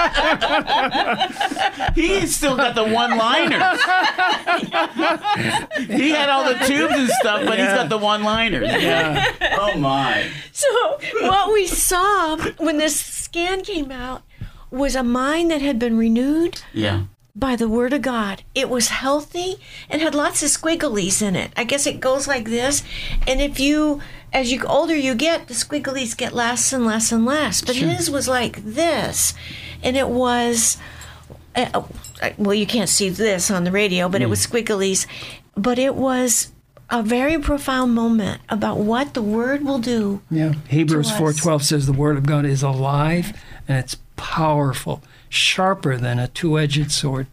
He's 1.95 2.35
still 2.35 2.55
got 2.57 2.75
the 2.75 2.83
one-liners. 2.83 3.81
he 5.87 6.09
had 6.11 6.29
all 6.29 6.43
the 6.45 6.59
tubes 6.65 6.93
and 6.95 7.09
stuff, 7.09 7.45
but 7.45 7.57
he's 7.59 7.67
got 7.67 7.89
the 7.89 7.97
one-liners. 7.97 8.67
yeah. 8.81 9.23
Oh 9.59 9.77
my. 9.77 10.29
So 10.51 10.67
what 11.21 11.53
we 11.53 11.67
saw 11.67 12.37
when 12.57 12.77
this 12.77 12.99
scan 12.99 13.61
came 13.63 13.91
out 13.91 14.23
was 14.71 14.95
a 14.95 15.03
mind 15.03 15.51
that 15.51 15.61
had 15.61 15.79
been 15.79 15.97
renewed 15.97 16.61
Yeah. 16.73 17.03
by 17.35 17.55
the 17.55 17.69
word 17.69 17.93
of 17.93 18.01
God. 18.01 18.43
It 18.53 18.69
was 18.69 18.89
healthy 18.89 19.55
and 19.89 20.01
had 20.01 20.15
lots 20.15 20.43
of 20.43 20.49
squigglies 20.49 21.21
in 21.21 21.35
it. 21.35 21.51
I 21.55 21.63
guess 21.63 21.85
it 21.87 21.99
goes 21.99 22.27
like 22.27 22.45
this. 22.45 22.83
And 23.27 23.41
if 23.41 23.59
you, 23.59 24.01
as 24.33 24.51
you 24.51 24.61
older 24.65 24.95
you 24.95 25.15
get, 25.15 25.47
the 25.47 25.53
squigglies 25.53 26.15
get 26.17 26.33
less 26.33 26.73
and 26.73 26.85
less 26.85 27.11
and 27.11 27.25
less. 27.25 27.61
But 27.61 27.75
his 27.77 28.09
was 28.09 28.27
like 28.27 28.63
this. 28.63 29.33
And 29.85 29.95
it 29.95 30.09
was, 30.09 30.77
uh, 31.55 31.83
well, 32.37 32.53
you 32.53 32.65
can't 32.65 32.89
see 32.89 33.07
this 33.09 33.49
on 33.49 33.63
the 33.63 33.71
radio, 33.71 34.09
but 34.09 34.21
it 34.21 34.29
was 34.29 34.45
Squiggly's. 34.45 35.07
But 35.55 35.79
it 35.79 35.95
was 35.95 36.51
a 36.89 37.01
very 37.01 37.39
profound 37.39 37.93
moment 37.95 38.41
about 38.49 38.77
what 38.79 39.13
the 39.13 39.21
word 39.21 39.63
will 39.63 39.79
do. 39.79 40.21
Yeah. 40.29 40.53
Hebrews 40.67 41.11
four 41.17 41.31
twelve 41.33 41.63
says 41.63 41.85
the 41.85 41.93
word 41.93 42.17
of 42.17 42.25
God 42.25 42.45
is 42.45 42.61
alive 42.63 43.33
and 43.67 43.77
it's 43.77 43.95
powerful, 44.17 45.01
sharper 45.29 45.97
than 45.97 46.19
a 46.19 46.27
two 46.27 46.59
edged 46.59 46.91
sword, 46.91 47.27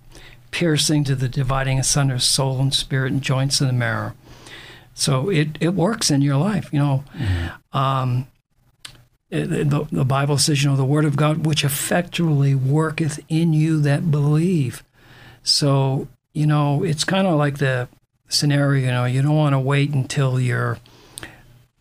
piercing 0.53 1.05
to 1.05 1.15
the 1.15 1.29
dividing 1.29 1.79
asunder 1.79 2.15
of 2.15 2.23
soul 2.23 2.61
and 2.61 2.73
spirit 2.73 3.13
and 3.13 3.23
joints 3.23 3.61
of 3.61 3.67
the 3.67 3.73
marrow. 3.73 4.13
So 4.95 5.29
it, 5.31 5.57
it 5.61 5.75
works 5.75 6.11
in 6.11 6.21
your 6.23 6.37
life, 6.37 6.69
you 6.73 6.79
know. 6.79 7.05
Um, 7.73 8.19
it- 8.21 8.32
the, 9.41 9.87
the 9.91 10.05
Bible 10.05 10.37
says, 10.39 10.63
you 10.63 10.71
know, 10.71 10.77
the 10.77 10.85
word 10.85 11.05
of 11.05 11.17
God 11.17 11.47
which 11.47 11.65
effectually 11.65 12.55
worketh 12.55 13.19
in 13.29 13.53
you 13.53 13.81
that 13.81 14.11
believe. 14.11 14.83
So, 15.43 16.07
you 16.35 16.47
know, 16.47 16.85
it's 16.85 17.05
kind 17.05 17.27
of 17.27 17.37
like 17.37 17.59
the 17.59 17.89
scenario, 18.29 18.85
you 18.87 18.91
know, 18.93 19.05
you 19.07 19.23
don't 19.23 19.35
want 19.37 19.55
to 19.55 19.59
wait 19.59 19.91
until 19.91 20.39
you're 20.39 20.79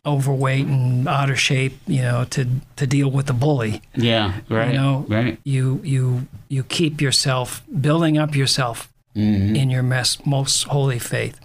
overweight 0.06 0.66
and 0.66 1.08
out 1.08 1.30
of 1.30 1.40
shape, 1.40 1.78
you 1.88 2.02
know, 2.02 2.26
to 2.32 2.48
to 2.78 2.88
deal 2.88 3.12
with 3.12 3.28
the 3.28 3.34
bully. 3.34 3.82
Yeah. 3.96 4.40
Right. 4.50 4.70
You 4.70 4.74
know, 4.74 5.06
right. 5.08 5.38
You 5.44 5.80
you 5.84 6.28
you 6.50 6.64
keep 6.64 7.02
yourself 7.02 7.64
building 7.80 8.18
up 8.18 8.36
yourself 8.36 8.88
Mm-hmm. 9.14 9.58
in 9.58 9.70
your 9.70 9.84
mes- 9.84 10.26
most 10.26 10.64
holy 10.64 10.98
faith. 10.98 11.38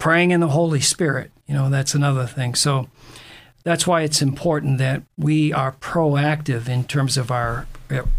Praying 0.00 0.32
in 0.32 0.40
the 0.40 0.48
Holy 0.48 0.80
Spirit, 0.80 1.30
you 1.46 1.54
know, 1.54 1.70
that's 1.70 1.94
another 1.94 2.26
thing. 2.26 2.56
So 2.56 2.88
that's 3.64 3.86
why 3.86 4.02
it's 4.02 4.20
important 4.22 4.78
that 4.78 5.02
we 5.16 5.52
are 5.52 5.72
proactive 5.72 6.68
in 6.68 6.84
terms 6.84 7.16
of 7.16 7.30
our 7.30 7.66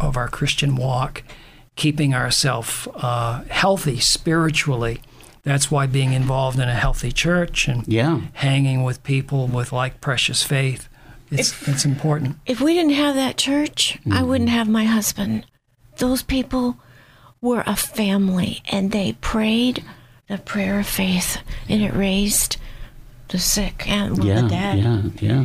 of 0.00 0.16
our 0.16 0.28
Christian 0.28 0.76
walk, 0.76 1.22
keeping 1.76 2.14
ourselves 2.14 2.86
uh, 2.94 3.42
healthy 3.50 3.98
spiritually. 4.00 5.00
That's 5.42 5.70
why 5.70 5.86
being 5.86 6.12
involved 6.12 6.58
in 6.58 6.68
a 6.68 6.74
healthy 6.74 7.12
church 7.12 7.68
and 7.68 7.86
Yeah. 7.86 8.20
hanging 8.34 8.82
with 8.84 9.02
people 9.02 9.46
with 9.48 9.72
like 9.72 10.00
precious 10.00 10.42
faith, 10.42 10.88
it's 11.30 11.66
it's 11.68 11.84
important. 11.84 12.36
If 12.46 12.60
we 12.60 12.72
didn't 12.74 12.92
have 12.94 13.14
that 13.16 13.36
church, 13.36 13.98
I 14.10 14.22
wouldn't 14.22 14.50
have 14.50 14.68
my 14.68 14.84
husband. 14.84 15.44
Those 15.98 16.22
people 16.22 16.76
were 17.40 17.62
a 17.66 17.76
family 17.76 18.62
and 18.70 18.90
they 18.92 19.12
prayed 19.20 19.84
the 20.28 20.38
prayer 20.38 20.78
of 20.80 20.86
faith 20.86 21.38
and 21.68 21.82
it 21.82 21.92
raised 21.94 22.56
the 23.28 23.38
sick 23.38 23.88
and 23.88 24.22
Yeah. 24.22 24.40
the 24.42 24.48
dead. 24.48 24.78
Yeah. 24.78 25.02
Yeah. 25.20 25.44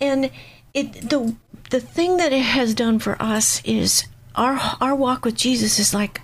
And 0.00 0.30
it 0.74 1.08
the 1.08 1.34
the 1.70 1.80
thing 1.80 2.16
that 2.18 2.32
it 2.32 2.42
has 2.42 2.74
done 2.74 2.98
for 2.98 3.20
us 3.20 3.62
is 3.64 4.04
our 4.34 4.60
our 4.80 4.94
walk 4.94 5.24
with 5.24 5.34
Jesus 5.34 5.78
is 5.78 5.94
like 5.94 6.20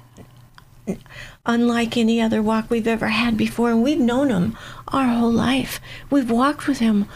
unlike 1.45 1.97
any 1.97 2.21
other 2.21 2.43
walk 2.43 2.71
we've 2.71 2.87
ever 2.87 3.09
had 3.09 3.37
before 3.37 3.71
and 3.71 3.83
we've 3.83 3.99
known 3.99 4.31
him 4.31 4.57
our 4.89 5.07
whole 5.07 5.33
life. 5.33 5.81
We've 6.11 6.31
walked 6.31 6.67
with 6.67 6.79
him 6.79 7.07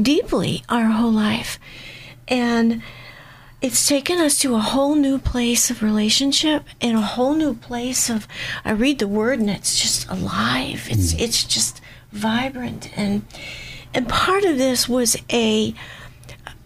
deeply 0.00 0.62
our 0.68 0.86
whole 0.86 1.12
life. 1.12 1.58
And 2.28 2.82
it's 3.62 3.86
taken 3.86 4.18
us 4.18 4.38
to 4.38 4.54
a 4.54 4.60
whole 4.60 4.94
new 4.94 5.18
place 5.18 5.70
of 5.70 5.82
relationship 5.82 6.64
and 6.80 6.96
a 6.96 7.02
whole 7.02 7.34
new 7.34 7.54
place 7.54 8.08
of 8.08 8.26
I 8.64 8.72
read 8.72 8.98
the 8.98 9.08
word 9.08 9.38
and 9.38 9.50
it's 9.50 9.78
just 9.78 10.08
alive. 10.08 10.86
It's 10.90 11.14
mm. 11.14 11.20
it's 11.20 11.44
just 11.44 11.79
vibrant 12.12 12.90
and 12.96 13.22
and 13.94 14.08
part 14.08 14.44
of 14.44 14.58
this 14.58 14.88
was 14.88 15.16
a 15.32 15.74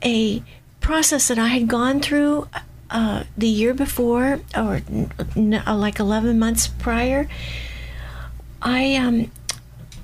a 0.04 0.42
process 0.80 1.28
that 1.28 1.38
I 1.38 1.48
had 1.48 1.66
gone 1.68 2.00
through 2.00 2.48
uh, 2.90 3.24
the 3.36 3.48
year 3.48 3.72
before, 3.74 4.40
or 4.54 4.82
n- 4.86 5.62
uh, 5.66 5.76
like 5.76 5.98
11 5.98 6.38
months 6.38 6.68
prior. 6.68 7.26
I 8.62 8.94
um, 8.96 9.30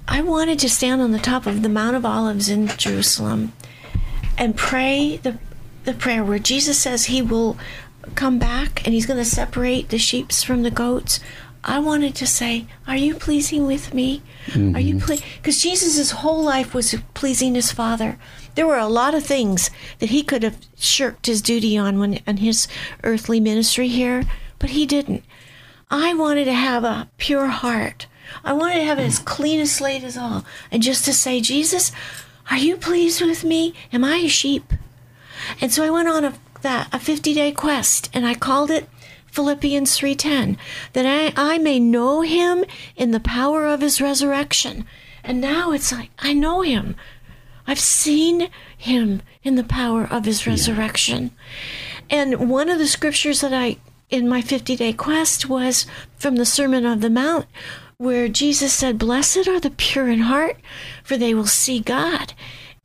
I 0.09 0.23
wanted 0.23 0.59
to 0.61 0.69
stand 0.69 1.01
on 1.01 1.13
the 1.13 1.19
top 1.19 1.47
of 1.47 1.63
the 1.63 1.69
Mount 1.69 1.97
of 1.97 2.05
Olives 2.05 2.49
in 2.49 2.67
Jerusalem 2.69 3.53
and 4.37 4.57
pray 4.57 5.19
the 5.19 5.39
the 5.85 5.95
prayer 5.95 6.25
where 6.25 6.39
Jesus 6.39 6.79
says 6.79 7.07
He 7.07 7.23
will 7.23 7.57
come 8.15 8.39
back 8.39 8.85
and 8.85 8.95
He's 8.95 9.07
going 9.07 9.19
to 9.19 9.25
separate 9.25 9.91
the 9.91 9.99
sheep 9.99 10.33
from 10.33 10.63
the 10.63 10.71
goats. 10.71 11.21
I 11.63 11.79
wanted 11.79 12.15
to 12.17 12.27
say, 12.27 12.67
"Are 12.87 12.97
you 12.97 13.15
pleasing 13.15 13.67
with 13.67 13.93
me? 13.93 14.23
Are 14.55 14.81
you 14.81 14.95
mm-hmm. 14.95 14.99
pleased?" 14.99 15.25
Because 15.37 15.63
Jesus' 15.63 16.11
whole 16.11 16.43
life 16.43 16.75
was 16.75 16.95
pleasing 17.15 17.55
His 17.55 17.73
Father. 17.73 18.19
There 18.55 18.67
were 18.67 18.79
a 18.79 18.89
lot 18.89 19.15
of 19.15 19.25
things 19.25 19.71
that 19.99 20.11
He 20.11 20.23
could 20.23 20.43
have 20.43 20.59
shirked 20.79 21.27
His 21.27 21.43
duty 21.43 21.77
on 21.77 21.99
when 21.99 22.21
on 22.27 22.39
His 22.39 22.67
earthly 23.05 23.41
ministry 23.41 23.89
here, 23.89 24.25
but 24.59 24.71
He 24.71 24.87
didn't. 24.87 25.25
I 25.91 26.15
wanted 26.15 26.45
to 26.47 26.55
have 26.55 26.85
a 26.85 27.09
pure 27.19 27.49
heart. 27.49 28.07
I 28.45 28.53
wanted 28.53 28.77
to 28.77 28.85
have 28.85 28.99
it 28.99 29.05
as 29.05 29.21
mm. 29.21 29.25
clean 29.25 29.61
a 29.61 29.67
slate 29.67 30.05
as 30.05 30.17
all, 30.17 30.45
and 30.71 30.83
just 30.83 31.05
to 31.05 31.13
say, 31.13 31.41
Jesus, 31.41 31.93
are 32.51 32.59
you 32.59 32.77
pleased 32.77 33.21
with 33.21 33.45
me? 33.45 33.75
Am 33.93 34.05
I 34.05 34.17
a 34.17 34.29
sheep? 34.29 34.73
And 35.61 35.73
so 35.73 35.85
I 35.85 35.91
went 35.91 36.09
on 36.09 36.25
a 36.25 36.35
that 36.63 36.93
a 36.93 36.99
50 36.99 37.35
day 37.35 37.53
quest, 37.53 38.11
and 38.13 38.27
I 38.27 38.35
called 38.35 38.71
it 38.71 38.89
Philippians 39.31 39.97
3:10, 39.99 40.57
that 40.93 41.07
I, 41.07 41.33
I 41.37 41.59
may 41.59 41.79
know 41.79 42.23
him 42.23 42.65
in 42.97 43.11
the 43.11 43.21
power 43.21 43.67
of 43.67 43.81
his 43.81 44.01
resurrection. 44.01 44.85
And 45.23 45.41
now 45.41 45.73
it's 45.73 45.93
like 45.93 46.11
I 46.19 46.33
know 46.33 46.63
him. 46.63 46.97
I've 47.67 47.79
seen 47.79 48.49
him 48.77 49.23
in 49.43 49.55
the 49.55 49.65
power 49.65 50.05
of 50.05 50.25
his 50.25 50.47
resurrection. 50.47 51.31
And 52.09 52.51
one 52.51 52.69
of 52.69 52.79
the 52.79 52.89
scriptures 52.89 53.41
that 53.43 53.53
I 53.53 53.77
in 54.09 54.29
my 54.29 54.43
50 54.43 54.77
day 54.77 54.93
quest 54.93 55.49
was 55.49 55.87
from 56.17 56.37
the 56.37 56.45
Sermon 56.45 56.85
on 56.85 57.01
the 57.01 57.11
Mount, 57.11 57.47
where 57.97 58.29
Jesus 58.29 58.73
said, 58.73 58.99
Blessed 58.99 59.47
are 59.47 59.61
the 59.61 59.71
pure 59.71 60.09
in 60.09 60.21
heart, 60.21 60.57
for 61.05 61.17
they 61.17 61.33
will 61.33 61.47
see 61.47 61.81
God. 61.81 62.33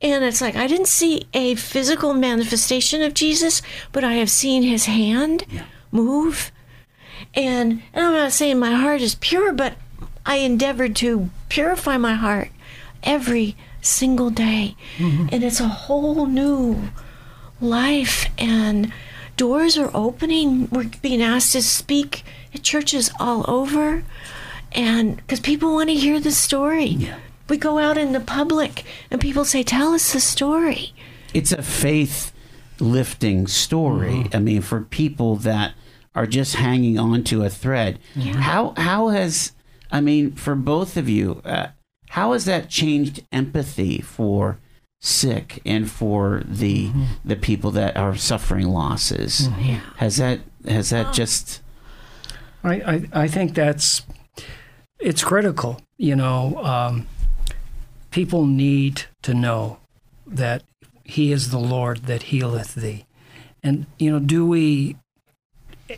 And 0.00 0.22
it's 0.24 0.40
like, 0.40 0.54
I 0.54 0.66
didn't 0.66 0.88
see 0.88 1.26
a 1.32 1.54
physical 1.54 2.12
manifestation 2.14 3.02
of 3.02 3.14
Jesus, 3.14 3.62
but 3.92 4.04
I 4.04 4.14
have 4.14 4.30
seen 4.30 4.62
his 4.62 4.84
hand 4.84 5.46
move. 5.90 6.52
And, 7.34 7.82
and 7.92 8.04
I'm 8.06 8.12
not 8.12 8.32
saying 8.32 8.58
my 8.58 8.72
heart 8.72 9.00
is 9.00 9.14
pure, 9.16 9.52
but 9.52 9.74
I 10.24 10.36
endeavored 10.36 10.96
to 10.96 11.30
purify 11.48 11.96
my 11.96 12.14
heart 12.14 12.50
every 13.02 13.56
single 13.80 14.30
day. 14.30 14.76
Mm-hmm. 14.98 15.28
And 15.32 15.44
it's 15.44 15.60
a 15.60 15.68
whole 15.68 16.26
new 16.26 16.90
life 17.60 18.26
and 18.38 18.92
doors 19.36 19.78
are 19.78 19.90
opening. 19.94 20.68
We're 20.70 20.90
being 21.02 21.22
asked 21.22 21.52
to 21.52 21.62
speak 21.62 22.24
at 22.54 22.62
churches 22.62 23.10
all 23.18 23.44
over 23.48 24.04
and 24.72 25.16
because 25.16 25.40
people 25.40 25.72
want 25.74 25.88
to 25.88 25.94
hear 25.94 26.20
the 26.20 26.32
story. 26.32 27.10
We 27.48 27.56
go 27.56 27.78
out 27.78 27.96
in 27.96 28.12
the 28.12 28.20
public 28.20 28.84
and 29.10 29.20
people 29.20 29.44
say, 29.44 29.62
Tell 29.62 29.94
us 29.94 30.12
the 30.12 30.20
story. 30.20 30.92
it's 31.32 31.52
a 31.52 31.62
faith 31.62 32.32
lifting 32.80 33.46
story. 33.46 34.28
I 34.32 34.38
mean, 34.38 34.62
for 34.62 34.80
people 34.82 35.36
that 35.36 35.74
are 36.16 36.26
just 36.26 36.54
hanging 36.56 36.98
on 36.98 37.22
to 37.24 37.44
a 37.44 37.50
thread. 37.50 37.98
How 38.16 38.72
how 38.76 39.08
has 39.08 39.52
I 39.92 40.00
mean, 40.00 40.32
for 40.32 40.54
both 40.54 40.96
of 40.96 41.08
you, 41.08 41.42
uh, 41.44 41.68
how 42.10 42.32
has 42.32 42.46
that 42.46 42.68
changed 42.70 43.24
empathy 43.30 44.00
for 44.00 44.58
sick 45.00 45.60
and 45.66 45.88
for 45.90 46.42
the 46.44 46.90
the 47.24 47.36
people 47.36 47.70
that 47.72 47.96
are 47.96 48.16
suffering 48.16 48.68
losses? 48.68 49.48
Has 49.98 50.16
that 50.16 50.40
has 50.66 50.90
that 50.90 51.12
just 51.12 51.60
I, 52.64 52.74
I, 52.74 53.08
I 53.12 53.28
think 53.28 53.54
that's 53.54 54.02
it's 54.98 55.22
critical. 55.22 55.80
You 55.98 56.16
know, 56.16 56.56
um, 56.64 57.06
people 58.10 58.46
need 58.46 59.02
to 59.22 59.34
know 59.34 59.78
that 60.26 60.62
He 61.06 61.32
is 61.32 61.50
the 61.50 61.58
Lord 61.58 62.04
that 62.04 62.24
healeth 62.24 62.74
thee, 62.74 63.06
and 63.62 63.86
you 63.98 64.10
know, 64.10 64.18
do 64.18 64.46
we, 64.46 64.96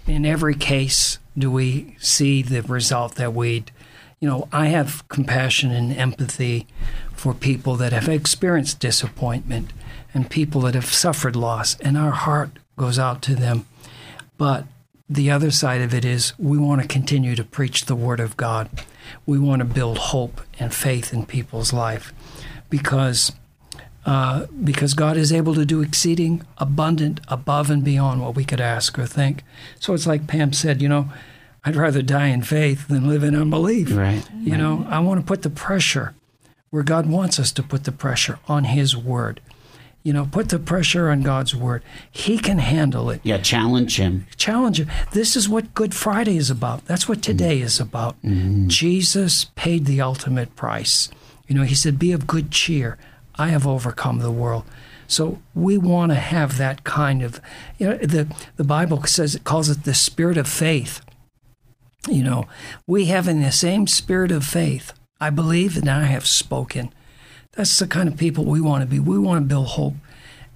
in 0.06 0.26
every 0.26 0.54
case, 0.54 1.18
do 1.36 1.50
we 1.50 1.96
see 1.98 2.42
the 2.42 2.62
result 2.62 3.14
that 3.16 3.34
we'd, 3.34 3.70
you 4.20 4.28
know, 4.28 4.48
I 4.52 4.66
have 4.66 5.06
compassion 5.08 5.70
and 5.70 5.92
empathy 5.92 6.66
for 7.14 7.34
people 7.34 7.76
that 7.76 7.92
have 7.92 8.08
experienced 8.08 8.80
disappointment 8.80 9.72
and 10.12 10.30
people 10.30 10.62
that 10.62 10.74
have 10.74 10.86
suffered 10.86 11.36
loss, 11.36 11.78
and 11.80 11.96
our 11.96 12.12
heart 12.12 12.50
goes 12.76 12.98
out 12.98 13.22
to 13.22 13.34
them. 13.34 13.66
But 14.36 14.66
the 15.08 15.30
other 15.30 15.50
side 15.50 15.80
of 15.80 15.94
it 15.94 16.04
is 16.04 16.32
we 16.38 16.58
want 16.58 16.82
to 16.82 16.88
continue 16.88 17.34
to 17.34 17.44
preach 17.44 17.86
the 17.86 17.96
Word 17.96 18.20
of 18.20 18.36
God. 18.36 18.68
We 19.24 19.38
want 19.38 19.60
to 19.60 19.64
build 19.64 19.98
hope 19.98 20.42
and 20.58 20.72
faith 20.72 21.12
in 21.12 21.24
people's 21.24 21.72
life 21.72 22.12
because 22.68 23.32
uh, 24.06 24.46
because 24.64 24.94
God 24.94 25.16
is 25.16 25.32
able 25.32 25.54
to 25.54 25.64
do 25.66 25.82
exceeding 25.82 26.42
abundant 26.58 27.20
above 27.28 27.70
and 27.70 27.84
beyond 27.84 28.22
what 28.22 28.34
we 28.34 28.44
could 28.44 28.60
ask 28.60 28.98
or 28.98 29.06
think. 29.06 29.42
So 29.80 29.92
it's 29.94 30.06
like 30.06 30.26
Pam 30.26 30.52
said, 30.52 30.80
you 30.80 30.88
know, 30.88 31.10
I'd 31.64 31.76
rather 31.76 32.00
die 32.02 32.28
in 32.28 32.42
faith 32.42 32.88
than 32.88 33.08
live 33.08 33.22
in 33.22 33.34
unbelief. 33.34 33.94
right? 33.94 34.26
You 34.40 34.56
know, 34.56 34.86
I 34.88 35.00
want 35.00 35.20
to 35.20 35.26
put 35.26 35.42
the 35.42 35.50
pressure 35.50 36.14
where 36.70 36.82
God 36.82 37.06
wants 37.06 37.38
us 37.38 37.52
to 37.52 37.62
put 37.62 37.84
the 37.84 37.92
pressure 37.92 38.38
on 38.48 38.64
His 38.64 38.96
Word. 38.96 39.40
You 40.04 40.12
know, 40.14 40.26
put 40.30 40.48
the 40.48 40.58
pressure 40.60 41.10
on 41.10 41.22
God's 41.22 41.54
Word. 41.54 41.82
He 42.10 42.38
can 42.38 42.58
handle 42.58 43.10
it 43.10 43.20
Yeah, 43.24 43.38
challenge 43.38 43.98
him. 43.98 44.26
challenge 44.36 44.78
you. 44.78 44.86
This 45.12 45.36
is 45.36 45.48
what 45.48 45.74
Good 45.74 45.94
Friday 45.94 46.36
is 46.38 46.48
about. 46.50 46.86
That's 46.86 47.08
what 47.08 47.20
today 47.20 47.60
is 47.60 47.78
about. 47.80 48.16
Jesus 48.68 49.46
paid 49.56 49.84
the 49.84 50.00
ultimate 50.00 50.54
price. 50.56 51.10
You 51.46 51.54
know, 51.56 51.64
he 51.64 51.74
said, 51.74 51.98
Be 51.98 52.12
of 52.12 52.26
good 52.26 52.50
cheer. 52.50 52.96
I 53.38 53.48
have 53.48 53.66
overcome 53.66 54.18
the 54.18 54.32
world. 54.32 54.64
So 55.06 55.40
we 55.54 55.78
want 55.78 56.12
to 56.12 56.16
have 56.16 56.58
that 56.58 56.84
kind 56.84 57.22
of, 57.22 57.40
you 57.78 57.88
know, 57.88 57.96
the, 57.96 58.34
the 58.56 58.64
Bible 58.64 59.02
says 59.04 59.34
it 59.34 59.44
calls 59.44 59.70
it 59.70 59.84
the 59.84 59.94
spirit 59.94 60.36
of 60.36 60.46
faith. 60.46 61.00
You 62.08 62.22
know, 62.22 62.46
we 62.86 63.06
have 63.06 63.26
in 63.26 63.40
the 63.40 63.52
same 63.52 63.86
spirit 63.86 64.30
of 64.30 64.44
faith. 64.44 64.92
I 65.20 65.30
believe 65.30 65.76
and 65.76 65.88
I 65.88 66.04
have 66.04 66.26
spoken. 66.26 66.92
That's 67.52 67.78
the 67.78 67.86
kind 67.86 68.08
of 68.08 68.16
people 68.16 68.44
we 68.44 68.60
want 68.60 68.82
to 68.82 68.86
be. 68.86 69.00
We 69.00 69.18
want 69.18 69.42
to 69.42 69.48
build 69.48 69.68
hope 69.68 69.94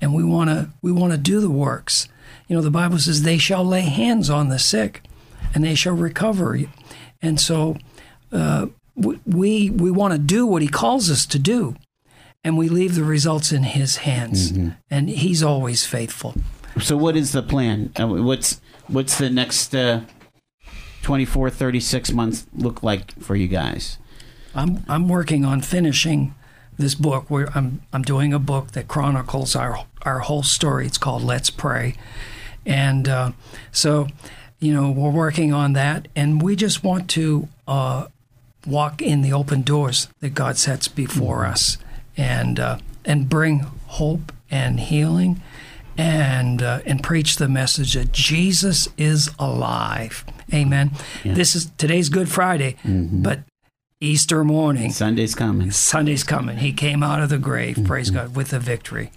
and 0.00 0.14
we 0.14 0.22
want 0.22 0.50
to 0.50 0.70
we 0.82 0.92
want 0.92 1.12
to 1.12 1.18
do 1.18 1.40
the 1.40 1.50
works. 1.50 2.08
You 2.46 2.56
know, 2.56 2.62
the 2.62 2.70
Bible 2.70 2.98
says 2.98 3.22
they 3.22 3.38
shall 3.38 3.64
lay 3.64 3.80
hands 3.80 4.28
on 4.28 4.50
the 4.50 4.58
sick 4.58 5.02
and 5.54 5.64
they 5.64 5.74
shall 5.74 5.94
recover. 5.94 6.58
And 7.22 7.40
so 7.40 7.76
uh, 8.30 8.66
we 8.94 9.18
we, 9.24 9.70
we 9.70 9.90
want 9.90 10.12
to 10.12 10.18
do 10.18 10.46
what 10.46 10.62
he 10.62 10.68
calls 10.68 11.10
us 11.10 11.24
to 11.26 11.38
do 11.38 11.76
and 12.44 12.58
we 12.58 12.68
leave 12.68 12.94
the 12.94 13.04
results 13.04 13.52
in 13.52 13.62
his 13.62 13.96
hands 13.98 14.52
and 14.90 15.08
he's 15.10 15.42
always 15.42 15.84
faithful. 15.86 16.34
So 16.80 16.96
what 16.96 17.16
is 17.16 17.32
the 17.32 17.42
plan? 17.42 17.92
Uh, 17.98 18.06
what's 18.08 18.60
what's 18.88 19.18
the 19.18 19.30
next 19.30 19.74
uh, 19.74 20.02
24 21.02 21.50
36 21.50 22.12
months 22.12 22.46
look 22.54 22.82
like 22.82 23.12
for 23.20 23.36
you 23.36 23.48
guys? 23.48 23.98
I'm 24.54 24.84
I'm 24.88 25.08
working 25.08 25.44
on 25.44 25.60
finishing 25.60 26.34
this 26.78 26.94
book. 26.94 27.30
Where 27.30 27.48
I'm 27.54 27.82
I'm 27.92 28.02
doing 28.02 28.32
a 28.32 28.38
book 28.38 28.72
that 28.72 28.88
chronicles 28.88 29.54
our 29.54 29.86
our 30.02 30.20
whole 30.20 30.42
story. 30.42 30.86
It's 30.86 30.98
called 30.98 31.22
Let's 31.22 31.50
Pray, 31.50 31.94
and 32.66 33.08
uh, 33.08 33.32
so 33.70 34.08
you 34.58 34.72
know 34.72 34.90
we're 34.90 35.10
working 35.10 35.52
on 35.52 35.74
that, 35.74 36.08
and 36.16 36.42
we 36.42 36.56
just 36.56 36.82
want 36.82 37.08
to 37.10 37.48
uh, 37.66 38.06
walk 38.66 39.00
in 39.02 39.22
the 39.22 39.32
open 39.32 39.62
doors 39.62 40.08
that 40.20 40.34
God 40.34 40.56
sets 40.56 40.88
before 40.88 41.44
us, 41.46 41.78
and 42.22 42.60
uh, 42.60 42.78
and 43.04 43.28
bring 43.28 43.66
hope 43.86 44.32
and 44.50 44.80
healing. 44.80 45.42
And 45.98 46.62
uh, 46.62 46.80
and 46.86 47.02
preach 47.02 47.36
the 47.36 47.48
message 47.48 47.92
that 47.92 48.12
Jesus 48.12 48.88
is 48.96 49.28
alive. 49.38 50.24
Amen. 50.52 50.92
This 51.22 51.54
is 51.54 51.70
today's 51.76 52.08
Good 52.08 52.30
Friday, 52.30 52.78
but 52.82 53.40
Easter 54.00 54.42
morning, 54.42 54.90
Sunday's 54.90 55.34
coming. 55.34 55.70
Sunday's 55.70 56.24
coming. 56.24 56.56
He 56.56 56.72
came 56.72 57.02
out 57.02 57.20
of 57.20 57.28
the 57.28 57.36
grave, 57.36 57.78
praise 57.84 58.08
God, 58.08 58.34
with 58.34 58.54
a 58.54 58.58
victory. 58.58 59.12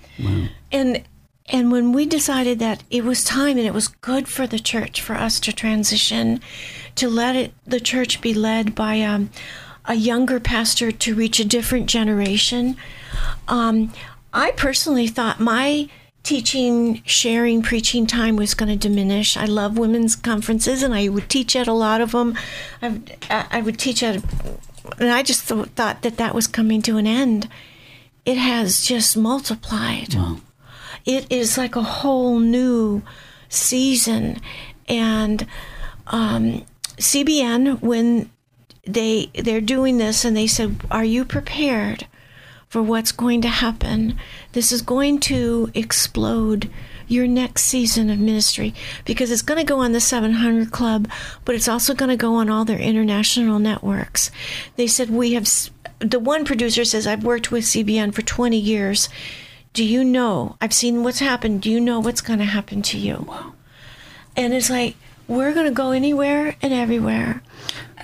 And 0.70 1.02
and 1.48 1.72
when 1.72 1.94
we 1.94 2.06
decided 2.06 2.60
that 2.60 2.84
it 2.90 3.06
was 3.06 3.24
time 3.24 3.58
and 3.58 3.66
it 3.66 3.74
was 3.74 3.88
good 3.88 4.28
for 4.28 4.46
the 4.46 4.60
church 4.60 5.02
for 5.02 5.16
us 5.16 5.40
to 5.42 5.54
transition, 5.54 6.42
to 6.96 7.08
let 7.08 7.38
it 7.38 7.54
the 7.66 7.80
church 7.80 8.20
be 8.20 8.34
led 8.34 8.76
by 8.76 9.00
um, 9.00 9.30
a 9.88 9.96
younger 9.96 10.40
pastor 10.40 10.92
to 10.92 11.16
reach 11.16 11.40
a 11.40 11.46
different 11.46 11.88
generation, 11.88 12.78
um, 13.48 13.92
I 14.34 14.52
personally 14.52 15.08
thought 15.08 15.40
my 15.40 15.90
teaching, 16.24 17.02
sharing, 17.06 17.62
preaching 17.62 18.08
time 18.08 18.36
was 18.36 18.54
going 18.54 18.70
to 18.70 18.76
diminish. 18.76 19.38
I 19.38 19.46
love 19.46 19.78
women's 19.78 20.16
conferences, 20.16 20.82
and 20.82 20.94
I 20.94 21.08
would 21.08 21.30
teach 21.30 21.56
at 21.56 21.68
a 21.68 21.74
lot 21.74 22.02
of 22.02 22.12
them. 22.12 22.36
I, 22.82 23.00
I 23.30 23.62
would 23.62 23.78
teach 23.78 24.02
at, 24.02 24.24
and 25.00 25.10
I 25.12 25.22
just 25.22 25.48
th- 25.48 25.68
thought 25.70 26.02
that 26.02 26.18
that 26.18 26.34
was 26.34 26.48
coming 26.48 26.82
to 26.84 26.98
an 26.98 27.08
end. 27.08 27.48
It 28.26 28.38
has 28.38 28.84
just 28.84 29.16
multiplied 29.16 30.16
it 31.06 31.32
is 31.32 31.58
like 31.58 31.76
a 31.76 31.84
whole 31.84 32.40
new 32.40 33.04
season 33.48 34.42
and 34.88 35.46
um, 36.08 36.66
cbn 36.98 37.82
when 37.82 38.30
they 38.86 39.30
they're 39.34 39.62
doing 39.62 39.98
this 39.98 40.24
and 40.24 40.36
they 40.36 40.48
said 40.48 40.78
are 40.92 41.06
you 41.06 41.26
prepared 41.26 42.08
for 42.68 42.82
what's 42.82 43.12
going 43.12 43.42
to 43.42 43.48
happen? 43.48 44.18
This 44.52 44.72
is 44.72 44.82
going 44.82 45.20
to 45.22 45.72
explode 45.74 46.70
your 47.08 47.28
next 47.28 47.64
season 47.64 48.10
of 48.10 48.20
ministry 48.20 48.74
because 49.06 49.32
it's 49.32 49.44
going 49.44 49.60
to 49.60 49.66
go 49.66 49.80
on 49.80 49.92
the 49.92 50.00
700 50.00 50.72
club 50.72 51.08
but 51.46 51.54
it's 51.54 51.68
also 51.68 51.94
going 51.94 52.10
to 52.10 52.18
go 52.18 52.36
on 52.36 52.50
all 52.50 52.66
their 52.66 52.80
international 52.80 53.60
networks. 53.60 54.32
They 54.76 54.88
said 54.88 55.10
we 55.10 55.34
have 55.34 55.48
the 56.00 56.20
one 56.20 56.44
producer 56.44 56.84
says 56.84 57.08
i've 57.08 57.24
worked 57.24 57.52
with 57.52 57.64
cbn 57.64 58.14
for 58.14 58.22
20 58.22 58.58
years. 58.58 59.10
Do 59.74 59.84
you 59.84 60.04
know? 60.04 60.56
I've 60.62 60.74
seen 60.74 61.04
what's 61.04 61.20
happened. 61.20 61.62
Do 61.62 61.70
you 61.70 61.82
know 61.82 62.00
what's 62.00 62.22
going 62.22 62.40
to 62.40 62.46
happen 62.46 62.82
to 62.84 62.98
you? 62.98 63.30
And 64.36 64.54
it's 64.54 64.70
like 64.70 64.96
we're 65.28 65.54
going 65.54 65.66
to 65.66 65.72
go 65.72 65.92
anywhere 65.92 66.56
and 66.62 66.74
everywhere 66.74 67.42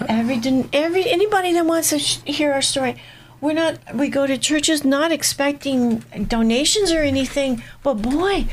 every 0.07 0.39
every 0.73 1.09
anybody 1.09 1.53
that 1.53 1.65
wants 1.65 1.89
to 1.89 1.99
sh- 1.99 2.19
hear 2.25 2.51
our 2.53 2.61
story 2.61 2.95
we're 3.41 3.53
not 3.53 3.77
we 3.95 4.07
go 4.09 4.25
to 4.27 4.37
churches 4.37 4.83
not 4.83 5.11
expecting 5.11 5.99
donations 6.27 6.91
or 6.91 6.99
anything 7.01 7.63
but 7.83 7.95
boy 7.95 8.45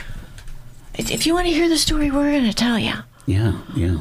if 0.94 1.26
you 1.26 1.34
want 1.34 1.46
to 1.46 1.52
hear 1.52 1.68
the 1.68 1.78
story 1.78 2.10
we're 2.10 2.30
going 2.32 2.44
to 2.44 2.52
tell 2.54 2.78
you 2.78 2.94
Yeah, 3.26 3.52
yeah. 3.74 3.98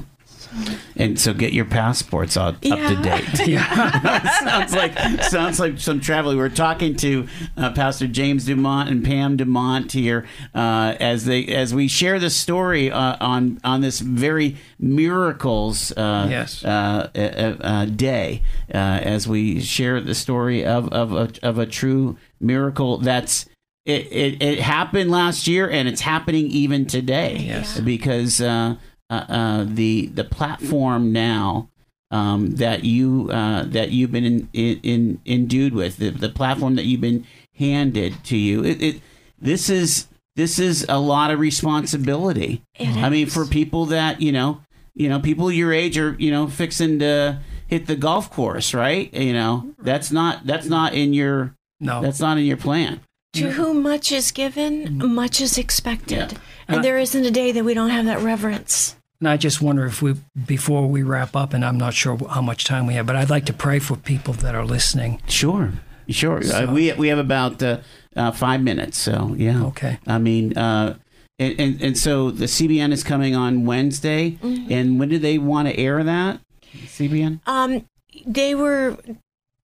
And 0.96 1.20
so 1.20 1.34
get 1.34 1.54
your 1.54 1.66
passports 1.66 2.36
all 2.38 2.50
up 2.50 2.62
to 2.62 2.68
Yeah. 2.70 3.02
date. 3.02 3.60
sounds 4.44 4.74
like 4.74 5.24
sounds 5.24 5.60
like 5.60 5.80
some 5.80 6.00
travel. 6.00 6.32
We 6.32 6.38
were 6.38 6.50
talking 6.50 6.96
to 6.98 7.28
uh, 7.56 7.72
Pastor 7.74 8.08
James 8.08 8.46
Dumont 8.46 8.90
and 8.90 9.04
Pam 9.04 9.38
Dumont 9.38 9.92
here 9.92 10.26
uh, 10.56 10.96
as 11.00 11.26
they 11.26 11.46
as 11.48 11.74
we 11.76 11.88
share 11.88 12.20
the 12.20 12.30
story 12.30 12.92
uh, 12.92 13.18
on 13.20 13.60
on 13.64 13.82
this 13.82 14.00
very 14.00 14.58
miracles 14.80 15.92
uh, 15.94 16.28
Yes. 16.30 16.64
uh, 16.66 17.10
uh, 17.16 17.20
uh, 17.64 17.86
day 17.86 18.42
uh, 18.74 18.78
as 18.78 19.28
we 19.28 19.60
share 19.62 20.02
the 20.02 20.16
story 20.16 20.66
of 20.66 20.90
of 20.90 21.14
a, 21.14 21.32
of 21.44 21.58
a 21.60 21.66
true 21.66 22.18
miracle 22.40 22.98
that's. 22.98 23.46
It, 23.86 24.12
it, 24.12 24.44
it 24.44 24.60
happened 24.60 25.12
last 25.12 25.48
year 25.48 25.70
and 25.70 25.88
it's 25.88 26.02
happening 26.02 26.48
even 26.48 26.88
today 26.88 27.38
Yes. 27.38 27.80
because 27.80 28.42
uh, 28.42 28.76
uh, 29.10 29.26
uh, 29.30 29.66
the 29.68 30.08
the 30.08 30.24
platform 30.24 31.12
now 31.12 31.70
um, 32.12 32.56
that 32.56 32.84
you 32.84 33.30
uh, 33.32 33.64
that 33.64 33.92
you've 33.92 34.12
been 34.12 34.26
in, 34.26 34.50
in, 34.54 34.80
in, 34.84 35.22
endued 35.26 35.74
with 35.74 35.98
the, 35.98 36.10
the 36.10 36.30
platform 36.30 36.76
that 36.76 36.86
you've 36.86 37.02
been 37.02 37.26
handed 37.56 38.24
to 38.26 38.38
you. 38.38 38.64
It, 38.64 38.82
it 38.82 39.02
this 39.40 39.70
is 39.70 40.08
this 40.36 40.60
is 40.60 40.86
a 40.88 41.00
lot 41.00 41.32
of 41.32 41.40
responsibility. 41.40 42.64
It 42.76 42.96
I 42.98 43.10
mean, 43.10 43.28
for 43.28 43.46
people 43.46 43.86
that 43.88 44.22
you 44.22 44.32
know, 44.32 44.62
you 44.94 45.10
know, 45.10 45.20
people 45.20 45.52
your 45.52 45.74
age 45.74 45.98
are 45.98 46.16
you 46.20 46.32
know 46.32 46.48
fixing 46.48 47.00
to 47.00 47.40
hit 47.68 47.88
the 47.88 47.96
golf 47.96 48.32
course, 48.32 48.74
right? 48.74 49.14
You 49.14 49.34
know, 49.34 49.74
that's 49.80 50.12
not 50.12 50.46
that's 50.46 50.68
not 50.68 50.94
in 50.94 51.14
your 51.14 51.54
No. 51.80 52.02
that's 52.02 52.20
not 52.20 52.38
in 52.38 52.46
your 52.46 52.58
plan. 52.58 53.02
To 53.34 53.52
whom 53.52 53.84
much 53.84 54.12
is 54.12 54.32
given, 54.32 54.98
much 55.14 55.42
is 55.42 55.58
expected. 55.58 56.32
Yeah. 56.32 56.38
And 56.68 56.84
there 56.84 56.98
isn't 56.98 57.26
a 57.26 57.32
day 57.32 57.52
that 57.52 57.64
we 57.64 57.74
don't 57.74 57.90
have 57.90 58.06
that 58.06 58.20
reverence. 58.20 58.96
And 59.20 59.28
I 59.28 59.38
just 59.38 59.62
wonder 59.62 59.86
if 59.86 60.02
we, 60.02 60.16
before 60.46 60.88
we 60.88 61.02
wrap 61.02 61.36
up, 61.36 61.54
and 61.54 61.66
I'm 61.66 61.78
not 61.78 61.94
sure 61.94 62.18
how 62.30 62.42
much 62.42 62.66
time 62.66 62.86
we 62.86 62.94
have, 62.94 63.08
but 63.08 63.16
I'd 63.16 63.30
like 63.30 63.46
to 63.46 63.54
pray 63.54 63.80
for 63.80 63.96
people 63.96 64.34
that 64.36 64.54
are 64.54 64.66
listening. 64.66 65.22
Sure, 65.28 65.74
sure. 66.08 66.42
Uh, 66.54 66.72
we 66.72 66.94
we 66.94 67.08
have 67.08 67.18
about 67.18 67.64
uh, 67.64 67.80
uh, 68.16 68.32
five 68.32 68.62
minutes, 68.62 68.98
so 68.98 69.34
yeah. 69.36 69.64
Okay. 69.66 69.98
I 70.06 70.20
mean, 70.20 70.56
uh, 70.56 70.98
and, 71.40 71.60
and 71.60 71.82
and 71.82 71.98
so 71.98 72.30
the 72.30 72.46
CBN 72.46 72.92
is 72.92 73.04
coming 73.04 73.36
on 73.36 73.66
Wednesday, 73.66 74.38
and 74.44 75.00
when 75.00 75.10
do 75.10 75.18
they 75.18 75.40
want 75.40 75.68
to 75.68 75.76
air 75.78 76.04
that? 76.04 76.40
CBN. 76.74 77.40
Um, 77.48 77.86
they 78.26 78.54
were, 78.56 78.98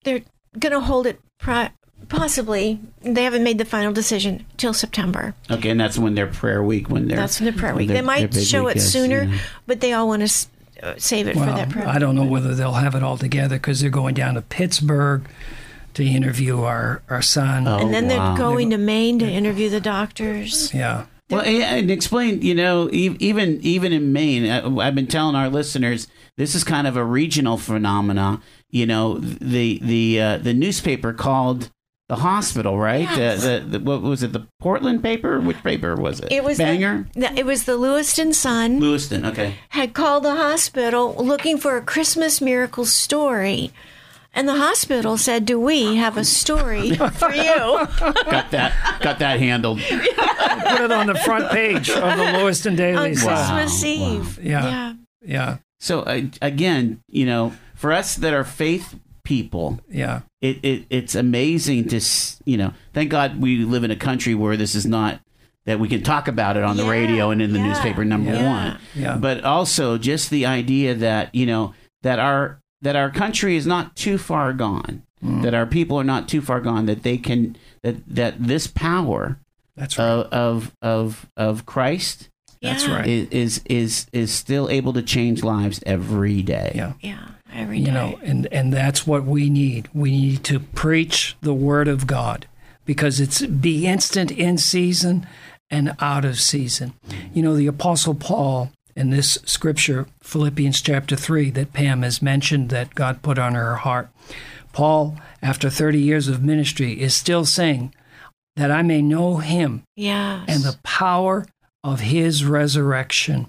they're 0.04 0.22
going 0.58 0.72
to 0.72 0.80
hold 0.80 1.06
it 1.06 1.20
pri- 1.38 1.72
possibly. 2.08 2.78
They 3.02 3.24
haven't 3.24 3.42
made 3.44 3.58
the 3.58 3.64
final 3.64 3.92
decision 3.92 4.44
till 4.56 4.72
September. 4.72 5.34
Okay, 5.50 5.70
and 5.70 5.80
that's 5.80 5.98
when 5.98 6.14
their 6.14 6.26
prayer 6.26 6.62
week. 6.62 6.88
When 6.90 7.08
they're 7.08 7.16
That's 7.16 7.40
when 7.40 7.50
their 7.50 7.58
prayer 7.60 7.74
week. 7.74 7.88
their- 7.88 7.96
They 7.98 8.02
might 8.02 8.34
show 8.34 8.64
week 8.64 8.76
it 8.76 8.78
is, 8.78 8.92
sooner, 8.92 9.24
yeah. 9.24 9.38
but 9.66 9.80
they 9.80 9.92
all 9.92 10.08
want 10.08 10.26
to 10.28 10.46
uh, 10.82 10.94
save 10.98 11.28
it 11.28 11.34
for 11.34 11.40
Well, 11.40 11.56
that 11.56 11.70
prayer. 11.70 11.88
I 11.88 11.98
don't 11.98 12.14
know 12.14 12.24
whether 12.24 12.54
they'll 12.54 12.72
have 12.72 12.94
it 12.94 13.02
all 13.02 13.16
together 13.18 13.56
because 13.56 13.80
they're 13.80 13.90
going 13.90 14.14
down 14.14 14.34
to 14.34 14.42
Pittsburgh 14.42 15.22
to 15.94 16.04
interview 16.04 16.62
our, 16.62 17.02
our 17.08 17.22
son. 17.22 17.68
Oh, 17.68 17.78
And 17.78 17.94
then 17.94 18.08
they're 18.08 18.36
going 18.36 18.70
to 18.70 18.78
Maine 18.78 19.18
to 19.20 19.26
interview 19.30 19.68
the 19.70 19.80
doctors. 19.80 20.72
Yeah. 20.74 21.06
Well, 21.30 21.40
and 21.40 21.62
and 21.62 21.90
explain. 21.90 22.42
You 22.42 22.54
know, 22.54 22.90
even 22.92 23.58
even 23.62 23.92
in 23.94 24.12
Maine, 24.12 24.44
I- 24.50 24.86
I've 24.86 24.94
been 24.94 25.06
telling 25.06 25.34
our 25.34 25.48
listeners 25.48 26.06
this 26.36 26.54
is 26.54 26.64
kind 26.64 26.86
of 26.86 26.96
a 26.98 27.04
regional 27.04 27.56
phenomena. 27.56 28.42
You 28.68 28.84
know, 28.86 29.18
the 29.18 29.78
the 29.82 30.20
uh, 30.20 30.36
the 30.38 30.52
newspaper 30.52 31.14
called 31.14 31.70
the 32.08 32.16
hospital, 32.16 32.78
right? 32.78 33.08
Yes. 33.16 33.42
The, 33.42 33.60
the, 33.66 33.78
the 33.78 33.84
what 33.84 34.02
was 34.02 34.22
it? 34.22 34.32
The 34.32 34.46
Portland 34.60 35.02
paper? 35.02 35.40
Which 35.40 35.62
paper 35.62 35.96
was 35.96 36.20
it? 36.20 36.30
It 36.32 36.44
was 36.44 36.58
the- 36.58 36.64
Bangor. 36.64 37.06
The- 37.14 37.38
It 37.38 37.46
was 37.46 37.64
the 37.64 37.76
Lewiston 37.76 38.32
Sun 38.34 38.80
Lewiston. 38.80 39.24
Okay. 39.26 39.54
had 39.70 39.94
called 39.94 40.24
the 40.24 40.34
hospital 40.36 41.14
looking 41.18 41.56
for 41.58 41.76
a 41.76 41.82
Christmas 41.82 42.40
miracle 42.40 42.84
story. 42.84 43.72
And 44.36 44.48
the 44.48 44.56
hospital 44.56 45.16
said, 45.16 45.46
Do 45.46 45.60
we 45.60 45.94
have 45.96 46.16
a 46.16 46.24
story 46.24 46.94
for 46.96 47.32
you? 47.32 47.44
got 48.00 48.50
that 48.50 48.98
got 49.00 49.18
that 49.20 49.38
handled. 49.38 49.78
Put 49.88 50.80
it 50.80 50.92
on 50.92 51.06
the 51.06 51.14
front 51.24 51.50
page 51.52 51.88
of 51.88 52.16
the 52.18 52.32
Lewiston 52.38 52.74
Daily 52.74 53.10
on 53.10 53.14
Sun. 53.14 53.66
Christmas 53.68 53.82
Wow, 53.84 53.88
Eve. 54.16 54.40
Yeah. 54.42 54.64
yeah. 54.64 54.94
Yeah. 55.24 55.56
So 55.78 56.00
uh, 56.00 56.22
again, 56.42 57.00
you 57.08 57.26
know, 57.26 57.52
for 57.74 57.92
us 57.92 58.16
that 58.16 58.34
are 58.34 58.42
faith 58.44 58.98
people, 59.24 59.80
Yeah. 59.90 60.20
it, 60.40 60.58
it 60.64 60.84
it's 60.90 61.14
amazing 61.14 61.88
to 61.88 62.00
you 62.44 62.56
know. 62.56 62.72
Thank 62.92 63.10
God 63.10 63.40
we 63.40 63.58
live 63.64 63.84
in 63.84 63.90
a 63.90 63.96
country 63.96 64.34
where 64.34 64.56
this 64.56 64.74
is 64.74 64.86
not 64.86 65.20
that 65.66 65.80
we 65.80 65.88
can 65.88 66.02
talk 66.02 66.28
about 66.28 66.56
it 66.58 66.62
on 66.62 66.76
the 66.76 66.84
Yeah, 66.84 66.90
radio 66.90 67.30
and 67.30 67.40
in 67.40 67.52
the 67.52 67.58
yeah, 67.58 67.66
newspaper. 67.68 68.04
Number 68.04 68.32
yeah. 68.34 68.48
one, 68.48 68.78
Yeah. 68.94 69.16
but 69.16 69.44
also 69.44 69.96
just 69.98 70.30
the 70.30 70.44
idea 70.46 70.94
that 70.94 71.34
you 71.34 71.46
know 71.46 71.74
that 72.02 72.18
our 72.18 72.60
that 72.82 72.96
our 72.96 73.10
country 73.10 73.56
is 73.56 73.66
not 73.66 73.96
too 73.96 74.18
far 74.18 74.52
gone. 74.52 75.02
Mm. 75.24 75.42
That 75.42 75.54
our 75.54 75.64
people 75.66 75.98
are 75.98 76.04
not 76.04 76.28
too 76.28 76.42
far 76.42 76.60
gone. 76.60 76.84
That 76.86 77.02
they 77.02 77.16
can 77.16 77.56
that 77.82 77.96
that 78.14 78.34
this 78.46 78.66
power 78.66 79.38
That's 79.74 79.98
right. 79.98 80.04
of 80.04 80.26
of 80.32 80.72
of, 80.82 81.30
of 81.36 81.64
Christ 81.66 82.28
That's 82.60 82.86
Yeah. 82.86 82.96
right. 82.96 83.06
is, 83.08 83.28
is 83.30 83.62
is 83.64 84.06
is 84.12 84.30
still 84.32 84.68
able 84.68 84.92
to 84.92 85.02
change 85.02 85.42
lives 85.42 85.80
every 85.86 86.42
day. 86.42 86.72
Yeah. 86.74 86.92
Yeah. 87.00 87.28
Every 87.54 87.78
day. 87.78 87.86
you 87.86 87.92
know 87.92 88.18
and 88.22 88.46
and 88.52 88.72
that's 88.72 89.06
what 89.06 89.24
we 89.24 89.48
need. 89.48 89.88
We 89.94 90.10
need 90.10 90.44
to 90.44 90.60
preach 90.60 91.36
the 91.40 91.54
word 91.54 91.88
of 91.88 92.06
god 92.06 92.46
because 92.84 93.20
it's 93.20 93.44
be 93.46 93.86
instant 93.86 94.30
in 94.30 94.58
season 94.58 95.26
and 95.70 95.94
out 96.00 96.24
of 96.24 96.40
season. 96.40 96.94
You 97.32 97.42
know 97.42 97.56
the 97.56 97.66
apostle 97.66 98.14
paul 98.14 98.70
in 98.96 99.10
this 99.10 99.38
scripture 99.44 100.06
philippians 100.22 100.80
chapter 100.80 101.16
3 101.16 101.50
that 101.50 101.72
pam 101.72 102.02
has 102.02 102.22
mentioned 102.22 102.70
that 102.70 102.94
god 102.94 103.22
put 103.22 103.38
on 103.38 103.54
her 103.54 103.76
heart. 103.76 104.08
Paul 104.72 105.16
after 105.40 105.70
30 105.70 106.00
years 106.00 106.28
of 106.28 106.42
ministry 106.42 107.00
is 107.00 107.14
still 107.14 107.44
saying 107.44 107.94
that 108.56 108.70
i 108.70 108.82
may 108.82 109.02
know 109.02 109.36
him 109.36 109.82
yes. 109.96 110.44
and 110.48 110.62
the 110.62 110.78
power 110.82 111.46
of 111.84 112.00
his 112.00 112.44
resurrection. 112.44 113.46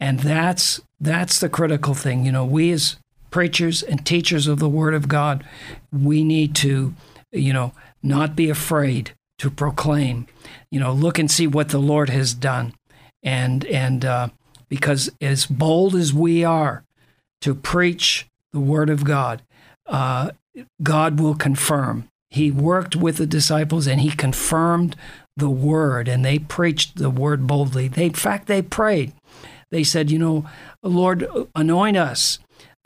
And 0.00 0.20
that's 0.20 0.80
that's 0.98 1.38
the 1.38 1.48
critical 1.50 1.94
thing. 1.94 2.24
You 2.24 2.32
know 2.32 2.44
we 2.44 2.72
as 2.72 2.96
preachers 3.30 3.82
and 3.82 4.04
teachers 4.04 4.46
of 4.46 4.58
the 4.58 4.68
word 4.68 4.94
of 4.94 5.08
god 5.08 5.44
we 5.92 6.24
need 6.24 6.54
to 6.54 6.94
you 7.32 7.52
know 7.52 7.72
not 8.02 8.36
be 8.36 8.48
afraid 8.48 9.12
to 9.38 9.50
proclaim 9.50 10.26
you 10.70 10.80
know 10.80 10.92
look 10.92 11.18
and 11.18 11.30
see 11.30 11.46
what 11.46 11.70
the 11.70 11.78
lord 11.78 12.10
has 12.10 12.34
done. 12.34 12.74
And 13.22 13.64
and 13.66 14.04
uh, 14.04 14.28
because 14.68 15.10
as 15.20 15.46
bold 15.46 15.94
as 15.94 16.12
we 16.12 16.44
are 16.44 16.84
to 17.40 17.54
preach 17.54 18.26
the 18.52 18.60
word 18.60 18.90
of 18.90 19.04
god 19.04 19.42
uh, 19.86 20.30
god 20.82 21.18
will 21.20 21.34
confirm. 21.34 22.08
He 22.30 22.50
worked 22.50 22.94
with 22.94 23.16
the 23.16 23.26
disciples 23.26 23.86
and 23.86 24.00
he 24.00 24.10
confirmed 24.10 24.94
the 25.36 25.50
word 25.50 26.08
and 26.08 26.24
they 26.24 26.38
preached 26.38 26.96
the 26.96 27.10
word 27.10 27.46
boldly. 27.46 27.88
They 27.88 28.06
in 28.06 28.14
fact 28.14 28.46
they 28.46 28.62
prayed. 28.62 29.12
They 29.70 29.84
said 29.84 30.10
you 30.10 30.18
know 30.18 30.48
lord 30.82 31.26
anoint 31.54 31.96
us 31.96 32.38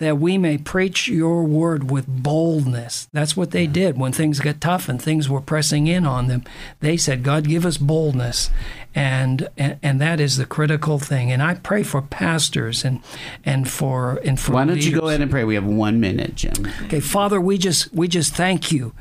that 0.02 0.18
we 0.18 0.36
may 0.38 0.58
preach 0.58 1.08
your 1.08 1.44
word 1.44 1.90
with 1.90 2.06
boldness. 2.06 3.08
That's 3.12 3.36
what 3.36 3.52
they 3.52 3.66
did 3.66 3.96
when 3.96 4.12
things 4.12 4.40
got 4.40 4.60
tough 4.60 4.88
and 4.88 5.00
things 5.00 5.28
were 5.28 5.40
pressing 5.40 5.86
in 5.86 6.06
on 6.06 6.26
them. 6.28 6.44
They 6.80 6.96
said, 6.96 7.22
God, 7.22 7.48
give 7.48 7.64
us 7.64 7.76
boldness. 7.76 8.50
And, 8.94 9.48
and 9.56 9.78
and 9.82 10.00
that 10.00 10.20
is 10.20 10.36
the 10.36 10.44
critical 10.44 10.98
thing. 10.98 11.32
And 11.32 11.42
I 11.42 11.54
pray 11.54 11.82
for 11.82 12.02
pastors 12.02 12.84
and 12.84 13.00
and 13.44 13.70
for 13.70 14.20
and 14.24 14.38
for 14.38 14.52
Why 14.52 14.64
don't 14.66 14.84
you 14.84 15.00
go 15.00 15.08
ahead 15.08 15.22
and 15.22 15.30
pray? 15.30 15.44
We 15.44 15.54
have 15.54 15.64
one 15.64 15.98
minute, 15.98 16.34
Jim. 16.34 16.52
Okay, 16.84 17.00
Father, 17.00 17.40
we 17.40 17.56
just 17.56 17.92
we 17.94 18.06
just 18.06 18.34
thank 18.34 18.70
you 18.70 18.92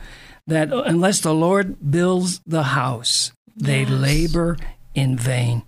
that 0.47 0.71
unless 0.71 1.19
the 1.19 1.33
Lord 1.33 1.91
builds 1.91 2.41
the 2.47 2.63
house, 2.63 3.33
they 3.55 3.81
Yes. 3.81 3.89
labor 3.89 4.57
in 4.95 5.17
vain. 5.17 5.63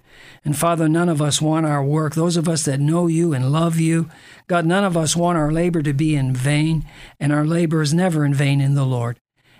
And 0.45 0.57
Father, 0.57 0.89
none 0.89 1.09
of 1.09 1.21
us 1.21 1.41
want 1.41 1.65
our 1.65 1.83
work, 1.83 2.15
those 2.15 2.35
of 2.37 2.49
us 2.49 2.65
that 2.65 2.79
know 2.79 3.07
you 3.07 3.33
and 3.33 3.51
love 3.51 3.79
you, 3.79 4.09
God, 4.47 4.65
none 4.65 4.83
of 4.83 4.97
us 4.97 5.15
want 5.15 5.37
our 5.37 5.51
labor 5.51 5.81
to 5.81 5.93
be 5.93 6.15
in 6.15 6.33
vain, 6.33 6.85
and 7.19 7.31
our 7.31 7.45
labor 7.45 7.81
is 7.81 7.93
never 7.93 8.25
in 8.25 8.33
vain 8.33 8.61
in 8.61 8.75
the 8.75 8.85
Lord. 8.85 9.19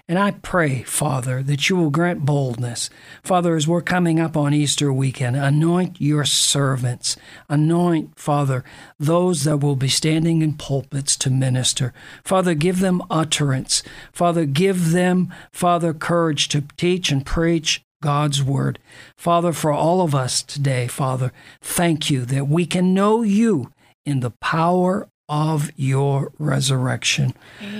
And 0.09 0.19
I 0.19 0.31
pray, 0.31 0.83
Father, 0.83 1.41
that 1.43 1.69
you 1.69 1.77
will 1.77 1.89
grant 1.89 2.25
boldness. 2.25 2.89
Father, 3.23 3.55
as 3.55 3.69
we're 3.69 3.81
coming 3.81 4.19
up 4.19 4.35
on 4.35 4.53
Easter 4.53 4.91
weekend, 4.91 5.37
anoint 5.37 6.01
your 6.01 6.25
servants. 6.25 7.15
Anoint, 7.47 8.19
Father, 8.19 8.65
those 8.99 9.45
that 9.45 9.59
will 9.59 9.77
be 9.77 9.87
standing 9.87 10.41
in 10.41 10.55
pulpits 10.55 11.15
to 11.17 11.29
minister. 11.29 11.93
Father, 12.25 12.53
give 12.53 12.79
them 12.79 13.01
utterance. 13.09 13.81
Father, 14.11 14.45
give 14.45 14.91
them, 14.91 15.33
Father, 15.53 15.93
courage 15.93 16.49
to 16.49 16.65
teach 16.75 17.09
and 17.09 17.25
preach 17.25 17.81
God's 18.01 18.43
word. 18.43 18.79
Father, 19.15 19.53
for 19.53 19.71
all 19.71 20.01
of 20.01 20.13
us 20.13 20.43
today, 20.43 20.87
Father, 20.87 21.31
thank 21.61 22.11
you 22.11 22.25
that 22.25 22.49
we 22.49 22.65
can 22.65 22.93
know 22.93 23.21
you 23.21 23.71
in 24.05 24.19
the 24.19 24.31
power 24.31 25.07
of 25.29 25.71
your 25.75 26.31
resurrection. 26.37 27.33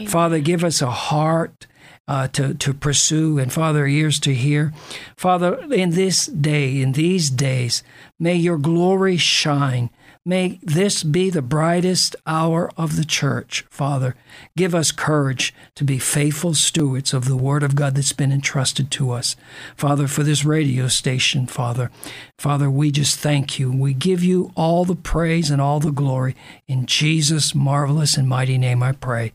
Father, 0.08 0.40
give 0.40 0.64
us 0.64 0.82
a 0.82 0.90
heart 0.90 1.68
uh, 2.08 2.28
to, 2.30 2.54
to 2.56 2.74
pursue 2.74 3.38
and, 3.38 3.52
Father, 3.52 3.86
ears 3.86 4.20
to 4.22 4.34
hear. 4.34 4.74
Father, 5.16 5.56
in 5.72 5.92
this 5.92 6.26
day, 6.26 6.82
in 6.82 6.94
these 6.94 7.30
days, 7.30 7.84
may 8.20 8.36
your 8.36 8.58
glory 8.58 9.18
shine. 9.18 9.90
May 10.26 10.60
this 10.64 11.04
be 11.04 11.30
the 11.30 11.42
brightest 11.42 12.16
hour 12.26 12.72
of 12.78 12.96
the 12.96 13.04
church, 13.04 13.66
Father. 13.70 14.16
Give 14.56 14.74
us 14.74 14.94
courage 14.94 15.54
to 15.76 15.84
be 15.84 16.00
faithful 16.00 16.54
stewards 16.54 17.14
of 17.14 17.26
the 17.26 17.36
Word 17.36 17.62
of 17.62 17.76
God 17.76 17.96
that's 17.96 18.14
been 18.14 18.32
entrusted 18.32 18.90
to 18.92 19.12
us. 19.12 19.36
Father, 19.76 20.08
for 20.08 20.24
this 20.24 20.46
radio 20.46 20.88
station, 20.88 21.46
Father. 21.46 21.92
Father, 22.40 22.70
we 22.70 22.90
just 22.90 23.20
thank 23.20 23.60
you. 23.60 23.70
We 23.70 23.94
give 23.94 24.24
you 24.24 24.54
all 24.56 24.86
the 24.86 24.96
praise 24.96 25.52
and 25.52 25.62
all 25.62 25.82
the 25.82 25.92
glory. 25.92 26.38
In 26.70 26.86
Jesus' 26.86 27.54
marvelous 27.54 28.16
and 28.16 28.30
mighty 28.30 28.58
name 28.58 28.82
I 28.82 28.94
pray. 28.94 29.34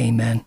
Amen. 0.00 0.44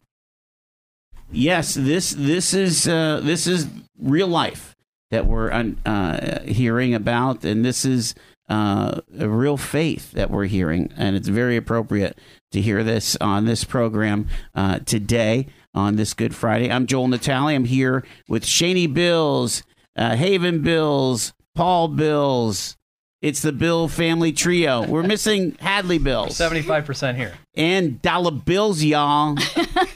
Yes, 1.31 1.75
this 1.75 2.11
this 2.11 2.53
is 2.53 2.89
uh, 2.89 3.21
this 3.23 3.47
is 3.47 3.67
real 3.97 4.27
life 4.27 4.75
that 5.11 5.25
we're 5.25 5.73
uh, 5.85 6.41
hearing 6.41 6.93
about, 6.93 7.45
and 7.45 7.63
this 7.63 7.85
is 7.85 8.15
uh, 8.49 9.01
a 9.19 9.27
real 9.27 9.57
faith 9.57 10.11
that 10.11 10.31
we're 10.31 10.45
hearing, 10.45 10.91
and 10.97 11.15
it's 11.15 11.27
very 11.27 11.57
appropriate 11.57 12.17
to 12.51 12.61
hear 12.61 12.83
this 12.83 13.15
on 13.17 13.45
this 13.45 13.63
program 13.63 14.27
uh, 14.55 14.79
today 14.79 15.47
on 15.73 15.95
this 15.95 16.13
Good 16.13 16.33
Friday. 16.35 16.71
I'm 16.71 16.87
Joel 16.87 17.07
Natale. 17.09 17.53
I'm 17.55 17.65
here 17.65 18.05
with 18.29 18.43
Shaney 18.45 18.91
Bills, 18.91 19.63
uh, 19.95 20.15
Haven 20.15 20.61
Bills, 20.63 21.33
Paul 21.55 21.89
Bills. 21.89 22.77
It's 23.21 23.41
the 23.41 23.51
Bill 23.51 23.87
family 23.87 24.31
trio. 24.31 24.85
We're 24.87 25.01
missing 25.03 25.57
Hadley 25.59 25.97
Bills 25.97 26.35
Seventy-five 26.37 26.85
percent 26.85 27.17
here. 27.17 27.33
and 27.55 27.99
Dollar 28.01 28.31
Bills, 28.31 28.83
y'all. 28.83 29.35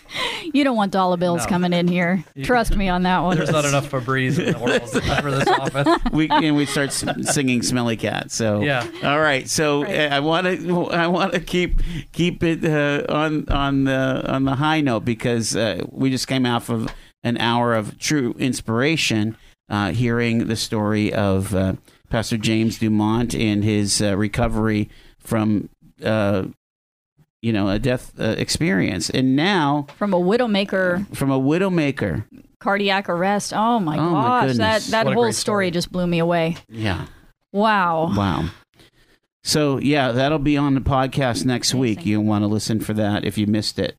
You 0.53 0.63
don't 0.63 0.75
want 0.75 0.91
dollar 0.91 1.17
bills 1.17 1.41
No. 1.43 1.47
coming 1.49 1.73
in 1.73 1.87
here. 1.87 2.23
Trust 2.43 2.75
me 2.75 2.89
on 2.89 3.03
that 3.03 3.19
one. 3.19 3.37
There's 3.37 3.51
not 3.51 3.65
enough 3.65 3.89
Febreze 3.89 4.37
in 4.39 4.53
the 4.53 4.59
world 4.59 4.85
to 4.87 5.01
cover 5.01 5.31
this 5.31 5.47
office. 5.47 5.87
we 6.11 6.29
and 6.29 6.55
we 6.55 6.65
start 6.65 6.91
singing 6.91 7.61
"Smelly 7.61 7.97
Cat." 7.97 8.31
So 8.31 8.61
Yeah. 8.61 8.85
all 9.03 9.19
right. 9.19 9.47
So 9.49 9.83
Right. 9.83 10.11
uh, 10.11 10.15
I 10.15 10.19
want 10.19 10.47
to 10.47 10.85
I 10.91 11.07
want 11.07 11.33
to 11.33 11.39
keep 11.39 11.81
keep 12.11 12.43
it 12.43 12.63
uh, 12.65 13.05
on 13.11 13.47
on 13.49 13.83
the 13.85 14.23
on 14.31 14.45
the 14.45 14.55
high 14.55 14.81
note 14.81 15.05
because 15.05 15.55
uh, 15.55 15.83
we 15.91 16.09
just 16.09 16.27
came 16.27 16.45
off 16.45 16.69
of 16.69 16.93
an 17.23 17.37
hour 17.37 17.73
of 17.75 17.97
true 17.99 18.35
inspiration, 18.39 19.37
uh, 19.69 19.91
hearing 19.91 20.47
the 20.47 20.55
story 20.55 21.13
of 21.13 21.53
uh, 21.53 21.73
Pastor 22.09 22.37
James 22.37 22.79
Dumont 22.79 23.35
and 23.35 23.63
his 23.63 24.01
uh, 24.01 24.15
recovery 24.17 24.89
from. 25.19 25.69
Uh, 26.03 26.45
you 27.41 27.51
know, 27.51 27.69
a 27.69 27.79
death 27.79 28.13
uh, 28.19 28.35
experience, 28.37 29.09
and 29.09 29.35
now 29.35 29.87
From 29.97 30.13
a 30.13 30.19
widowmaker 30.19 31.07
from 31.15 31.31
a 31.31 31.39
widowmaker. 31.39 32.25
cardiac 32.59 33.09
arrest. 33.09 33.53
Oh 33.53 33.79
my 33.79 33.97
Oh, 33.97 34.09
my 34.11 34.21
gosh, 34.21 34.41
that 34.41 34.47
goodness. 34.47 34.87
that 34.91 35.05
What 35.05 35.13
whole 35.15 35.23
story. 35.31 35.33
story. 35.33 35.71
just 35.71 35.91
blew 35.91 36.05
me 36.07 36.19
away. 36.19 36.57
Yeah, 36.69 37.07
Wow. 37.51 38.13
Wow. 38.15 38.49
So 39.43 39.79
yeah, 39.79 40.11
that'll 40.11 40.37
be 40.39 40.55
on 40.57 40.75
the 40.75 40.81
podcast 40.81 41.45
next 41.45 41.73
week. 41.73 42.05
You'll 42.05 42.23
want 42.23 42.43
to 42.43 42.47
listen 42.47 42.79
for 42.79 42.93
that 42.93 43.25
if 43.25 43.37
you 43.37 43.47
missed 43.47 43.79
it. 43.79 43.97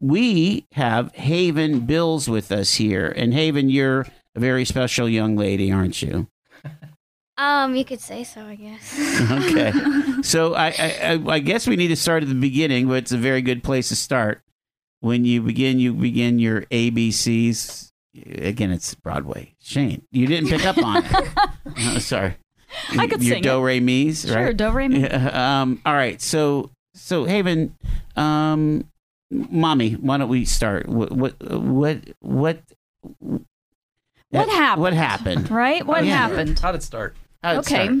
We 0.00 0.66
have 0.72 1.12
Haven 1.14 1.80
Bills 1.80 2.28
with 2.28 2.52
us 2.52 2.74
here, 2.74 3.12
and 3.16 3.32
Haven, 3.34 3.70
you're 3.70 4.06
a 4.36 4.40
very 4.40 4.64
special 4.64 5.08
young 5.08 5.34
lady, 5.36 5.72
aren't 5.72 6.00
you? 6.02 6.28
Um, 7.36 7.74
you 7.74 7.84
could 7.84 8.00
say 8.00 8.22
so, 8.24 8.42
I 8.42 8.54
guess. 8.54 9.00
Okay. 9.30 9.72
so 10.22 10.54
I, 10.54 10.66
I 10.78 10.96
I- 11.28 11.34
I 11.34 11.38
guess 11.40 11.66
we 11.66 11.74
need 11.76 11.88
to 11.88 11.96
start 11.96 12.22
at 12.22 12.28
the 12.28 12.34
beginning, 12.34 12.86
but 12.86 12.94
it's 12.98 13.12
a 13.12 13.18
very 13.18 13.42
good 13.42 13.62
place 13.64 13.88
to 13.88 13.96
start. 13.96 14.40
When 15.00 15.24
you 15.24 15.42
begin, 15.42 15.78
you 15.80 15.92
begin 15.92 16.38
your 16.38 16.62
ABCs. 16.62 17.90
Again, 18.26 18.70
it's 18.70 18.94
Broadway. 18.94 19.54
Shane, 19.60 20.02
you 20.12 20.26
didn't 20.28 20.48
pick 20.48 20.64
up 20.64 20.78
on 20.78 21.04
it. 21.04 21.28
Oh, 21.76 21.98
sorry. 21.98 22.36
I 22.96 23.06
could 23.08 23.22
your 23.22 23.34
sing 23.36 23.42
do 23.42 23.58
it. 23.58 23.62
re 23.62 23.80
mi's, 23.80 24.22
Sure, 24.26 24.36
right? 24.46 24.56
do 24.56 24.70
re 24.70 24.88
mi. 24.88 25.00
Yeah, 25.00 25.60
um, 25.62 25.82
all 25.84 25.92
right. 25.94 26.20
So, 26.22 26.70
so 26.94 27.24
Haven, 27.24 27.76
um, 28.16 28.84
mommy, 29.30 29.92
why 29.94 30.16
don't 30.18 30.28
we 30.28 30.44
start? 30.44 30.88
What, 30.88 31.10
what, 31.12 31.34
what, 31.52 31.98
what? 32.20 32.58
What 34.30 34.48
happened? 34.48 34.82
What 34.82 34.92
happened? 34.94 35.50
Right? 35.50 35.84
What 35.86 36.04
Yeah. 36.04 36.16
happened? 36.28 36.58
How'd 36.58 36.74
it 36.76 36.82
start? 36.82 37.16
How'd 37.44 37.58
okay. 37.58 37.84
start? 37.84 37.98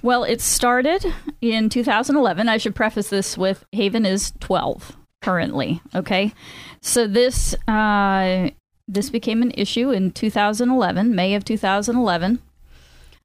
Well, 0.00 0.22
it 0.22 0.40
started 0.40 1.04
in 1.40 1.68
2011. 1.68 2.48
I 2.48 2.56
should 2.56 2.76
preface 2.76 3.08
this 3.08 3.36
with 3.36 3.64
Haven 3.72 4.06
is 4.06 4.32
12 4.38 4.96
currently. 5.22 5.80
Okay, 5.92 6.32
so 6.80 7.08
this 7.08 7.54
uh, 7.66 8.50
this 8.86 9.10
became 9.10 9.42
an 9.42 9.50
issue 9.56 9.90
in 9.90 10.12
2011, 10.12 11.16
May 11.16 11.34
of 11.34 11.44
2011. 11.44 12.40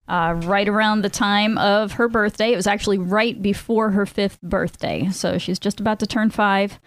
Uh, 0.07 0.33
right 0.45 0.67
around 0.67 1.03
the 1.03 1.09
time 1.09 1.59
of 1.59 1.91
her 1.91 2.07
birthday. 2.07 2.51
It 2.51 2.55
was 2.55 2.65
actually 2.65 2.97
right 2.97 3.39
before 3.39 3.91
her 3.91 4.07
fifth 4.07 4.41
birthday. 4.41 5.09
So 5.11 5.37
she's 5.37 5.59
just 5.59 5.79
about 5.79 5.99
to 5.99 6.07
turn 6.07 6.31
five. 6.31 6.79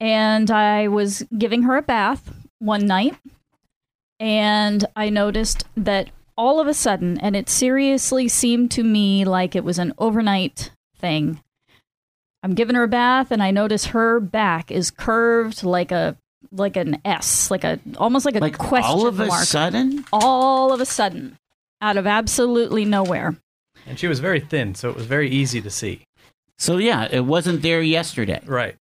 And 0.00 0.50
I 0.50 0.88
was 0.88 1.22
giving 1.38 1.62
her 1.62 1.78
a 1.78 1.82
bath 1.82 2.30
one 2.58 2.86
night. 2.86 3.16
And 4.20 4.84
I 4.94 5.08
noticed 5.08 5.64
that 5.78 6.10
all 6.38 6.60
of 6.60 6.66
a 6.68 6.72
sudden, 6.74 7.18
and 7.18 7.36
it 7.36 7.50
seriously 7.50 8.28
seemed 8.28 8.70
to 8.70 8.82
me 8.82 9.24
like 9.26 9.54
it 9.56 9.64
was 9.64 9.78
an 9.78 9.92
overnight 9.98 10.70
thing. 10.96 11.42
I'm 12.42 12.54
giving 12.54 12.76
her 12.76 12.84
a 12.84 12.88
bath, 12.88 13.30
and 13.32 13.42
I 13.42 13.50
notice 13.50 13.86
her 13.86 14.20
back 14.20 14.70
is 14.70 14.90
curved 14.90 15.64
like 15.64 15.90
a 15.92 16.16
like 16.52 16.76
an 16.76 16.98
S, 17.04 17.50
like 17.50 17.64
a 17.64 17.78
almost 17.98 18.24
like 18.24 18.36
a 18.36 18.38
Like 18.38 18.56
question 18.56 18.88
all 18.90 19.06
of 19.06 19.18
a 19.20 19.26
mark. 19.26 19.44
sudden? 19.44 20.04
all 20.12 20.72
of 20.72 20.80
a 20.80 20.86
sudden, 20.86 21.36
out 21.82 21.96
of 21.96 22.06
absolutely 22.06 22.84
nowhere. 22.84 23.36
And 23.86 23.98
she 23.98 24.06
was 24.06 24.20
very 24.20 24.40
thin, 24.40 24.74
so 24.74 24.88
it 24.88 24.96
was 24.96 25.06
very 25.06 25.28
easy 25.28 25.60
to 25.60 25.70
see. 25.70 26.02
So 26.56 26.76
yeah, 26.78 27.08
it 27.10 27.24
wasn't 27.26 27.62
there 27.62 27.82
yesterday. 27.82 28.40
Right. 28.46 28.76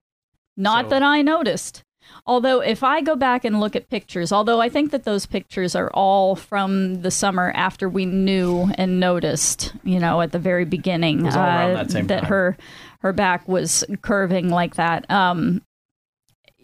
Not 0.55 0.85
So- 0.85 0.89
that 0.91 1.03
I 1.03 1.21
noticed. 1.23 1.83
Although, 2.25 2.59
if 2.59 2.83
I 2.83 3.01
go 3.01 3.15
back 3.15 3.45
and 3.45 3.59
look 3.59 3.75
at 3.75 3.89
pictures, 3.89 4.33
although 4.33 4.59
I 4.59 4.67
think 4.67 4.91
that 4.91 5.05
those 5.05 5.25
pictures 5.25 5.75
are 5.75 5.89
all 5.93 6.35
from 6.35 7.01
the 7.01 7.11
summer 7.11 7.53
after 7.55 7.87
we 7.87 8.05
knew 8.05 8.69
and 8.75 8.99
noticed, 8.99 9.73
you 9.83 9.99
know, 9.99 10.19
at 10.21 10.33
the 10.33 10.39
very 10.39 10.65
beginning, 10.65 11.19
uh, 11.19 11.21
It 11.21 11.25
was 11.25 11.35
all 11.35 11.43
around 11.43 12.07
that 12.09 12.25
her 12.25 12.57
her 12.99 13.13
back 13.13 13.47
was 13.47 13.85
curving 14.01 14.49
like 14.49 14.75
that. 14.75 15.09
Um, 15.09 15.61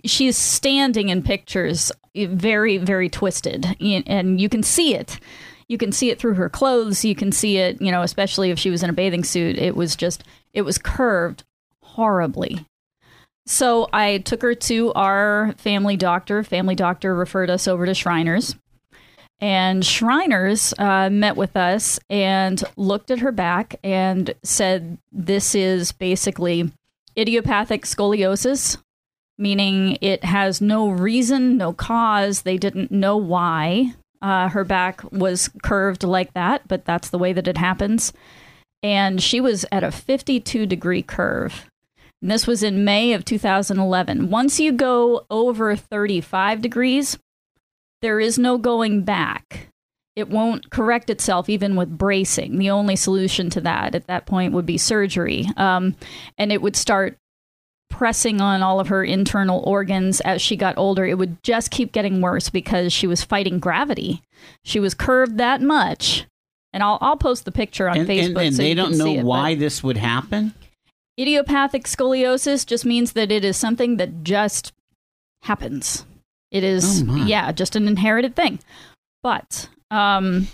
she's 0.04 0.38
standing 0.38 1.10
in 1.10 1.24
pictures 1.24 1.92
very, 2.16 2.78
very 2.78 3.10
twisted, 3.10 3.78
and 3.80 4.42
you 4.42 4.50
can 4.50 4.64
see 4.64 4.96
it. 4.96 5.20
You 5.70 5.78
can 5.78 5.94
see 5.94 6.10
it 6.10 6.20
through 6.20 6.34
her 6.34 6.50
clothes. 6.50 7.06
You 7.06 7.16
can 7.16 7.32
see 7.32 7.58
it, 7.58 7.82
you 7.82 7.90
know, 7.90 8.02
especially 8.02 8.52
if 8.52 8.60
she 8.60 8.70
was 8.70 8.84
in 8.84 8.90
a 8.90 8.94
bathing 8.94 9.24
suit. 9.24 9.58
It 9.58 9.76
was 9.76 9.96
just, 9.96 10.24
it 10.54 10.64
was 10.64 10.78
curved 10.78 11.46
horribly. 11.82 12.66
So 13.46 13.90
I 13.92 14.20
took 14.20 14.42
her 14.42 14.56
to 14.56 14.94
our 14.94 15.54
family 15.58 15.98
doctor. 15.98 16.44
Family 16.44 16.76
doctor 16.76 17.14
referred 17.14 17.50
us 17.50 17.68
over 17.68 17.86
to 17.86 17.94
Shriners. 17.94 18.56
And 19.40 19.86
Shriners 19.86 20.74
uh, 20.78 21.10
met 21.10 21.36
with 21.36 21.58
us 21.58 22.00
and 22.10 22.64
looked 22.78 23.12
at 23.12 23.20
her 23.20 23.34
back 23.34 23.76
and 23.84 24.34
said, 24.44 24.98
This 25.12 25.54
is 25.54 25.92
basically 25.92 26.72
idiopathic 27.18 27.84
scoliosis, 27.84 28.78
meaning 29.38 29.98
it 30.00 30.24
has 30.24 30.62
no 30.62 30.88
reason, 30.88 31.58
no 31.58 31.74
cause. 31.74 32.44
They 32.44 32.58
didn't 32.58 32.92
know 32.92 33.18
why 33.18 33.94
uh, 34.22 34.48
her 34.48 34.64
back 34.64 35.04
was 35.12 35.50
curved 35.62 36.06
like 36.06 36.34
that, 36.34 36.66
but 36.70 36.86
that's 36.86 37.10
the 37.10 37.20
way 37.20 37.34
that 37.34 37.48
it 37.48 37.58
happens. 37.58 38.14
And 38.82 39.22
she 39.22 39.42
was 39.42 39.66
at 39.72 39.84
a 39.84 39.92
52 39.92 40.66
degree 40.66 41.02
curve. 41.04 41.70
And 42.24 42.32
this 42.32 42.48
was 42.48 42.64
in 42.64 42.86
May 42.86 43.12
of 43.12 43.26
2011. 43.26 44.30
Once 44.30 44.58
you 44.58 44.72
go 44.72 45.26
over 45.30 45.76
35 45.76 46.62
degrees, 46.62 47.18
there 48.02 48.18
is 48.18 48.40
no 48.40 48.58
going 48.58 49.02
back. 49.02 49.68
It 50.16 50.30
won't 50.30 50.70
correct 50.70 51.10
itself 51.10 51.50
even 51.50 51.76
with 51.76 51.98
bracing. 51.98 52.60
The 52.60 52.70
only 52.70 52.96
solution 52.96 53.50
to 53.50 53.62
that 53.62 53.94
at 53.94 54.08
that 54.08 54.26
point 54.26 54.54
would 54.54 54.66
be 54.66 54.78
surgery. 54.78 55.48
Um, 55.58 55.98
and 56.38 56.54
it 56.54 56.62
would 56.62 56.78
start 56.78 57.18
pressing 57.90 58.40
on 58.40 58.62
all 58.64 58.80
of 58.80 58.88
her 58.88 59.04
internal 59.04 59.60
organs 59.66 60.22
as 60.22 60.42
she 60.42 60.56
got 60.56 60.78
older. 60.78 61.06
It 61.06 61.18
would 61.18 61.44
just 61.44 61.72
keep 61.72 61.92
getting 61.92 62.22
worse 62.22 62.50
because 62.50 62.94
she 62.94 63.06
was 63.06 63.22
fighting 63.22 63.60
gravity. 63.60 64.22
She 64.64 64.80
was 64.80 64.94
curved 64.94 65.38
that 65.40 65.62
much. 65.62 66.26
And 66.72 66.82
I'll, 66.82 67.00
I'll 67.02 67.18
post 67.18 67.44
the 67.44 67.52
picture 67.52 67.90
on 67.90 67.98
And, 67.98 68.08
Facebook. 68.08 68.26
and, 68.28 68.38
and 68.38 68.56
so 68.56 68.62
they 68.62 68.74
don't 68.76 68.98
know 68.98 69.08
it, 69.12 69.18
but- 69.18 69.26
why 69.26 69.56
this 69.56 69.84
would 69.84 69.98
happen. 69.98 70.54
Idiopathic 71.20 71.84
scoliosis 71.84 72.66
just 72.66 72.86
means 72.86 73.14
that 73.14 73.32
it 73.32 73.46
is 73.46 73.58
something 73.58 73.98
that 73.98 74.24
just 74.24 74.74
happens. 75.44 76.06
It 76.52 76.64
is, 76.64 77.04
Oh, 77.08 77.16
yeah, 77.16 77.52
just 77.52 77.76
an 77.76 77.88
inherited 77.88 78.36
thing. 78.36 78.60
But 79.22 79.70
um, 79.92 80.48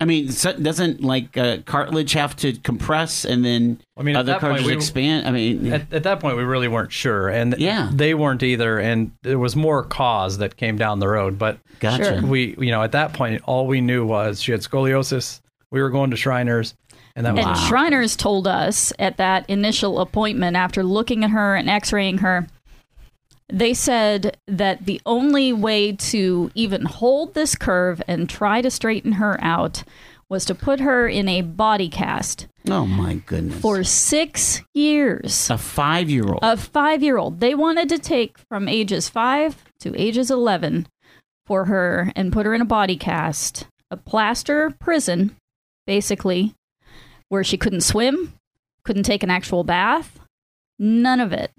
I 0.00 0.04
mean, 0.04 0.30
so, 0.30 0.52
doesn't 0.52 1.02
like 1.02 1.36
uh, 1.36 1.58
cartilage 1.66 2.12
have 2.12 2.36
to 2.36 2.52
compress 2.58 3.24
and 3.24 3.44
then 3.44 3.80
I 3.96 4.02
mean, 4.02 4.14
other 4.16 4.32
that 4.32 4.40
point, 4.40 4.64
we- 4.64 4.72
expand? 4.72 5.26
I 5.26 5.30
mean, 5.32 5.72
At, 5.72 5.92
at 5.92 6.02
that 6.04 6.20
point, 6.20 6.36
we 6.36 6.44
really 6.44 6.68
weren't 6.68 6.92
sure, 6.92 7.28
and 7.28 7.54
Yeah. 7.58 7.90
they 7.92 8.14
weren't 8.14 8.42
either. 8.42 8.78
And 8.78 9.12
there 9.22 9.38
was 9.38 9.56
more 9.56 9.82
cause 9.84 10.38
that 10.38 10.56
came 10.56 10.76
down 10.76 10.98
the 11.00 11.08
road. 11.08 11.38
But 11.38 11.58
gotcha. 11.80 12.22
We, 12.24 12.54
you 12.58 12.70
know, 12.70 12.82
at 12.82 12.92
that 12.92 13.12
point, 13.12 13.42
all 13.46 13.66
we 13.66 13.80
knew 13.80 14.06
was 14.06 14.40
she 14.42 14.52
had 14.52 14.60
scoliosis. 14.60 15.40
We 15.70 15.82
were 15.82 15.90
going 15.90 16.10
to 16.10 16.16
Shriners, 16.16 16.74
and 17.18 17.26
that 17.26 17.34
was 17.34 17.44
and 17.44 17.54
Wow. 17.54 17.66
Shriners 17.68 18.16
told 18.16 18.46
us 18.46 18.92
at 18.98 19.16
that 19.18 19.44
initial 19.50 20.00
appointment, 20.00 20.56
after 20.56 20.82
looking 20.82 21.24
at 21.24 21.30
her 21.30 21.54
and 21.56 21.68
x 21.68 21.92
raying 21.92 22.18
her, 22.18 22.46
they 23.50 23.74
said 23.74 24.36
that 24.46 24.86
the 24.86 25.00
only 25.04 25.52
way 25.52 25.92
to 25.92 26.50
even 26.54 26.84
hold 26.84 27.34
this 27.34 27.54
curve 27.54 28.00
and 28.06 28.28
try 28.28 28.60
to 28.62 28.70
straighten 28.70 29.12
her 29.12 29.36
out 29.42 29.82
was 30.30 30.44
to 30.44 30.54
put 30.54 30.80
her 30.80 31.08
in 31.08 31.26
a 31.28 31.40
body 31.40 31.88
cast 31.88 32.46
Oh 32.68 32.84
my 32.86 33.14
goodness! 33.26 33.58
for 33.60 33.82
six 33.82 34.62
years. 34.74 35.48
a 35.48 35.56
five-year-old. 35.56 36.40
a 36.42 36.56
five 36.58 37.02
year 37.02 37.16
old. 37.16 37.40
They 37.40 37.54
wanted 37.54 37.88
to 37.88 37.98
take 37.98 38.36
from 38.50 38.68
ages 38.68 39.08
five 39.08 39.64
to 39.80 39.94
ages 40.00 40.30
11 40.30 40.86
for 41.46 41.64
her 41.64 42.12
and 42.14 42.30
put 42.32 42.44
her 42.44 42.52
in 42.54 42.60
a 42.60 42.66
body 42.66 42.96
cast, 42.96 43.66
a 43.90 43.96
plaster 43.96 44.70
prison, 44.78 45.34
basically, 45.86 46.52
where 47.28 47.44
she 47.44 47.56
couldn't 47.56 47.82
swim, 47.82 48.34
couldn't 48.84 49.02
take 49.04 49.22
an 49.22 49.30
actual 49.30 49.64
bath. 49.64 50.18
None 50.78 51.20
of 51.20 51.32
it 51.32 51.50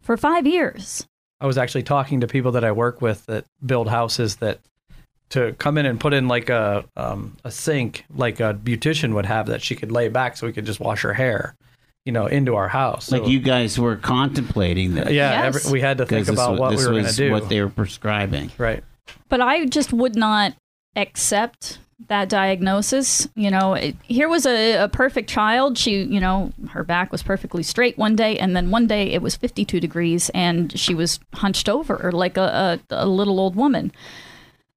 for 0.00 0.16
five 0.16 0.46
years. 0.46 1.06
I 1.40 1.46
was 1.46 1.58
actually 1.58 1.82
talking 1.82 2.20
to 2.20 2.26
people 2.26 2.52
that 2.52 2.64
I 2.64 2.72
work 2.72 3.02
with 3.02 3.26
that 3.26 3.44
build 3.64 3.88
houses 3.88 4.36
that 4.36 4.60
to 5.30 5.52
come 5.58 5.76
in 5.78 5.86
and 5.86 5.98
put 5.98 6.12
in 6.14 6.28
like 6.28 6.48
a 6.48 6.84
um, 6.96 7.36
a 7.44 7.50
sink 7.50 8.04
like 8.14 8.40
a 8.40 8.54
beautician 8.54 9.14
would 9.14 9.26
have 9.26 9.46
that 9.46 9.62
she 9.62 9.74
could 9.74 9.90
lay 9.92 10.08
back 10.08 10.36
so 10.36 10.46
we 10.46 10.52
could 10.52 10.64
just 10.66 10.80
wash 10.80 11.02
her 11.02 11.12
hair, 11.14 11.54
you 12.04 12.12
know, 12.12 12.26
into 12.26 12.54
our 12.54 12.68
house. 12.68 13.10
Like 13.10 13.22
So, 13.22 13.28
you 13.28 13.40
guys 13.40 13.78
were 13.78 13.96
contemplating 13.96 14.94
this. 14.94 15.10
yeah, 15.10 15.42
Yes. 15.44 15.56
every, 15.56 15.72
we 15.72 15.80
had 15.80 15.98
to 15.98 16.06
think 16.06 16.26
Because 16.26 16.26
this 16.28 16.34
about 16.36 16.52
was- 16.52 16.60
what 16.60 16.70
this 16.70 16.80
we 16.80 16.86
were 16.86 16.92
going 17.00 17.06
to 17.06 17.16
do. 17.16 17.30
what 17.32 17.48
they 17.48 17.60
were 17.60 17.68
prescribing. 17.70 18.50
right. 18.58 18.82
But 19.28 19.40
I 19.42 19.66
just 19.66 19.92
would 19.92 20.14
not 20.16 20.54
accept 20.96 21.78
that 22.08 22.28
diagnosis. 22.28 23.28
You 23.34 23.50
know, 23.50 23.74
it, 23.74 23.96
here 24.02 24.28
was 24.28 24.46
a, 24.46 24.84
a 24.84 24.88
perfect 24.88 25.28
child. 25.28 25.78
She, 25.78 26.02
you 26.02 26.20
know, 26.20 26.52
her 26.70 26.84
back 26.84 27.12
was 27.12 27.22
perfectly 27.22 27.62
straight 27.62 27.98
one 27.98 28.16
day, 28.16 28.38
and 28.38 28.54
then 28.56 28.70
one 28.70 28.86
day 28.86 29.12
it 29.12 29.22
was 29.22 29.36
52 29.36 29.80
degrees 29.80 30.30
and 30.30 30.78
she 30.78 30.94
was 30.94 31.20
hunched 31.34 31.68
over 31.68 32.10
like 32.12 32.36
a, 32.36 32.80
a, 32.90 33.04
a 33.04 33.06
little 33.06 33.40
old 33.40 33.56
woman. 33.56 33.92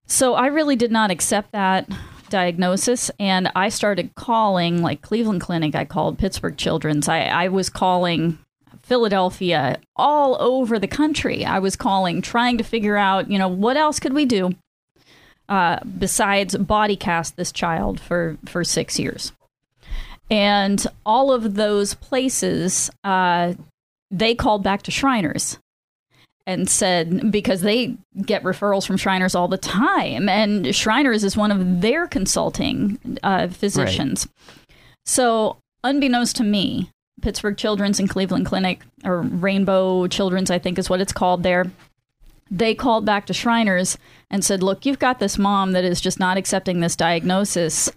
So 0.05 0.35
I 0.35 0.47
really 0.47 0.75
did 0.75 0.91
not 0.91 1.11
accept 1.11 1.51
that 1.51 1.89
diagnosis 2.29 3.09
and 3.19 3.49
I 3.55 3.69
started 3.69 4.15
calling 4.15 4.81
like 4.81 5.01
Cleveland 5.01 5.41
Clinic, 5.41 5.75
I 5.75 5.85
called 5.85 6.17
Pittsburgh 6.17 6.57
Children's. 6.57 7.07
I, 7.07 7.21
I 7.25 7.47
was 7.47 7.69
calling 7.69 8.37
Philadelphia, 8.81 9.79
all 9.97 10.41
over 10.41 10.79
the 10.79 10.87
country. 10.87 11.43
I 11.43 11.59
was 11.59 11.75
calling, 11.75 12.21
trying 12.21 12.57
to 12.57 12.63
figure 12.63 12.95
out, 12.95 13.29
you 13.29 13.37
know, 13.37 13.49
what 13.49 13.75
else 13.75 13.99
could 13.99 14.13
we 14.13 14.25
do 14.25 14.51
uh, 15.49 15.79
besides 15.97 16.55
body 16.57 16.95
cast 16.95 17.35
this 17.35 17.51
child 17.51 17.99
for 17.99 18.37
for 18.45 18.63
six 18.63 18.99
years. 18.99 19.31
And 20.29 20.85
all 21.05 21.31
of 21.31 21.55
those 21.55 21.93
places, 21.93 22.89
uh, 23.03 23.53
they 24.11 24.35
called 24.35 24.63
back 24.63 24.81
to 24.83 24.91
Shriners 24.91 25.57
and 26.45 26.69
said 26.69 27.31
because 27.31 27.61
they 27.61 27.95
get 28.25 28.43
referrals 28.43 28.87
from 28.87 28.97
Shriners 28.97 29.35
all 29.35 29.47
the 29.47 29.57
time, 29.57 30.29
and 30.29 30.73
Shriners 30.75 31.23
is 31.23 31.37
one 31.37 31.51
of 31.51 31.81
their 31.81 32.07
consulting 32.07 33.17
uh, 33.23 33.47
physicians. 33.49 34.27
So, 35.05 35.57
unbeknownst 35.83 36.37
to 36.37 36.43
me, 36.43 36.89
Pittsburgh 37.21 37.57
Children's 37.57 37.99
and 37.99 38.09
Cleveland 38.09 38.45
Clinic, 38.45 38.81
or 39.03 39.21
Rainbow 39.21 40.07
Children's, 40.07 40.51
I 40.51 40.59
think 40.59 40.77
is 40.77 40.89
what 40.89 41.01
it's 41.01 41.13
called 41.13 41.43
there. 41.43 41.65
They 42.49 42.75
called 42.75 43.05
back 43.05 43.25
to 43.27 43.33
Shriners 43.33 43.97
and 44.29 44.43
said, 44.43 44.63
Look, 44.63 44.85
you've 44.85 44.99
got 44.99 45.19
this 45.19 45.37
mom 45.37 45.71
that 45.71 45.83
is 45.83 46.01
just 46.01 46.19
not 46.19 46.37
accepting 46.37 46.79
this 46.79 46.95
diagnosis. 46.95 47.91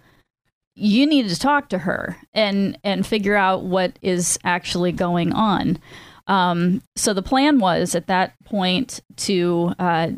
You 0.75 1.05
need 1.05 1.29
to 1.29 1.39
talk 1.39 1.69
to 1.69 1.79
her 1.79 2.17
and, 2.33 2.77
and 2.83 3.05
figure 3.05 3.35
out 3.35 3.63
what 3.63 3.97
is 4.01 4.39
actually 4.43 4.91
going 4.91 5.33
on. 5.33 5.79
Um, 6.27 6.81
so 6.95 7.13
the 7.13 7.21
plan 7.21 7.59
was 7.59 7.93
at 7.93 8.07
that 8.07 8.33
point 8.45 9.01
to 9.17 9.73
uh, 9.79 10.11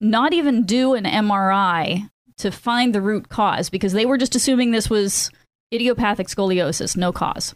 not 0.00 0.32
even 0.32 0.64
do 0.64 0.94
an 0.94 1.04
MRI 1.04 2.08
to 2.38 2.50
find 2.50 2.94
the 2.94 3.02
root 3.02 3.28
cause 3.28 3.70
because 3.70 3.92
they 3.92 4.06
were 4.06 4.18
just 4.18 4.34
assuming 4.34 4.70
this 4.70 4.90
was 4.90 5.30
idiopathic 5.72 6.26
scoliosis, 6.26 6.96
no 6.96 7.12
cause. 7.12 7.54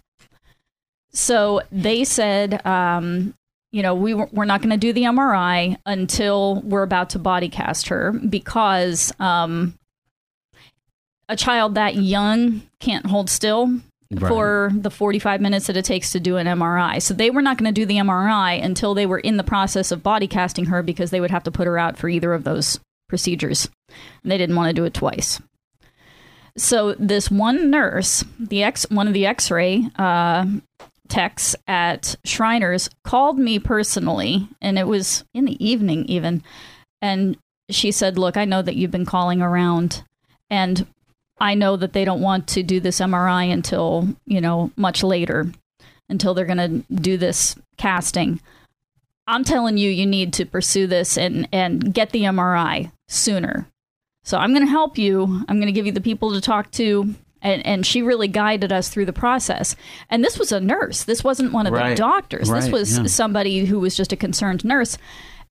So 1.13 1.63
they 1.73 2.05
said, 2.05 2.65
um, 2.67 3.35
you 3.75 3.83
know, 3.83 3.93
we 3.93 4.15
were, 4.15 4.47
not 4.47 4.63
going 4.63 4.71
to 4.71 4.77
do 4.77 4.93
the 4.93 5.03
MRI 5.03 5.77
until 5.85 6.63
we're 6.63 6.85
about 6.85 7.11
to 7.11 7.19
body 7.19 7.49
cast 7.49 7.89
her 7.89 8.13
because 8.13 9.13
um, 9.19 9.75
a 11.29 11.35
child 11.35 11.75
that 11.75 11.97
young 11.97 12.63
can't 12.79 13.05
hold 13.05 13.29
still 13.29 13.81
Right. 14.13 14.29
for 14.29 14.71
the 14.73 14.91
45 14.91 15.41
minutes 15.41 15.67
that 15.67 15.77
it 15.77 15.85
takes 15.85 16.13
to 16.13 16.21
do 16.21 16.37
an 16.37 16.47
MRI. 16.47 17.03
So 17.03 17.15
they 17.15 17.31
were 17.31 17.43
not 17.43 17.59
going 17.59 17.75
to 17.75 17.81
do 17.81 17.85
the 17.85 17.97
MRI 17.97 18.63
until 18.63 18.95
they 18.95 19.07
were 19.07 19.19
in 19.19 19.39
the 19.39 19.43
process 19.43 19.91
of 19.91 20.05
body 20.05 20.29
casting 20.29 20.67
her 20.67 20.85
because 20.85 21.11
they 21.11 21.21
would 21.21 21.33
have 21.33 21.43
to 21.45 21.51
put 21.51 21.67
her 21.67 21.77
out 21.77 21.97
for 21.99 22.09
either 22.09 22.33
of 22.33 22.45
those 22.45 22.79
procedures. 23.09 23.69
And 24.23 24.31
they 24.31 24.39
didn't 24.39 24.55
want 24.55 24.69
to 24.69 24.75
do 24.75 24.85
it 24.85 24.95
twice. 24.95 25.41
So 26.57 26.95
this 26.95 27.29
one 27.29 27.71
nurse, 27.71 28.25
the 28.39 28.63
X, 28.63 28.87
one 28.89 29.09
of 29.09 29.15
the 29.15 29.27
X-ray 29.27 29.89
uh, 29.97 30.47
techs 31.09 31.55
at 31.67 32.17
Shriners, 32.25 32.89
called 33.05 33.39
me 33.39 33.59
personally, 33.59 34.49
and 34.61 34.79
it 34.79 34.87
was 34.87 35.25
in 35.35 35.45
the 35.45 35.65
evening 35.65 36.05
even, 36.07 36.43
and 37.03 37.37
she 37.71 37.91
said, 37.91 38.19
"Look, 38.19 38.37
I 38.37 38.45
know 38.45 38.63
that 38.63 38.77
you've 38.77 38.91
been 38.91 39.07
calling 39.07 39.43
around, 39.43 40.03
and 40.51 40.87
I 41.41 41.55
know 41.55 41.77
that 41.77 41.93
they 41.93 42.05
don't 42.05 42.21
want 42.21 42.47
to 42.49 42.63
do 42.63 42.81
this 42.81 43.01
MRI 43.01 43.53
until 43.53 44.09
you 44.27 44.41
know 44.41 44.71
much 44.77 45.03
later, 45.03 45.51
until 46.09 46.35
they're 46.35 46.45
going 46.45 46.85
to 46.87 46.95
do 46.95 47.17
this 47.17 47.57
casting." 47.77 48.41
I'm 49.27 49.45
telling 49.45 49.79
you, 49.79 49.91
you 49.91 50.07
need 50.07 50.35
to 50.35 50.45
pursue 50.45 50.87
this 50.87 51.17
and, 51.17 51.49
and 51.51 51.95
get 51.95 52.11
the 52.11 52.25
MRI 52.25 52.93
sooner. 53.09 53.67
So 54.23 54.39
I'm 54.39 54.53
going 54.53 54.67
to 54.67 54.71
help 54.71 54.99
you. 54.99 55.45
I'm 55.49 55.57
going 55.57 55.67
to 55.67 55.73
give 55.73 55.87
you 55.87 55.93
the 55.93 56.01
people 56.01 56.33
to 56.33 56.41
talk 56.41 56.71
to. 56.73 57.15
And, 57.45 57.65
and 57.67 57.85
she 57.87 58.01
really 58.03 58.27
guided 58.27 58.73
us 58.73 58.89
through 58.89 59.05
the 59.07 59.13
process. 59.13 59.77
And 60.11 60.25
this 60.25 60.39
was 60.39 60.51
a 60.51 60.59
nurse. 60.61 61.05
This 61.05 61.23
wasn't 61.23 61.53
one 61.53 61.67
of 61.67 61.75
Right. 61.75 61.91
the 61.91 61.95
doctors. 61.97 62.49
this 62.49 62.71
was 62.71 62.99
yeah. 62.99 63.05
somebody 63.07 63.67
who 63.67 63.79
was 63.79 63.95
just 63.97 64.13
a 64.13 64.17
concerned 64.17 64.65
nurse. 64.65 64.97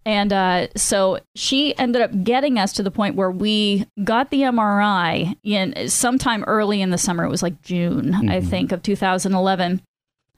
And 0.05 0.33
uh, 0.33 0.67
so 0.75 1.19
she 1.35 1.77
ended 1.77 2.01
up 2.01 2.23
getting 2.23 2.57
us 2.59 2.73
to 2.73 2.83
the 2.83 2.91
point 2.91 3.15
where 3.15 3.31
we 3.31 3.85
got 4.03 4.31
the 4.31 4.41
MRI 4.41 5.37
in 5.43 5.87
sometime 5.87 6.43
early 6.45 6.81
in 6.81 6.89
the 6.89 6.97
summer. 6.97 7.23
It 7.23 7.29
was 7.29 7.43
like 7.43 7.61
June, 7.61 8.13
I 8.15 8.39
Mm-hmm. 8.39 8.49
think, 8.49 8.71
of 8.73 8.83
2011. 8.83 9.81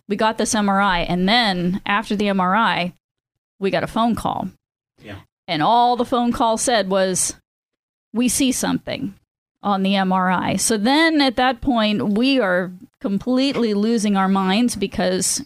We 0.07 0.17
got 0.17 0.37
this 0.37 0.53
MRI. 0.53 1.05
And 1.09 1.27
then 1.27 1.81
after 1.85 2.15
the 2.15 2.25
MRI, 2.25 2.93
we 3.59 3.71
got 3.71 3.83
a 3.83 3.87
phone 3.87 4.13
call. 4.13 4.49
Yeah. 5.01 5.19
And 5.47 5.63
all 5.63 5.95
the 5.95 6.05
phone 6.05 6.31
call 6.31 6.57
said 6.57 6.89
was, 6.89 7.33
we 8.13 8.27
see 8.29 8.51
something 8.51 9.15
on 9.65 9.81
the 9.81 9.93
MRI. 9.93 10.59
So 10.59 10.77
then 10.77 11.19
at 11.19 11.35
that 11.37 11.59
point, 11.59 12.09
we 12.17 12.39
are 12.39 12.71
completely 13.01 13.73
losing 13.73 14.15
our 14.15 14.29
minds 14.29 14.75
because 14.75 15.43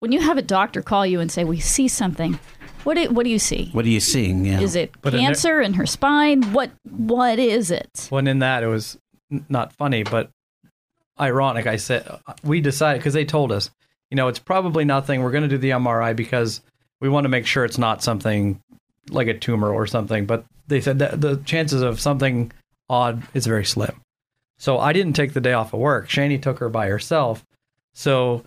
when 0.00 0.10
you 0.10 0.20
have 0.20 0.36
a 0.36 0.42
doctor 0.42 0.82
call 0.82 1.06
you 1.06 1.20
and 1.20 1.30
say, 1.30 1.44
we 1.44 1.60
see 1.60 1.86
something, 1.86 2.38
what 2.82 2.96
do, 2.96 3.08
what 3.10 3.22
do 3.22 3.30
you 3.30 3.38
see? 3.38 3.70
What 3.70 3.84
are 3.84 3.88
you 3.88 4.00
seeing? 4.00 4.44
Yeah. 4.44 4.60
Is 4.60 4.74
it 4.74 4.92
But 5.00 5.14
in 5.14 5.20
cancer 5.20 5.60
in 5.60 5.74
her 5.74 5.86
spine? 5.86 6.52
What 6.52 6.72
What 6.90 7.38
is 7.38 7.70
it? 7.70 8.08
When 8.10 8.26
in 8.26 8.40
that, 8.40 8.64
it 8.64 8.66
was 8.66 8.98
not 9.48 9.72
funny, 9.74 10.02
but 10.02 10.28
ironic. 11.20 11.68
I 11.68 11.76
said 11.76 12.04
we 12.42 12.60
decided 12.60 12.98
because 12.98 13.14
they 13.14 13.24
told 13.24 13.52
us, 13.52 13.70
you 14.10 14.16
know, 14.16 14.26
it's 14.26 14.40
probably 14.40 14.84
nothing. 14.84 15.22
We're 15.22 15.30
going 15.30 15.44
to 15.44 15.48
do 15.48 15.58
the 15.58 15.70
MRI 15.70 16.16
because 16.16 16.60
we 17.00 17.08
want 17.08 17.24
to 17.24 17.28
make 17.28 17.46
sure 17.46 17.64
it's 17.64 17.78
not 17.78 18.02
something 18.02 18.60
like 19.08 19.28
a 19.28 19.38
tumor 19.38 19.72
or 19.72 19.86
something. 19.86 20.26
But 20.26 20.44
they 20.66 20.80
said 20.80 20.98
that 20.98 21.20
the 21.20 21.36
chances 21.44 21.82
of 21.82 22.00
something 22.00 22.50
odd 22.92 23.22
is 23.34 23.46
very 23.46 23.64
slim. 23.64 24.00
So 24.58 24.78
I 24.78 24.92
didn't 24.92 25.14
take 25.14 25.32
the 25.32 25.40
day 25.40 25.54
off 25.54 25.72
of 25.72 25.80
work. 25.80 26.08
Shani 26.08 26.40
took 26.40 26.58
her 26.60 26.68
by 26.68 26.86
herself. 26.88 27.44
So 27.94 28.44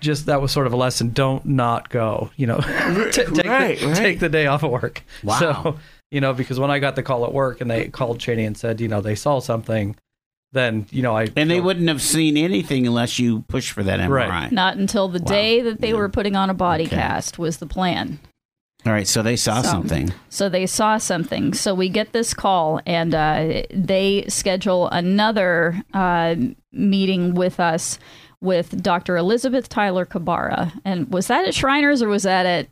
just 0.00 0.26
that 0.26 0.40
was 0.40 0.52
sort 0.52 0.66
of 0.66 0.72
a 0.72 0.76
lesson. 0.76 1.10
Don't 1.10 1.44
not 1.46 1.88
go. 1.88 2.30
You 2.36 2.46
know, 2.46 2.58
Ta- 2.60 3.08
take, 3.10 3.44
Right, 3.46 3.78
the, 3.78 3.86
right. 3.88 3.96
take 3.96 4.20
the 4.20 4.28
day 4.28 4.46
off 4.46 4.62
of 4.62 4.70
work. 4.70 5.02
Wow. 5.24 5.38
So 5.38 5.78
you 6.10 6.20
know, 6.20 6.32
because 6.32 6.60
when 6.60 6.70
I 6.70 6.78
got 6.78 6.94
the 6.94 7.02
call 7.02 7.24
at 7.24 7.32
work 7.32 7.60
and 7.60 7.68
they 7.70 7.88
called 7.88 8.18
Shani 8.20 8.46
and 8.46 8.56
said, 8.56 8.80
you 8.80 8.86
know, 8.88 9.00
they 9.00 9.16
saw 9.16 9.40
something, 9.40 9.96
then 10.52 10.86
you 10.90 11.02
know 11.02 11.16
I 11.16 11.28
and 11.34 11.50
they 11.50 11.60
wouldn't 11.60 11.88
have 11.88 12.02
seen 12.02 12.36
anything 12.36 12.86
unless 12.86 13.18
you 13.18 13.40
push 13.48 13.72
for 13.72 13.82
that 13.82 13.98
MRI. 14.00 14.28
Right. 14.28 14.52
Not 14.52 14.76
until 14.76 15.08
the 15.08 15.18
Wow. 15.20 15.24
day 15.32 15.60
that 15.62 15.80
they 15.80 15.88
Yeah. 15.90 15.94
were 15.96 16.08
putting 16.08 16.36
on 16.36 16.50
a 16.50 16.54
body 16.54 16.84
Okay. 16.86 16.96
cast 16.96 17.38
was 17.38 17.56
the 17.56 17.66
plan. 17.66 18.20
All 18.86 18.92
right, 18.92 19.06
so 19.08 19.22
they 19.22 19.36
saw 19.36 19.62
So- 19.62 19.70
something. 19.70 20.12
So 20.28 20.48
they 20.48 20.66
saw 20.66 20.98
something. 20.98 21.54
So 21.54 21.74
we 21.74 21.88
get 21.88 22.12
this 22.12 22.32
call, 22.34 22.80
and 22.86 23.14
uh, 23.14 23.62
they 23.72 24.24
schedule 24.28 24.88
another 24.90 25.82
uh, 25.92 26.36
meeting 26.72 27.34
with 27.34 27.58
us 27.58 27.98
with 28.40 28.80
Dr. 28.82 29.16
Elizabeth 29.16 29.68
Tyler 29.68 30.06
Kabara. 30.06 30.70
And 30.84 31.12
was 31.12 31.26
that 31.28 31.46
at 31.46 31.54
Shriners 31.54 32.02
or 32.02 32.08
was 32.08 32.22
that 32.24 32.46
at 32.46 32.68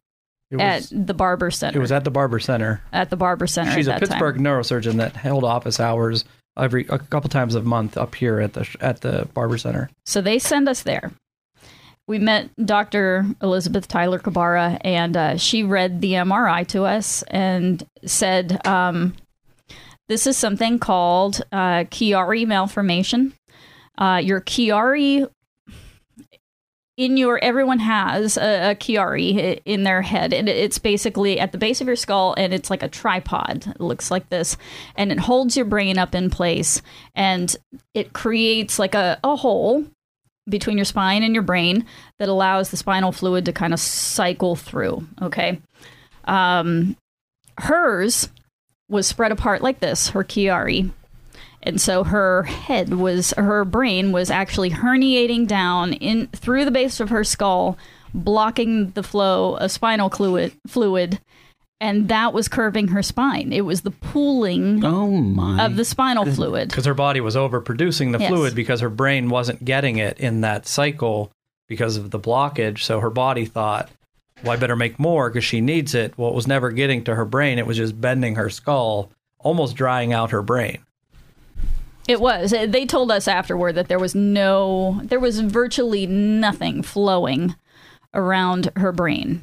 it 0.50 0.60
at 0.60 0.86
the 0.92 1.14
Barber 1.14 1.50
Center? 1.50 1.78
it 1.78 1.80
was 1.80 1.90
at 1.90 2.04
the 2.04 2.10
Barber 2.10 2.38
Center. 2.38 2.80
at 2.92 3.10
the 3.10 3.16
Barber 3.16 3.46
Center. 3.46 3.72
She's 3.72 3.88
at 3.88 3.96
a 3.96 4.00
that 4.00 4.08
Pittsburgh 4.10 4.36
Time. 4.36 4.44
neurosurgeon 4.44 4.96
that 4.98 5.16
held 5.16 5.42
office 5.42 5.80
hours 5.80 6.24
every 6.56 6.86
a 6.90 6.98
couple 6.98 7.28
times 7.30 7.54
a 7.56 7.62
month 7.62 7.96
up 7.96 8.14
here 8.14 8.38
at 8.40 8.52
the 8.52 8.68
at 8.80 9.00
the 9.00 9.26
Barber 9.34 9.58
Center. 9.58 9.90
So 10.06 10.20
they 10.20 10.38
send 10.38 10.68
us 10.68 10.82
there. 10.82 11.10
We 12.06 12.18
met 12.18 12.50
Dr. 12.62 13.24
Elizabeth 13.40 13.88
Tyler 13.88 14.18
Kabara, 14.18 14.78
and 14.82 15.16
uh, 15.16 15.36
she 15.38 15.62
read 15.62 16.02
the 16.02 16.12
MRI 16.12 16.66
to 16.68 16.84
us 16.84 17.22
and 17.28 17.82
said, 18.04 18.66
um, 18.66 19.14
This 20.08 20.26
is 20.26 20.36
something 20.36 20.78
called 20.78 21.40
uh, 21.50 21.84
Chiari 21.84 22.46
malformation. 22.46 23.32
Uh, 23.96 24.20
your 24.22 24.42
Chiari 24.42 25.28
in 26.96 27.16
your 27.16 27.38
everyone 27.42 27.80
has 27.80 28.36
a, 28.36 28.70
a 28.70 28.74
Chiari 28.74 29.60
in 29.64 29.82
their 29.82 30.02
head, 30.02 30.32
and 30.32 30.48
it's 30.48 30.78
basically 30.78 31.40
at 31.40 31.52
the 31.52 31.58
base 31.58 31.80
of 31.80 31.86
your 31.86 31.96
skull, 31.96 32.34
and 32.36 32.54
it's 32.54 32.70
like 32.70 32.82
a 32.82 32.88
tripod. 32.88 33.66
It 33.66 33.80
looks 33.80 34.10
like 34.10 34.28
this, 34.28 34.56
and 34.94 35.10
it 35.10 35.18
holds 35.18 35.56
your 35.56 35.66
brain 35.66 35.98
up 35.98 36.14
in 36.14 36.30
place, 36.30 36.82
and 37.14 37.54
it 37.94 38.12
creates 38.12 38.78
like 38.78 38.94
a, 38.94 39.18
a 39.24 39.36
hole 39.36 39.84
between 40.48 40.78
your 40.78 40.84
spine 40.84 41.22
and 41.22 41.34
your 41.34 41.42
brain 41.42 41.86
that 42.18 42.28
allows 42.28 42.70
the 42.70 42.76
spinal 42.76 43.12
fluid 43.12 43.44
to 43.46 43.52
kind 43.52 43.72
of 43.72 43.80
cycle 43.80 44.56
through. 44.56 45.06
Okay, 45.22 45.60
um, 46.24 46.96
hers 47.58 48.28
was 48.88 49.06
spread 49.06 49.32
apart 49.32 49.62
like 49.62 49.80
this, 49.80 50.10
her 50.10 50.24
Chiari. 50.24 50.90
And 51.62 51.80
so 51.80 52.04
her 52.04 52.42
head 52.42 52.92
was 52.92 53.32
her 53.38 53.64
brain 53.64 54.12
was 54.12 54.30
actually 54.30 54.70
herniating 54.70 55.46
down 55.46 55.94
in 55.94 56.26
through 56.28 56.66
the 56.66 56.70
base 56.70 57.00
of 57.00 57.08
her 57.08 57.24
skull, 57.24 57.78
blocking 58.12 58.90
the 58.90 59.02
flow 59.02 59.56
of 59.56 59.72
spinal 59.72 60.10
fluid 60.10 60.52
fluid, 60.66 61.20
and 61.84 62.08
that 62.08 62.32
was 62.32 62.48
curving 62.48 62.88
her 62.88 63.02
spine. 63.02 63.52
It 63.52 63.60
was 63.66 63.82
the 63.82 63.90
pooling 63.90 64.84
Oh 64.84 65.08
my! 65.10 65.64
of 65.64 65.76
the 65.76 65.84
spinal 65.84 66.24
fluid. 66.24 66.68
because 66.70 66.86
her 66.86 66.94
body 66.94 67.20
was 67.20 67.36
overproducing 67.36 68.12
the 68.12 68.18
Yes. 68.18 68.28
fluid 68.30 68.54
because 68.54 68.80
her 68.80 68.88
brain 68.90 69.28
wasn't 69.28 69.64
getting 69.64 69.98
it 69.98 70.18
in 70.18 70.40
that 70.40 70.66
cycle 70.66 71.30
because 71.68 71.96
of 71.96 72.10
the 72.10 72.18
blockage. 72.18 72.78
So 72.82 73.00
her 73.00 73.10
body 73.10 73.44
thought, 73.44 73.90
well, 74.42 74.52
I 74.52 74.56
better 74.56 74.76
make 74.76 74.98
more 74.98 75.28
because 75.30 75.44
she 75.44 75.60
needs 75.60 75.94
it. 75.94 76.14
Well, 76.16 76.30
it 76.30 76.34
was 76.34 76.46
never 76.46 76.70
getting 76.70 77.04
to 77.04 77.14
her 77.14 77.24
brain. 77.24 77.58
It 77.58 77.66
was 77.66 77.76
just 77.76 78.00
bending 78.00 78.34
her 78.36 78.50
skull, 78.50 79.10
almost 79.38 79.76
drying 79.76 80.12
out 80.12 80.30
her 80.30 80.42
brain. 80.42 80.78
It 82.08 82.20
was. 82.20 82.52
Uh, 82.52 82.66
They 82.66 82.84
told 82.86 83.10
us 83.10 83.26
afterward 83.28 83.74
that 83.76 83.88
there 83.88 83.98
was 83.98 84.14
no, 84.14 85.00
there 85.04 85.20
was 85.20 85.40
virtually 85.40 86.06
nothing 86.06 86.82
flowing 86.82 87.54
around 88.12 88.70
her 88.76 88.92
brain. 88.92 89.42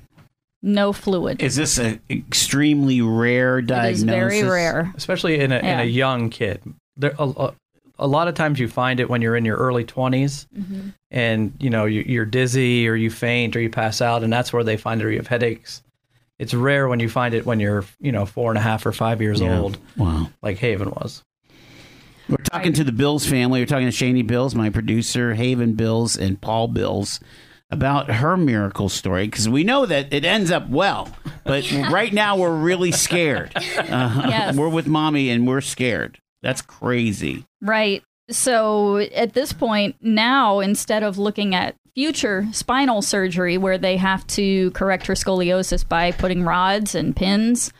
No 0.64 0.94
fluid. 0.94 1.42
Is 1.42 1.56
this 1.56 1.78
an 1.78 2.00
extremely 2.10 3.02
rare 3.02 3.62
diagnosis? 3.62 4.00
is 4.00 4.04
very 4.04 4.44
rare. 4.44 4.94
especially 4.96 5.40
in 5.40 5.52
a 5.52 5.58
in 5.60 5.80
a 5.80 5.84
young 5.86 6.30
kid. 6.30 6.62
There 6.98 7.14
a, 7.18 7.24
a, 7.30 7.54
a 8.00 8.08
lot 8.08 8.28
of 8.28 8.36
times 8.36 8.60
you 8.60 8.68
find 8.68 9.00
it 9.00 9.10
when 9.10 9.22
you're 9.22 9.36
in 9.36 9.46
your 9.46 9.58
early 9.58 9.86
20s 9.86 10.48
Mm-hmm. 10.56 10.90
and 11.12 11.54
you 11.60 11.70
know 11.70 11.86
you, 11.86 12.02
you're 12.06 12.26
dizzy 12.26 12.88
or 12.88 12.96
you 12.96 13.10
faint 13.10 13.56
or 13.56 13.62
you 13.62 13.70
pass 13.70 14.02
out 14.02 14.24
and 14.24 14.32
that's 14.32 14.52
where 14.54 14.64
they 14.64 14.78
find 14.78 15.02
it 15.02 15.06
or 15.06 15.12
you 15.12 15.18
have 15.18 15.28
headaches. 15.28 15.82
It's 16.40 16.54
rare 16.54 16.88
when 16.88 17.00
you 17.00 17.10
find 17.10 17.34
it 17.34 17.46
when 17.46 17.60
you're 17.60 17.86
you 18.00 18.12
know 18.12 18.26
four 18.26 18.52
and 18.52 18.58
a 18.58 18.62
half 18.62 18.86
or 18.86 18.92
five 18.92 19.22
years 19.22 19.40
Yeah. 19.42 19.60
old, 19.60 19.78
Wow. 19.98 20.30
like 20.44 20.58
Haven 20.58 20.90
was. 20.92 21.24
We're 22.30 22.38
talking 22.38 22.72
to 22.74 22.84
the 22.84 22.92
Bills 22.94 23.26
family. 23.26 23.60
We're 23.62 23.66
talking 23.66 23.90
to 23.92 23.96
Shani 23.96 24.26
Bills, 24.26 24.56
my 24.56 24.70
producer, 24.70 25.34
Haven 25.34 25.74
Bills, 25.74 26.16
and 26.16 26.40
Paul 26.40 26.68
Bills 26.70 27.20
about 27.72 28.10
her 28.12 28.36
miracle 28.38 28.90
story 28.90 29.26
because 29.26 29.48
we 29.48 29.64
know 29.64 29.86
that 29.86 30.12
it 30.14 30.26
ends 30.26 30.52
up 30.52 30.70
well, 30.70 31.10
but 31.44 31.72
right 31.92 32.12
now 32.14 32.38
we're 32.38 32.56
really 32.56 32.92
scared. 32.92 33.52
Uh, 33.56 34.26
Yes. 34.28 34.56
We're 34.56 34.70
with 34.70 34.88
mommy 34.88 35.30
and 35.30 35.48
we're 35.48 35.62
scared. 35.62 36.20
That's 36.42 36.62
crazy. 36.62 37.46
Right. 37.62 38.04
So 38.30 38.98
at 38.98 39.34
this 39.34 39.54
point, 39.54 39.96
now 40.02 40.60
instead 40.60 41.04
of 41.04 41.18
looking 41.18 41.54
at 41.56 41.76
future 41.96 42.48
spinal 42.54 43.02
surgery 43.02 43.58
where 43.58 43.78
they 43.78 43.98
have 43.98 44.26
to 44.28 44.72
correct 44.72 45.08
her 45.08 45.14
scoliosis 45.14 45.88
by 45.88 46.12
putting 46.12 46.44
rods 46.44 46.96
and 46.96 47.16
pins 47.16 47.74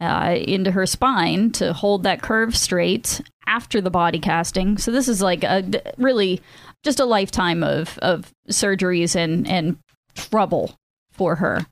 uh, 0.00 0.36
into 0.38 0.70
her 0.70 0.86
spine 0.86 1.50
to 1.52 1.72
hold 1.72 2.02
that 2.04 2.22
curve 2.22 2.56
straight 2.56 3.20
after 3.46 3.80
the 3.80 3.90
body 3.90 4.18
casting. 4.18 4.78
So 4.78 4.90
this 4.90 5.08
is 5.08 5.20
like 5.20 5.44
a 5.44 5.64
really 5.98 6.40
just 6.82 7.00
a 7.00 7.04
lifetime 7.04 7.62
of, 7.62 7.98
of 7.98 8.32
surgeries 8.48 9.16
and, 9.16 9.46
and 9.48 9.78
trouble 10.14 10.76
for 11.12 11.36
her. 11.36 11.66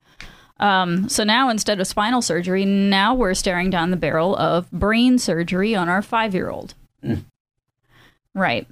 Um, 0.58 1.08
so 1.08 1.22
now 1.24 1.50
instead 1.50 1.80
of 1.80 1.86
spinal 1.86 2.22
surgery, 2.22 2.64
now 2.64 3.14
we're 3.14 3.34
staring 3.34 3.70
down 3.70 3.90
the 3.90 3.96
barrel 3.96 4.34
of 4.36 4.70
brain 4.70 5.18
surgery 5.18 5.74
on 5.74 5.88
our 5.88 6.02
five 6.02 6.34
year 6.34 6.48
old. 6.50 6.74
Right. 8.34 8.66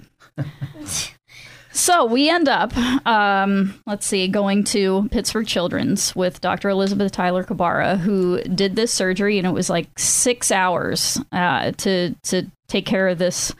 so 1.72 2.04
we 2.04 2.28
end 2.28 2.48
up, 2.48 2.76
um, 3.06 3.80
let's 3.86 4.06
see, 4.06 4.28
going 4.28 4.64
to 4.64 5.08
Pittsburgh 5.10 5.46
Children's 5.46 6.14
with 6.16 6.40
Dr. 6.40 6.68
Elizabeth 6.68 7.12
Tyler 7.12 7.44
Kabara, 7.44 7.98
who 7.98 8.42
did 8.42 8.76
this 8.76 8.92
surgery, 8.92 9.38
and 9.38 9.46
it 9.46 9.52
was 9.52 9.70
like 9.70 9.88
six 9.98 10.50
hours 10.50 11.18
uh, 11.32 11.72
to 11.72 12.14
to 12.24 12.46
take 12.68 12.86
care 12.86 13.08
of 13.08 13.18
this 13.18 13.54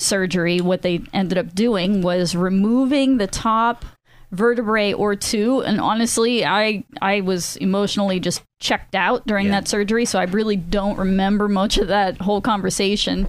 surgery. 0.00 0.60
What 0.60 0.82
they 0.82 1.02
ended 1.12 1.36
up 1.38 1.54
doing 1.54 2.02
was 2.02 2.34
removing 2.34 3.18
the 3.18 3.26
top 3.26 3.84
vertebrae 4.30 4.92
or 4.92 5.16
two 5.16 5.62
and 5.62 5.80
honestly 5.80 6.44
i 6.44 6.84
i 7.00 7.22
was 7.22 7.56
emotionally 7.56 8.20
just 8.20 8.42
checked 8.60 8.94
out 8.94 9.26
during 9.26 9.46
Yeah. 9.46 9.52
that 9.52 9.68
surgery 9.68 10.04
so 10.04 10.18
i 10.18 10.24
really 10.24 10.54
don't 10.56 10.98
remember 10.98 11.48
much 11.48 11.78
of 11.78 11.88
that 11.88 12.20
whole 12.20 12.42
conversation 12.42 13.26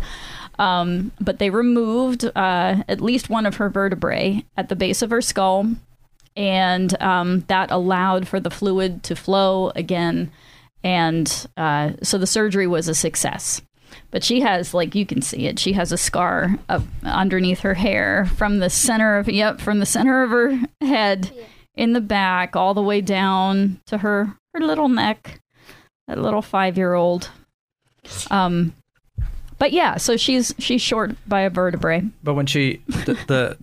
um, 0.57 1.13
but 1.21 1.39
they 1.39 1.51
removed 1.51 2.25
uh, 2.25 2.83
at 2.89 2.99
least 2.99 3.29
one 3.29 3.45
of 3.45 3.55
her 3.55 3.69
vertebrae 3.69 4.43
at 4.57 4.67
the 4.67 4.75
base 4.75 5.01
of 5.01 5.09
her 5.11 5.21
skull 5.21 5.67
and 6.35 7.01
um, 7.01 7.45
that 7.47 7.71
allowed 7.71 8.27
for 8.27 8.41
the 8.41 8.51
fluid 8.51 9.01
to 9.03 9.15
flow 9.15 9.69
again 9.77 10.29
and 10.83 11.47
uh, 11.55 11.91
so 12.03 12.17
the 12.17 12.27
surgery 12.27 12.67
was 12.67 12.89
a 12.89 12.93
success 12.95 13.61
but 14.11 14.23
she 14.23 14.41
has 14.41 14.73
like 14.73 14.95
you 14.95 15.05
can 15.05 15.21
see 15.21 15.45
it. 15.47 15.59
She 15.59 15.73
has 15.73 15.91
a 15.91 15.97
scar 15.97 16.55
up 16.67 16.83
underneath 17.03 17.59
her 17.59 17.73
hair 17.73 18.25
from 18.37 18.59
the 18.59 18.69
center 18.69 19.17
of 19.17 19.29
yep 19.29 19.59
from 19.59 19.79
the 19.79 19.85
center 19.85 20.23
of 20.23 20.29
her 20.31 20.59
head 20.81 21.31
in 21.75 21.93
the 21.93 22.01
back 22.01 22.55
all 22.55 22.73
the 22.73 22.81
way 22.81 23.01
down 23.01 23.79
to 23.87 23.99
her 23.99 24.35
her 24.53 24.59
little 24.59 24.89
neck 24.89 25.39
that 26.07 26.17
little 26.17 26.41
five 26.41 26.77
year 26.77 26.93
old 26.93 27.29
um 28.31 28.73
but 29.59 29.71
yeah 29.71 29.97
so 29.97 30.17
she's 30.17 30.53
she's 30.57 30.81
short 30.81 31.15
by 31.27 31.41
a 31.41 31.49
vertebrae. 31.49 32.03
But 32.23 32.33
when 32.33 32.45
she, 32.45 32.81
the, 32.87 33.17
the 33.27 33.57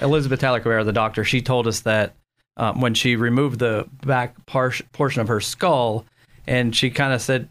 Elizabeth 0.00 0.40
Tyler 0.40 0.60
Kabara, 0.60 0.84
the 0.84 0.92
doctor, 0.92 1.24
she 1.24 1.42
told 1.42 1.66
us 1.66 1.80
that 1.80 2.14
um, 2.56 2.80
when 2.80 2.94
she 2.94 3.16
removed 3.16 3.58
the 3.58 3.86
back 4.04 4.46
par- 4.46 4.72
portion 4.92 5.20
of 5.20 5.28
her 5.28 5.40
skull, 5.40 6.04
and 6.46 6.74
she 6.74 6.90
kind 6.90 7.12
of 7.12 7.22
said, 7.22 7.48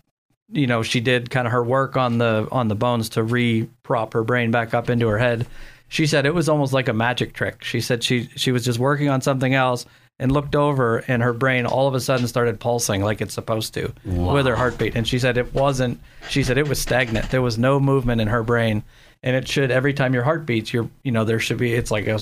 you 0.52 0.68
know, 0.68 0.84
she 0.84 0.99
did 0.99 1.30
kind 1.30 1.47
of 1.47 1.54
her 1.54 1.64
work 1.64 1.95
on 1.97 2.18
the 2.18 2.47
on 2.52 2.68
the 2.68 2.76
bones 2.76 3.10
to 3.10 3.24
re-prop 3.24 4.14
her 4.14 4.24
brain 4.24 4.52
back 4.52 4.74
up 4.74 4.89
into 4.89 5.08
her 5.08 5.18
head. 5.18 5.47
She 5.88 6.08
said 6.08 6.26
it 6.26 6.34
was 6.34 6.47
almost 6.49 6.74
like 6.74 6.88
a 6.88 6.93
magic 6.93 7.34
trick. 7.34 7.64
She 7.64 7.82
said 7.82 8.04
she 8.04 8.30
she 8.36 8.52
was 8.52 8.64
just 8.66 8.80
working 8.80 9.10
on 9.10 9.22
something 9.22 9.54
else 9.54 9.86
and 10.20 10.32
looked 10.32 10.56
over, 10.56 10.99
and 11.08 11.24
her 11.24 11.34
brain 11.34 11.66
all 11.66 11.88
of 11.88 11.95
a 11.95 11.99
sudden 11.99 12.28
started 12.28 12.60
pulsing 12.60 13.02
like 13.04 13.22
it's 13.22 13.34
supposed 13.34 13.74
to 13.74 13.91
with 14.06 14.45
her 14.45 14.56
heartbeat. 14.56 14.95
And 14.95 15.08
she 15.08 15.20
said 15.20 15.38
it 15.38 15.54
wasn't. 15.54 15.99
She 16.30 16.43
said 16.43 16.58
it 16.58 16.68
was 16.70 16.80
stagnant. 16.80 17.30
There 17.32 17.41
was 17.41 17.58
no 17.58 17.80
movement 17.80 18.22
in 18.22 18.28
her 18.28 18.43
brain, 18.43 18.84
and 19.24 19.36
it 19.36 19.47
should 19.47 19.72
every 19.72 19.93
time 19.93 20.14
your 20.14 20.24
heart 20.24 20.45
beats, 20.45 20.72
your 20.74 20.89
you 21.04 21.12
know 21.12 21.24
there 21.26 21.39
should 21.39 21.58
be. 21.58 21.74
It's 21.74 21.91
like 21.91 22.08
a 22.08 22.20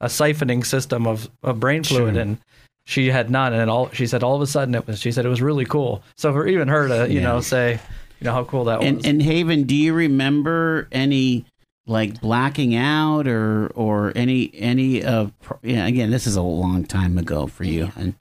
a 0.00 0.06
siphoning 0.06 0.66
system 0.66 1.06
of, 1.06 1.30
of 1.44 1.60
brain 1.60 1.84
fluid, 1.84 2.14
Sure. 2.14 2.22
and 2.22 2.38
she 2.84 3.08
had 3.10 3.30
none. 3.30 3.52
And 3.52 3.70
all 3.70 3.90
she 3.90 4.06
said 4.06 4.22
all 4.22 4.36
of 4.36 4.42
a 4.42 4.46
sudden 4.46 4.74
it 4.74 4.86
was. 4.86 4.98
She 5.00 5.12
said 5.12 5.24
it 5.24 5.28
was 5.28 5.42
really 5.42 5.64
cool. 5.64 6.02
So 6.16 6.32
for 6.32 6.46
even 6.46 6.68
her 6.68 6.88
to 6.88 7.08
you 7.12 7.20
Yeah. 7.20 7.24
know 7.28 7.40
say, 7.40 7.80
you 8.20 8.24
know 8.24 8.32
how 8.32 8.44
cool 8.44 8.64
that 8.64 8.80
was. 8.80 8.88
And, 8.88 9.06
and 9.06 9.22
Haven, 9.22 9.64
do 9.64 9.74
you 9.74 9.92
remember 9.94 10.88
any 10.92 11.44
like 11.86 12.20
blacking 12.20 12.74
out 12.76 13.26
or 13.26 13.66
or 13.74 14.12
any 14.14 14.50
any 14.54 15.02
of 15.02 15.32
yeah 15.62 15.84
again 15.86 16.10
this 16.12 16.26
is 16.28 16.36
a 16.36 16.42
long 16.42 16.84
time 16.84 17.18
ago 17.18 17.48
for 17.48 17.64
you 17.64 17.90
and 17.96 18.14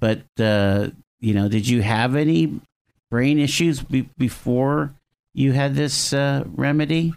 but 0.00 0.22
uh 0.40 0.88
you 1.20 1.32
know 1.32 1.48
did 1.48 1.68
you 1.68 1.80
have 1.80 2.16
any 2.16 2.60
brain 3.12 3.38
issues 3.38 3.80
be- 3.80 4.08
before 4.18 4.92
you 5.32 5.52
had 5.52 5.76
this 5.76 6.12
uh 6.12 6.42
remedy 6.56 7.14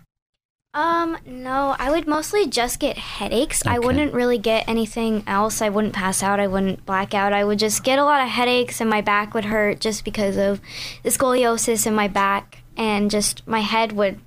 Um, 0.78 1.18
no, 1.26 1.76
I 1.80 1.90
would 1.90 2.06
mostly 2.08 2.46
just 2.48 2.80
get 2.80 2.98
headaches. 3.00 3.66
I 3.66 3.80
wouldn't 3.80 4.14
really 4.14 4.38
get 4.38 4.70
anything 4.70 5.24
else. 5.26 5.60
I 5.60 5.70
wouldn't 5.70 5.94
pass 5.96 6.22
out. 6.22 6.40
I 6.40 6.46
wouldn't 6.46 6.86
black 6.86 7.16
out. 7.16 7.34
I 7.34 7.44
would 7.44 7.58
just 7.58 7.84
get 7.84 7.98
a 7.98 8.04
lot 8.04 8.22
of 8.22 8.30
headaches 8.30 8.80
and 8.80 8.88
my 8.88 9.02
back 9.02 9.34
would 9.34 9.46
hurt 9.46 9.80
just 9.80 10.06
because 10.06 10.38
of 10.38 10.62
the 11.02 11.10
scoliosis 11.10 11.88
in 11.88 11.96
my 11.96 12.08
back 12.08 12.60
and 12.78 13.10
just 13.10 13.46
my 13.48 13.62
head 13.62 13.94
would 13.94 14.20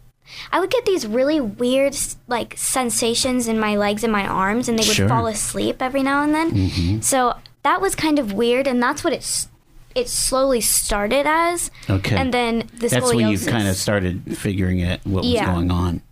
I 0.50 0.58
would 0.58 0.70
get 0.70 0.84
these 0.86 1.06
really 1.06 1.40
weird 1.40 1.96
like 2.26 2.54
sensations 2.56 3.46
in 3.46 3.60
my 3.60 3.76
legs 3.76 4.02
and 4.02 4.12
my 4.12 4.26
arms 4.26 4.68
and 4.68 4.76
they 4.76 4.82
would 4.86 4.96
Sure. 4.96 5.08
fall 5.08 5.28
asleep 5.28 5.80
every 5.80 6.02
now 6.02 6.24
and 6.24 6.34
then. 6.34 7.00
So 7.02 7.36
that 7.62 7.80
was 7.80 7.94
kind 7.94 8.18
of 8.18 8.32
weird 8.32 8.66
and 8.66 8.82
that's 8.82 9.04
what 9.04 9.12
it's 9.12 9.46
it 9.94 10.08
slowly 10.08 10.60
started 10.60 11.26
as. 11.28 11.70
okay 11.88 12.16
And 12.16 12.34
then 12.34 12.68
the 12.78 12.88
that's 12.88 13.14
when 13.14 13.28
you 13.28 13.38
kind 13.38 13.68
of 13.68 13.76
started 13.76 14.36
figuring 14.36 14.80
it 14.80 15.00
what 15.04 15.22
was 15.22 15.32
Yeah. 15.32 15.46
going 15.46 15.70
on 15.70 16.02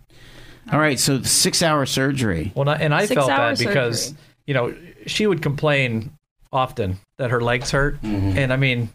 all 0.71 0.79
right 0.79 0.99
so 0.99 1.21
six 1.23 1.61
hour 1.61 1.85
surgery 1.85 2.51
Well, 2.55 2.69
and 2.69 2.93
I 2.93 3.05
Six 3.05 3.15
felt 3.15 3.29
hour 3.31 3.37
bad 3.55 3.57
because 3.59 4.13
you 4.47 4.53
know 4.53 4.75
she 5.07 5.25
would 5.27 5.41
complain 5.41 6.11
often 6.51 6.97
that 7.17 7.31
her 7.31 7.41
legs 7.41 7.71
hurt, 7.71 8.01
Mm-hmm. 8.01 8.37
and 8.37 8.51
I 8.51 8.55
mean, 8.55 8.89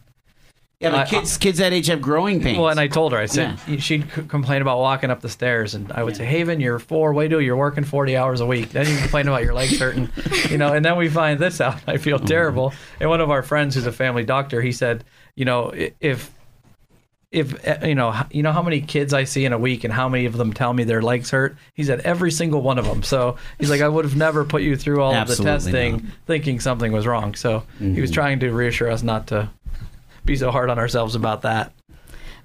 Yeah, 0.81 0.91
but 0.91 0.99
I- 0.99 1.05
kids 1.09 1.37
kids 1.37 1.57
that 1.59 1.71
age 1.73 1.87
have 1.87 2.01
growing 2.01 2.41
pains. 2.41 2.57
Well, 2.57 2.67
and 2.69 2.79
I 2.79 2.87
told 2.87 3.13
her, 3.13 3.17
I 3.17 3.25
said 3.27 3.57
she'd 3.79 4.11
c- 4.11 4.23
complain 4.27 4.61
about 4.61 4.79
walking 4.79 5.09
up 5.09 5.21
the 5.21 5.29
stairs, 5.29 5.73
and 5.73 5.89
I 5.93 6.03
would 6.03 6.15
say, 6.17 6.25
Haven, 6.25 6.59
you're 6.59 6.79
four. 6.79 7.13
Way 7.13 7.27
do 7.29 7.35
you 7.35 7.39
do? 7.41 7.45
You're 7.45 7.55
working 7.55 7.83
40 7.85 8.17
hours 8.17 8.41
a 8.41 8.45
week. 8.45 8.69
Then 8.71 8.87
you 8.89 8.97
complain 8.97 9.27
about 9.29 9.43
your 9.43 9.53
legs 9.53 9.79
hurting, 9.79 10.09
you 10.49 10.57
know. 10.57 10.73
And 10.73 10.83
then 10.83 10.97
we 10.97 11.07
find 11.09 11.39
this 11.39 11.61
out. 11.61 11.79
I 11.87 11.95
feel 11.97 12.19
terrible. 12.19 12.73
And 12.99 13.09
one 13.09 13.21
of 13.21 13.31
our 13.31 13.41
friends, 13.41 13.75
who's 13.75 13.85
a 13.87 13.91
family 13.93 14.25
doctor, 14.25 14.61
he 14.61 14.73
said, 14.73 15.05
you 15.37 15.45
know, 15.45 15.71
if 16.01 16.29
if 17.35 17.67
uh, 17.67 17.85
you 17.85 17.95
know, 17.95 18.15
you 18.31 18.41
know 18.43 18.51
how 18.51 18.63
many 18.63 18.81
kids 18.81 19.13
I 19.13 19.25
see 19.25 19.45
in 19.45 19.53
a 19.53 19.57
week, 19.57 19.83
and 19.83 19.93
how 19.93 20.07
many 20.09 20.25
of 20.25 20.37
them 20.37 20.53
tell 20.53 20.73
me 20.73 20.83
their 20.85 21.01
legs 21.01 21.29
hurt. 21.31 21.57
He 21.73 21.83
said 21.83 21.99
every 22.01 22.31
single 22.31 22.61
one 22.61 22.77
of 22.79 22.85
them. 22.85 23.03
So 23.03 23.35
he's 23.59 23.69
like, 23.69 23.81
I 23.81 23.87
would 23.89 24.05
have 24.05 24.15
never 24.15 24.45
put 24.45 24.61
you 24.61 24.75
through 24.75 25.01
all 25.01 25.13
of 25.13 25.27
the 25.27 25.35
testing, 25.35 25.91
not. 25.91 26.01
thinking 26.25 26.59
something 26.59 26.91
was 26.91 27.05
wrong. 27.05 27.35
So 27.35 27.63
he 27.79 27.99
was 28.01 28.11
trying 28.11 28.39
to 28.39 28.51
reassure 28.51 28.89
us 28.89 29.03
not 29.03 29.27
to 29.27 29.49
be 30.23 30.35
so 30.35 30.49
hard 30.51 30.69
on 30.69 30.79
ourselves 30.79 31.13
about 31.15 31.41
that. 31.43 31.71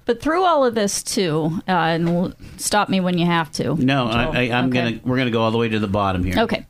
But 0.05 0.19
through 0.21 0.43
all 0.43 0.65
of 0.65 0.73
this 0.75 1.03
too, 1.03 1.61
uh, 1.67 1.71
and 1.71 2.35
stop 2.57 2.89
me 2.89 2.99
when 2.99 3.17
you 3.17 3.25
have 3.27 3.51
to. 3.53 3.75
no, 3.75 4.07
I, 4.07 4.23
I, 4.23 4.41
I'm 4.51 4.69
Okay. 4.69 4.77
gonna 4.91 4.99
we're 5.05 5.17
gonna 5.17 5.31
go 5.31 5.41
all 5.41 5.51
the 5.51 5.57
way 5.59 5.69
to 5.69 5.79
the 5.79 5.87
bottom 5.87 6.23
here. 6.23 6.39
Okay. 6.39 6.65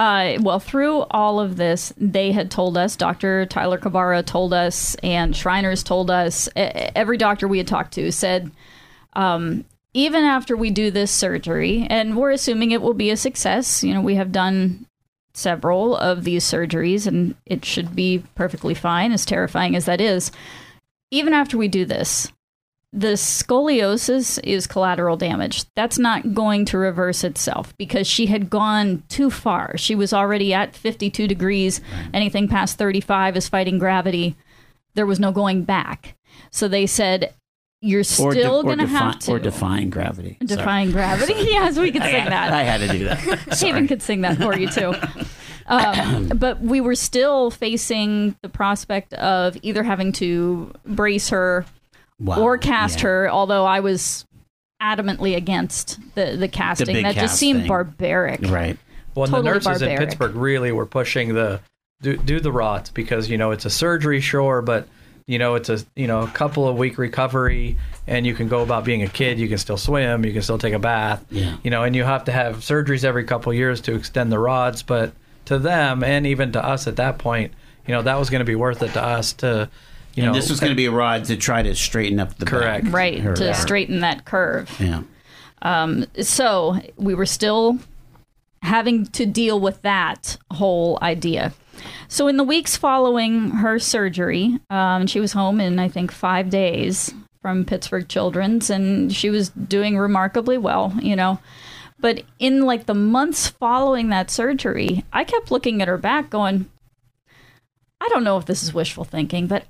Uh, 0.00 0.38
well, 0.40 0.58
through 0.58 1.02
all 1.10 1.38
of 1.38 1.56
this, 1.56 1.92
they 1.98 2.32
had 2.32 2.50
told 2.50 2.78
us, 2.78 2.96
Dr. 2.96 3.44
Tyler 3.44 3.76
Kabara 3.76 4.24
told 4.24 4.54
us, 4.54 4.94
and 5.02 5.36
Shriners 5.36 5.82
told 5.82 6.10
us, 6.10 6.48
every 6.56 7.18
doctor 7.18 7.46
we 7.46 7.58
had 7.58 7.66
talked 7.66 7.92
to 7.94 8.10
said, 8.10 8.50
um, 9.12 9.66
even 9.92 10.24
after 10.24 10.56
we 10.56 10.70
do 10.70 10.90
this 10.90 11.10
surgery, 11.10 11.86
and 11.90 12.16
we're 12.16 12.30
assuming 12.30 12.70
it 12.70 12.80
will 12.80 12.94
be 12.94 13.10
a 13.10 13.16
success, 13.16 13.84
you 13.84 13.92
know, 13.92 14.00
we 14.00 14.14
have 14.14 14.32
done 14.32 14.86
several 15.34 15.94
of 15.98 16.24
these 16.24 16.44
surgeries 16.44 17.06
and 17.06 17.34
it 17.44 17.66
should 17.66 17.94
be 17.94 18.22
perfectly 18.34 18.72
fine, 18.72 19.12
as 19.12 19.26
terrifying 19.26 19.76
as 19.76 19.84
that 19.84 20.00
is. 20.00 20.32
Even 21.10 21.34
after 21.34 21.58
we 21.58 21.68
do 21.68 21.84
this, 21.84 22.32
the 22.92 23.12
scoliosis 23.14 24.40
is 24.42 24.66
collateral 24.66 25.16
damage. 25.16 25.64
That's 25.76 25.98
not 25.98 26.34
going 26.34 26.64
to 26.66 26.78
reverse 26.78 27.22
itself 27.22 27.76
because 27.76 28.06
she 28.06 28.26
had 28.26 28.50
gone 28.50 29.04
too 29.08 29.30
far. 29.30 29.76
She 29.76 29.94
was 29.94 30.12
already 30.12 30.52
at 30.52 30.74
52 30.74 31.28
degrees. 31.28 31.80
Anything 32.12 32.48
past 32.48 32.78
35 32.78 33.36
is 33.36 33.48
fighting 33.48 33.78
gravity. 33.78 34.36
There 34.94 35.06
was 35.06 35.20
no 35.20 35.30
going 35.30 35.62
back. 35.62 36.16
So 36.50 36.66
they 36.66 36.86
said, 36.86 37.32
you're 37.80 38.02
still 38.04 38.62
de- 38.62 38.66
going 38.66 38.78
to 38.78 38.86
have 38.86 39.20
to. 39.20 39.32
or 39.32 39.38
defying 39.38 39.88
gravity. 39.90 40.36
Sorry. 40.44 40.58
Defying 40.58 40.90
gravity. 40.90 41.34
yes, 41.34 41.78
we 41.78 41.92
could 41.92 42.02
sing 42.02 42.24
that. 42.26 42.52
I 42.52 42.62
had 42.64 42.80
to 42.80 42.88
do 42.88 43.04
that. 43.04 43.18
Haven 43.60 43.86
could 43.86 44.02
sing 44.02 44.22
that 44.22 44.36
for 44.38 44.56
you 44.58 44.68
too. 44.68 44.94
Um, 45.66 46.32
but 46.34 46.60
we 46.60 46.80
were 46.80 46.96
still 46.96 47.52
facing 47.52 48.34
the 48.42 48.48
prospect 48.48 49.14
of 49.14 49.56
either 49.62 49.84
having 49.84 50.10
to 50.14 50.72
brace 50.84 51.28
her 51.28 51.64
Wow. 52.20 52.40
or 52.42 52.58
cast 52.58 52.98
Yeah. 52.98 53.04
her, 53.08 53.30
although 53.30 53.64
I 53.64 53.80
was 53.80 54.26
adamantly 54.82 55.36
against 55.36 55.98
the, 56.14 56.36
the 56.36 56.48
casting. 56.48 56.86
big 56.94 57.04
that 57.04 57.14
just 57.14 57.36
seemed 57.38 57.60
thing. 57.60 57.68
barbaric. 57.68 58.40
Right. 58.48 58.76
Well, 59.14 59.26
Totally 59.26 59.42
the 59.42 59.54
nurses 59.54 59.82
in 59.82 59.88
barbaric. 59.88 59.98
Pittsburgh 60.10 60.34
really 60.36 60.72
were 60.72 60.86
pushing 60.86 61.34
the 61.34 61.60
do, 62.02 62.16
do 62.16 62.40
the 62.40 62.52
rods 62.52 62.90
because 62.90 63.28
you 63.28 63.36
know 63.38 63.50
it's 63.50 63.64
a 63.64 63.70
surgery, 63.70 64.20
sure, 64.20 64.62
but 64.62 64.86
you 65.26 65.38
know 65.38 65.54
it's 65.54 65.68
a 65.68 65.78
you 65.96 66.06
know 66.06 66.20
a 66.22 66.28
couple 66.28 66.66
of 66.68 66.76
week 66.78 66.96
recovery, 66.98 67.76
and 68.06 68.26
you 68.26 68.34
can 68.34 68.48
go 68.48 68.62
about 68.62 68.84
being 68.84 69.02
a 69.02 69.08
kid. 69.08 69.38
You 69.38 69.48
can 69.48 69.58
still 69.58 69.76
swim, 69.76 70.24
you 70.24 70.32
can 70.32 70.42
still 70.42 70.58
take 70.58 70.72
a 70.74 70.78
bath, 70.78 71.24
Yeah. 71.30 71.56
you 71.62 71.70
know, 71.70 71.82
and 71.84 71.94
you 71.94 72.04
have 72.04 72.24
to 72.24 72.32
have 72.32 72.56
surgeries 72.58 73.04
every 73.04 73.24
couple 73.24 73.50
of 73.52 73.56
years 73.58 73.80
to 73.82 73.94
extend 73.94 74.32
the 74.32 74.38
rods. 74.38 74.82
But 74.82 75.12
to 75.46 75.58
them, 75.58 76.02
and 76.04 76.26
even 76.26 76.52
to 76.52 76.64
us 76.64 76.86
at 76.86 76.96
that 76.96 77.18
point, 77.18 77.52
you 77.86 77.92
know, 77.94 78.02
that 78.02 78.18
was 78.18 78.30
going 78.30 78.40
to 78.40 78.44
be 78.46 78.54
worth 78.54 78.82
it 78.82 78.92
to 78.94 79.02
us 79.04 79.32
to, 79.34 79.68
you 80.14 80.24
and 80.24 80.32
know, 80.32 80.38
this 80.38 80.50
was 80.50 80.60
going 80.60 80.70
to 80.70 80.76
be 80.76 80.86
a 80.86 80.90
rod 80.90 81.24
to 81.26 81.36
try 81.36 81.62
to 81.62 81.74
straighten 81.74 82.18
up 82.18 82.36
the 82.36 82.46
Correct. 82.46 82.84
back. 82.84 82.92
Right, 82.94 83.36
to 83.36 83.44
yeah. 83.44 83.52
straighten 83.52 84.00
that 84.00 84.24
curve. 84.24 84.74
Yeah. 84.80 85.02
Um, 85.62 86.06
so 86.20 86.80
we 86.96 87.14
were 87.14 87.26
still 87.26 87.78
having 88.62 89.06
to 89.06 89.26
deal 89.26 89.60
with 89.60 89.82
that 89.82 90.36
whole 90.52 90.98
idea. 91.02 91.52
So 92.08 92.28
in 92.28 92.36
the 92.36 92.44
weeks 92.44 92.76
following 92.76 93.50
her 93.50 93.78
surgery, 93.78 94.58
um, 94.68 95.06
she 95.06 95.20
was 95.20 95.32
home 95.32 95.60
in 95.60 95.78
I 95.78 95.88
think 95.88 96.12
five 96.12 96.50
days 96.50 97.14
from 97.40 97.64
Pittsburgh 97.64 98.06
Children's, 98.08 98.68
and 98.68 99.14
she 99.14 99.30
was 99.30 99.48
doing 99.50 99.96
remarkably 99.96 100.58
well, 100.58 100.94
you 101.00 101.16
know. 101.16 101.38
But 101.98 102.22
in 102.38 102.62
like 102.62 102.86
the 102.86 102.94
months 102.94 103.48
following 103.48 104.08
that 104.08 104.30
surgery, 104.30 105.04
I 105.12 105.24
kept 105.24 105.50
looking 105.50 105.80
at 105.80 105.88
her 105.88 105.98
back, 105.98 106.30
going, 106.30 106.68
I 108.00 108.08
don't 108.08 108.24
know 108.24 108.38
if 108.38 108.46
this 108.46 108.62
is 108.62 108.74
wishful 108.74 109.04
thinking, 109.04 109.46
but 109.46 109.64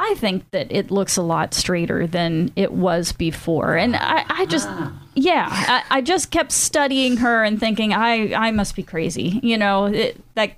I 0.00 0.14
think 0.16 0.50
that 0.52 0.70
it 0.70 0.90
looks 0.90 1.16
a 1.16 1.22
lot 1.22 1.54
straighter 1.54 2.06
than 2.06 2.52
it 2.56 2.72
was 2.72 3.12
before. 3.12 3.76
And 3.76 3.96
I, 3.96 4.24
I 4.28 4.46
just, 4.46 4.68
ah. 4.68 4.92
yeah, 5.14 5.48
I, 5.50 5.98
I 5.98 6.00
just 6.00 6.30
kept 6.30 6.52
studying 6.52 7.16
her 7.18 7.42
and 7.42 7.58
thinking, 7.58 7.92
I, 7.92 8.32
I 8.34 8.50
must 8.52 8.76
be 8.76 8.82
crazy. 8.82 9.40
You 9.42 9.58
know, 9.58 9.86
it, 9.86 10.20
that 10.34 10.52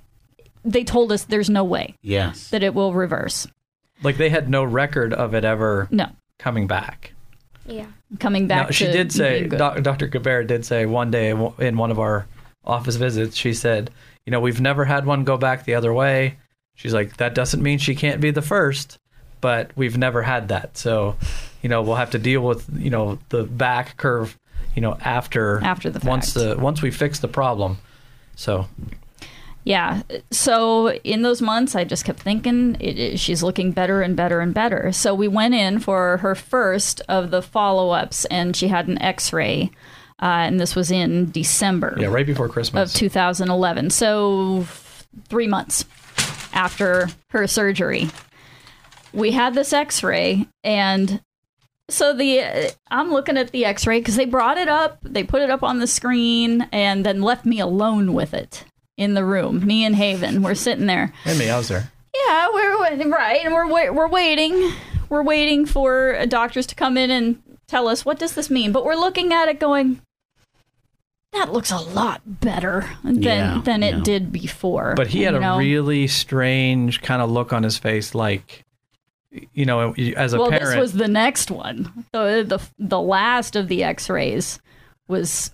they 0.63 0.83
told 0.83 1.11
us 1.11 1.23
there's 1.23 1.49
no 1.49 1.63
way 1.63 1.95
Yes. 2.01 2.49
that 2.49 2.61
it 2.63 2.73
will 2.75 2.93
reverse. 2.93 3.47
like 4.03 4.17
they 4.17 4.29
had 4.29 4.47
no 4.49 4.63
record 4.63 5.13
of 5.13 5.33
it 5.33 5.43
ever 5.43 5.87
No, 5.91 6.07
coming 6.37 6.67
back. 6.67 7.13
Yeah. 7.65 7.87
coming 8.19 8.47
back. 8.47 8.65
Now, 8.67 8.71
she 8.71 8.85
to 8.85 8.91
did 8.91 9.11
say, 9.11 9.47
doc, 9.47 9.81
Dr. 9.81 10.07
Kabara 10.07 10.45
did 10.45 10.65
say 10.65 10.85
one 10.85 11.09
day 11.11 11.29
in 11.31 11.77
one 11.77 11.89
of 11.91 11.99
our 11.99 12.27
office 12.63 12.95
visits, 12.95 13.35
she 13.35 13.53
said, 13.53 13.89
you 14.25 14.31
know, 14.31 14.39
we've 14.39 14.61
never 14.61 14.85
had 14.85 15.05
one 15.05 15.23
go 15.23 15.35
back 15.37 15.65
the 15.65 15.73
other 15.75 15.91
way. 15.93 16.37
She's 16.75 16.93
like, 16.93 17.17
that 17.17 17.33
doesn't 17.35 17.61
mean 17.63 17.79
she 17.79 17.95
can't 17.95 18.21
be 18.21 18.29
the 18.31 18.41
first, 18.41 18.99
but 19.41 19.71
we've 19.75 19.97
never 19.97 20.21
had 20.21 20.47
that. 20.49 20.77
So, 20.77 21.15
you 21.61 21.69
know, 21.69 21.81
we'll 21.81 21.95
have 21.95 22.11
to 22.11 22.19
deal 22.19 22.41
with, 22.41 22.67
you 22.77 22.89
know, 22.89 23.19
the 23.29 23.43
back 23.43 23.97
curve, 23.97 24.37
you 24.75 24.81
know, 24.81 24.97
after 25.01 25.59
After 25.63 25.89
the 25.89 26.07
once 26.07 26.33
the 26.33 26.55
once 26.57 26.81
we 26.81 26.91
fix 26.91 27.19
the 27.19 27.27
problem. 27.27 27.79
So, 28.35 28.67
Yeah. 29.63 30.01
So 30.31 30.91
in 30.91 31.21
those 31.21 31.41
months, 31.41 31.75
I 31.75 31.83
just 31.83 32.03
kept 32.05 32.19
thinking 32.19 32.77
it, 32.79 32.97
it- 32.97 33.19
she's 33.19 33.43
looking 33.43 33.71
better 33.71 34.01
and 34.01 34.15
better 34.15 34.39
and 34.39 34.53
better. 34.53 34.91
So 34.91 35.13
we 35.13 35.27
went 35.27 35.53
in 35.53 35.79
for 35.79 36.17
her 36.17 36.33
first 36.35 37.01
of 37.07 37.29
the 37.31 37.41
follow 37.41 37.91
ups, 37.91 38.25
and 38.25 38.55
she 38.55 38.69
had 38.69 38.87
an 38.87 38.99
x 39.01 39.31
ray. 39.33 39.69
Uh, 40.21 40.45
and 40.45 40.59
this 40.59 40.75
was 40.75 40.91
in 40.91 41.31
December 41.31 41.95
yeah, 41.99 42.05
right 42.07 42.27
before 42.27 42.47
Christmas. 42.47 42.91
of 42.93 42.95
2011. 42.95 43.89
So 43.89 44.67
three 45.29 45.47
months 45.47 45.83
after 46.53 47.07
her 47.29 47.47
surgery, 47.47 48.07
we 49.13 49.31
had 49.31 49.53
this 49.53 49.73
x 49.73 50.03
ray. 50.03 50.47
And 50.63 51.21
so 51.89 52.13
the 52.13 52.41
uh, 52.41 52.69
I'm 52.89 53.11
looking 53.11 53.37
at 53.37 53.51
the 53.51 53.65
x 53.65 53.85
ray 53.87 53.99
because 53.99 54.15
they 54.15 54.25
brought 54.25 54.57
it 54.57 54.69
up, 54.69 54.99
they 55.03 55.23
put 55.23 55.41
it 55.41 55.49
up 55.49 55.63
on 55.63 55.79
the 55.79 55.87
screen, 55.87 56.67
and 56.71 57.05
then 57.05 57.21
left 57.21 57.45
me 57.45 57.59
alone 57.59 58.13
with 58.13 58.33
it 58.33 58.65
in 58.97 59.13
the 59.13 59.25
room. 59.25 59.65
Me 59.65 59.83
and 59.85 59.95
Haven, 59.95 60.41
we're 60.43 60.55
sitting 60.55 60.85
there. 60.85 61.11
and 61.25 61.37
me, 61.39 61.49
I 61.49 61.57
was 61.57 61.67
there. 61.69 61.91
Yeah, 62.27 62.49
we're 62.53 62.81
waiting, 62.81 63.09
right, 63.09 63.41
and 63.43 63.53
we're 63.53 63.67
we're 63.93 64.07
waiting, 64.09 64.71
we're 65.09 65.23
waiting 65.23 65.65
for 65.65 66.15
uh, 66.15 66.25
doctors 66.25 66.67
to 66.67 66.75
come 66.75 66.97
in 66.97 67.09
and 67.09 67.41
tell 67.67 67.87
us 67.87 68.05
what 68.05 68.19
does 68.19 68.33
this 68.35 68.49
mean. 68.49 68.71
But 68.71 68.83
we're 68.85 68.95
looking 68.95 69.31
at 69.33 69.47
it, 69.47 69.59
going, 69.59 70.01
that 71.33 71.53
looks 71.53 71.71
a 71.71 71.79
lot 71.79 72.21
better 72.25 72.85
than 73.03 73.23
Yeah, 73.23 73.61
than 73.63 73.81
it 73.81 73.95
yeah. 73.95 74.03
did 74.03 74.31
before. 74.31 74.93
But 74.95 75.07
he 75.07 75.23
had 75.23 75.31
you 75.33 75.37
a 75.37 75.41
know? 75.41 75.57
really 75.57 76.05
strange 76.07 77.01
kind 77.01 77.21
of 77.21 77.31
look 77.31 77.53
on 77.53 77.63
his 77.63 77.77
face, 77.77 78.13
like, 78.13 78.63
you 79.53 79.65
know, 79.65 79.93
as 80.15 80.33
a 80.33 80.39
well. 80.39 80.49
parent. 80.49 80.65
This 80.69 80.77
was 80.79 80.93
the 80.93 81.07
next 81.07 81.49
one. 81.51 82.05
The 82.11 82.43
the 82.47 82.59
the 82.79 82.99
last 83.01 83.55
of 83.55 83.67
the 83.67 83.83
X-rays 83.83 84.59
was 85.07 85.51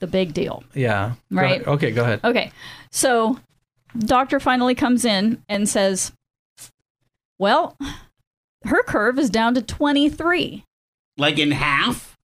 the 0.00 0.06
big 0.06 0.32
deal. 0.34 0.64
yeah. 0.74 1.14
Right. 1.30 1.60
ahead. 1.60 1.66
Okay, 1.68 1.90
go 1.90 2.02
ahead. 2.02 2.20
Okay, 2.24 2.52
so 2.90 3.38
doctor 3.98 4.40
finally 4.40 4.74
comes 4.74 5.04
in 5.04 5.42
and 5.48 5.68
says, 5.68 6.12
"Well, 7.38 7.76
her 8.64 8.82
curve 8.82 9.18
is 9.18 9.30
down 9.30 9.54
to 9.54 9.62
23 9.62 10.64
Like 11.18 11.38
in 11.38 11.50
half. 11.52 12.16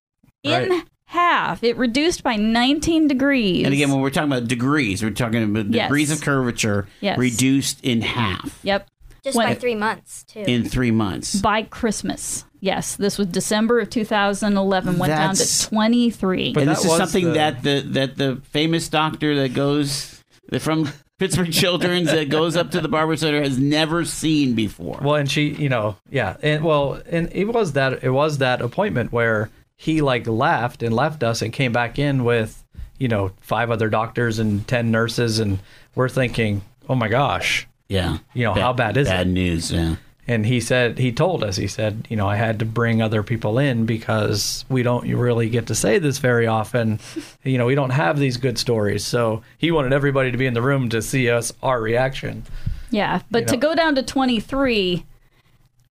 in 0.43 0.71
Right. 0.71 0.83
half. 1.07 1.63
It 1.65 1.77
reduced 1.77 2.23
by 2.23 2.37
19 2.37 3.09
degrees." 3.09 3.65
And 3.65 3.73
again, 3.75 3.91
when 3.91 4.01
we're 4.01 4.11
talking 4.11 4.33
about 4.33 4.49
degrees, 4.49 5.03
we're 5.03 5.11
talking 5.11 5.43
about 5.43 5.67
Yes. 5.73 5.87
degrees 5.89 6.11
of 6.11 6.21
curvature 6.21 6.87
Yes. 7.01 7.19
reduced 7.19 7.85
in 7.85 8.03
half 8.03 8.59
yep, 8.63 8.89
Just 9.27 9.37
When- 9.37 9.49
by 9.49 9.55
three 9.57 9.75
months 9.75 10.23
too. 10.25 10.45
in 10.47 10.65
three 10.69 10.93
months. 10.93 11.35
by 11.41 11.63
Christmas. 11.63 12.45
Yes, 12.61 12.95
this 12.97 13.19
was 13.19 13.27
December 13.27 13.81
of 13.81 13.91
2011. 13.91 14.99
Went 14.99 15.11
down 15.13 15.35
to 15.35 15.63
23. 15.69 16.53
But 16.53 16.63
and 16.63 16.71
this 16.71 16.85
is 16.85 16.93
something 16.97 17.25
the- 17.27 17.33
that 17.33 17.63
the 17.65 17.81
that 17.81 18.17
the 18.17 18.41
famous 18.51 18.89
doctor 18.89 19.35
that 19.43 19.53
goes 19.53 20.23
from 20.61 20.89
Pittsburgh 21.19 21.53
Children's 21.53 22.13
that 22.13 22.29
goes 22.29 22.57
up 22.57 22.71
to 22.71 22.81
the 22.81 22.89
barber 22.89 23.17
center 23.17 23.43
has 23.43 23.59
never 23.59 24.05
seen 24.05 24.55
before. 24.55 25.01
Well, 25.03 25.17
and 25.17 25.31
she, 25.31 25.49
you 25.49 25.69
know, 25.69 25.97
yeah, 26.11 26.37
and 26.43 26.63
well, 26.63 27.01
and 27.11 27.29
it 27.33 27.47
was 27.53 27.73
that 27.73 28.05
it 28.05 28.11
was 28.11 28.39
that 28.39 28.61
appointment 28.61 29.13
where 29.13 29.51
he 29.77 30.03
like 30.03 30.27
left 30.29 30.83
and 30.85 30.95
left 30.95 31.23
us 31.25 31.43
and 31.43 31.53
came 31.53 31.73
back 31.73 31.99
in 31.99 32.23
with, 32.25 32.63
you 32.99 33.09
know, 33.09 33.33
five 33.41 33.71
other 33.71 33.89
doctors 33.89 34.39
and 34.39 34.67
ten 34.69 34.91
nurses, 34.91 35.39
and 35.41 35.59
we're 35.97 36.09
thinking, 36.09 36.63
oh 36.89 36.95
my 36.95 37.09
gosh, 37.09 37.67
yeah, 37.89 38.19
you 38.35 38.45
know, 38.45 38.55
how 38.55 38.73
bad 38.73 38.97
is 38.97 39.09
bad 39.09 39.15
it? 39.15 39.25
Bad 39.25 39.29
news? 39.29 39.71
Yeah, 39.73 39.97
and 40.27 40.45
he 40.45 40.61
said 40.61 40.99
he 40.99 41.13
told 41.13 41.45
us 41.45 41.57
he 41.57 41.69
said 41.69 42.07
you 42.11 42.17
know 42.17 42.29
I 42.29 42.37
had 42.37 42.59
to 42.59 42.65
bring 42.65 43.01
other 43.01 43.23
people 43.23 43.59
in 43.59 43.87
because 43.87 44.65
we 44.69 44.83
don't 44.83 45.09
really 45.09 45.49
get 45.49 45.67
to 45.69 45.75
say 45.75 45.99
this 45.99 46.19
very 46.19 46.47
often. 46.47 46.99
you 47.45 47.59
know 47.59 47.67
we 47.67 47.75
don't 47.75 47.91
have 47.91 48.19
these 48.19 48.37
good 48.37 48.59
stories, 48.59 49.05
so 49.05 49.43
he 49.59 49.71
wanted 49.71 49.93
everybody 49.93 50.31
to 50.33 50.39
be 50.39 50.47
in 50.47 50.55
the 50.55 50.63
room 50.63 50.89
to 50.91 51.01
see 51.03 51.31
us 51.31 51.53
our 51.63 51.81
reaction. 51.81 52.43
Yeah, 52.91 53.23
but 53.31 53.43
You 53.43 53.47
to 53.49 53.53
know. 53.55 53.61
go 53.61 53.75
down 53.75 53.95
to 53.97 54.03
23, 54.03 55.05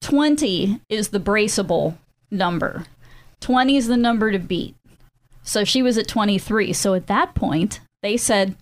20 0.01 0.81
is 0.89 1.09
the 1.09 1.19
braceable 1.19 1.97
number. 2.31 2.85
20 3.41 3.75
is 3.77 3.87
the 3.87 3.97
number 3.97 4.31
to 4.31 4.39
beat. 4.39 4.75
So 5.43 5.63
she 5.63 5.81
was 5.81 5.97
at 5.97 6.07
23. 6.07 6.73
So 6.73 6.93
at 6.93 7.07
that 7.07 7.35
point, 7.35 7.79
they 8.01 8.17
said, 8.17 8.55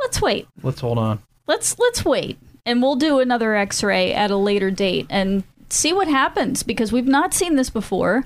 "Let's 0.00 0.20
wait. 0.20 0.48
Let's 0.62 0.80
hold 0.80 0.98
on. 0.98 1.20
Let's 1.46 1.78
let's 1.78 2.04
wait 2.04 2.38
and 2.66 2.82
we'll 2.82 2.96
do 2.96 3.18
another 3.20 3.54
x-ray 3.54 4.12
at 4.12 4.30
a 4.30 4.36
later 4.36 4.70
date 4.70 5.06
and 5.10 5.44
see 5.68 5.92
what 5.92 6.08
happens 6.08 6.62
because 6.62 6.92
we've 6.92 7.06
not 7.06 7.32
seen 7.34 7.56
this 7.56 7.70
before. 7.70 8.24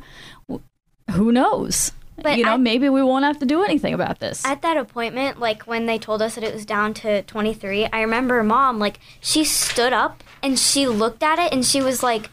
Who 1.13 1.31
knows? 1.33 1.93
But 2.23 2.39
you 2.39 2.45
know, 2.45 2.53
I- 2.55 2.57
maybe 2.59 2.89
we 2.89 3.03
won't 3.03 3.25
have 3.25 3.39
to 3.41 3.47
do 3.47 3.63
anything 3.65 3.93
about 3.93 4.21
this." 4.21 4.45
At 4.45 4.63
that 4.63 4.77
appointment, 4.77 5.41
like 5.41 5.65
when 5.65 5.87
they 5.87 5.99
told 5.99 6.23
us 6.23 6.37
that 6.37 6.45
it 6.45 6.55
was 6.55 6.65
down 6.65 6.95
to 6.95 7.23
23, 7.23 7.87
I 7.93 8.01
remember 8.01 8.43
mom, 8.43 8.79
like, 8.79 8.99
she 9.21 9.45
stood 9.45 9.93
up 9.93 10.23
and 10.43 10.59
she 10.59 10.87
looked 10.87 11.23
at 11.23 11.39
it 11.39 11.53
and 11.53 11.65
she 11.65 11.83
was 11.83 12.03
like, 12.03 12.31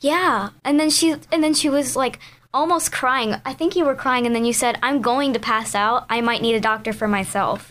yeah. 0.00 0.50
And 0.64 0.78
then 0.78 0.90
she, 0.90 1.16
and 1.32 1.42
then 1.42 1.54
she 1.54 1.68
was 1.68 1.96
like, 1.96 2.18
almost 2.58 2.90
crying. 2.92 3.34
I 3.46 3.52
think 3.54 3.76
you 3.76 3.84
were 3.84 3.94
crying 3.94 4.26
and 4.26 4.34
then 4.34 4.44
you 4.44 4.52
said, 4.52 4.78
I'm 4.82 5.00
going 5.00 5.32
to 5.34 5.38
pass 5.38 5.74
out. 5.74 6.04
I 6.10 6.20
might 6.20 6.42
need 6.42 6.54
a 6.56 6.60
doctor 6.60 6.92
for 6.92 7.06
myself. 7.08 7.66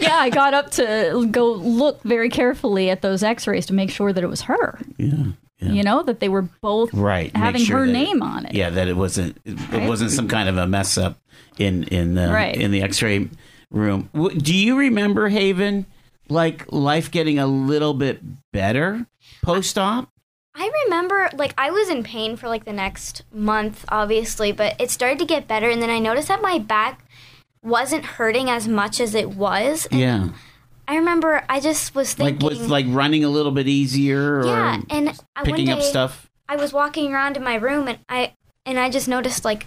yeah, 0.00 0.16
I 0.18 0.30
got 0.32 0.52
up 0.54 0.70
to 0.72 1.26
go 1.30 1.52
look 1.52 2.02
very 2.02 2.28
carefully 2.28 2.90
at 2.90 3.02
those 3.02 3.22
x-rays 3.22 3.66
to 3.66 3.72
make 3.74 3.90
sure 3.90 4.12
that 4.12 4.22
it 4.22 4.26
was 4.26 4.42
her. 4.42 4.78
Yeah. 4.98 5.14
yeah. 5.60 5.68
you 5.72 5.82
know 5.82 6.02
that 6.02 6.18
they 6.20 6.28
were 6.28 6.42
both 6.60 6.92
right 6.92 7.34
having 7.36 7.62
sure 7.62 7.78
her 7.80 7.86
that 7.86 7.92
name 7.92 8.22
on 8.22 8.44
it 8.46 8.54
yeah 8.54 8.70
that 8.70 8.88
it 8.88 8.96
wasn't 8.96 9.36
it, 9.44 9.52
it 9.54 9.72
Right. 9.72 9.88
wasn't 9.88 10.10
some 10.10 10.26
kind 10.28 10.48
of 10.48 10.56
a 10.56 10.66
mess 10.66 10.98
up 10.98 11.16
in 11.58 11.84
in 11.84 12.14
the 12.14 12.28
Right. 12.28 12.56
in 12.56 12.70
the 12.72 12.82
x-ray 12.82 13.28
room 13.70 14.10
do 14.36 14.52
you 14.54 14.76
remember 14.76 15.28
haven 15.28 15.86
like 16.28 16.66
life 16.72 17.10
getting 17.10 17.38
a 17.38 17.46
little 17.46 17.94
bit 17.94 18.20
better 18.52 19.06
post-op 19.42 20.10
I 20.54 20.70
remember, 20.84 21.28
like, 21.34 21.52
I 21.58 21.70
was 21.70 21.88
in 21.88 22.02
pain 22.04 22.36
for 22.36 22.48
like 22.48 22.64
the 22.64 22.72
next 22.72 23.22
month, 23.32 23.84
obviously, 23.88 24.52
but 24.52 24.80
it 24.80 24.90
started 24.90 25.18
to 25.18 25.24
get 25.24 25.48
better. 25.48 25.68
And 25.68 25.82
then 25.82 25.90
I 25.90 25.98
noticed 25.98 26.28
that 26.28 26.40
my 26.42 26.58
back 26.58 27.04
wasn't 27.62 28.04
hurting 28.04 28.48
as 28.50 28.68
much 28.68 29.00
as 29.00 29.14
it 29.14 29.30
was. 29.30 29.86
And 29.90 30.00
yeah 30.00 30.28
I 30.86 30.96
remember 30.96 31.42
I 31.48 31.60
just 31.60 31.94
was 31.94 32.12
thinking. 32.12 32.38
like 32.46 32.58
was 32.58 32.68
like 32.68 32.84
running 32.88 33.24
a 33.24 33.28
little 33.30 33.52
bit 33.52 33.66
easier 33.66 34.40
or 34.40 34.44
yeah, 34.46 34.82
and 34.90 35.18
picking 35.42 35.68
one 35.68 35.78
up 35.78 35.82
stuff 35.82 36.30
I 36.46 36.56
was 36.56 36.74
walking 36.74 37.12
around 37.12 37.38
in 37.38 37.42
my 37.42 37.54
room 37.54 37.88
and 37.88 37.98
I 38.06 38.34
and 38.66 38.78
I 38.78 38.90
just 38.90 39.08
noticed 39.08 39.46
like 39.46 39.66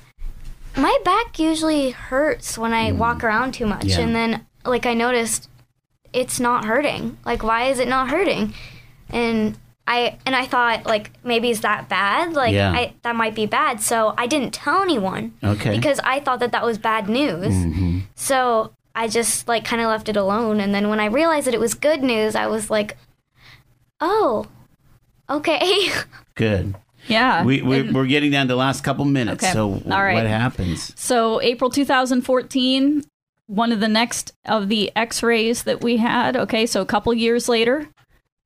my 0.76 0.96
back 1.04 1.40
usually 1.40 1.90
hurts 1.90 2.56
when 2.56 2.72
I 2.72 2.92
walk 2.92 3.24
around 3.24 3.54
too 3.54 3.66
much, 3.66 3.86
Mm. 3.86 3.90
Yeah. 3.90 4.00
and 4.02 4.16
then 4.16 4.46
like 4.64 4.86
I 4.86 4.94
noticed 4.94 5.50
it's 6.14 6.40
not 6.40 6.66
hurting. 6.66 7.18
Like 7.26 7.42
why 7.42 7.64
is 7.64 7.80
it 7.80 7.88
not 7.88 8.10
hurting? 8.10 8.54
And 9.10 9.58
I 9.88 10.18
and 10.26 10.36
I 10.36 10.46
thought 10.46 10.86
like 10.86 11.12
maybe 11.24 11.50
is 11.50 11.62
that 11.62 11.88
bad? 11.90 12.34
Like 12.34 12.54
Yeah. 12.54 12.72
I 12.72 12.94
that 13.04 13.16
might 13.16 13.34
be 13.36 13.46
bad. 13.46 13.82
So 13.82 14.14
I 14.18 14.28
didn't 14.28 14.54
tell 14.54 14.82
anyone 14.82 15.34
okay 15.44 15.76
because 15.76 16.00
I 16.04 16.20
thought 16.20 16.40
that 16.40 16.52
that 16.52 16.64
was 16.66 16.78
bad 16.78 17.08
news. 17.10 17.54
Mhm. 17.54 18.04
So 18.16 18.74
I 18.94 19.08
just 19.08 19.48
like 19.48 19.64
kind 19.64 19.82
of 19.82 19.88
left 19.88 20.10
it 20.10 20.18
alone. 20.18 20.60
And 20.60 20.74
then 20.76 20.90
when 20.90 21.00
I 21.00 21.06
realized 21.06 21.48
that 21.48 21.54
it 21.54 21.60
was 21.60 21.74
good 21.74 22.04
news, 22.04 22.36
I 22.36 22.48
was 22.48 22.70
like, 22.70 22.98
oh, 24.02 24.46
okay. 25.30 25.90
good 26.36 26.76
yeah 27.08 27.44
we, 27.46 27.62
we, 27.62 27.80
And- 27.80 27.96
we're 27.96 28.06
getting 28.06 28.32
down 28.32 28.48
to 28.48 28.54
the 28.54 28.58
last 28.58 28.84
couple 28.84 29.06
minutes 29.06 29.42
Okay. 29.44 29.54
so 29.54 29.74
All 29.90 30.04
right. 30.04 30.16
what 30.16 30.26
happens 30.28 30.92
so 31.00 31.42
april 31.42 31.70
2014 31.70 33.04
one 33.48 33.72
of 33.72 33.80
the 33.80 33.88
next 33.88 34.34
of 34.46 34.68
the 34.68 34.92
x-rays 34.96 35.64
that 35.64 35.82
we 35.82 35.98
had 35.98 36.36
okay 36.36 36.66
so 36.66 36.82
a 36.82 36.86
couple 36.86 37.14
years 37.14 37.48
later 37.48 37.88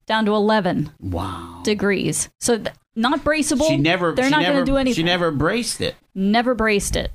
down 0.05 0.25
to 0.25 0.33
11 0.33 0.91
wow 0.99 1.61
degrees 1.63 2.29
so 2.39 2.57
th- 2.57 2.75
not 2.95 3.23
braceable 3.23 3.67
she 3.67 3.77
never 3.77 4.11
they're 4.13 4.29
not 4.29 4.43
going 4.43 4.57
to 4.57 4.65
do 4.65 4.77
anything 4.77 4.95
she 4.95 5.03
never 5.03 5.31
braced 5.31 5.79
it 5.81 5.95
never 6.15 6.53
braced 6.53 6.95
it 6.95 7.11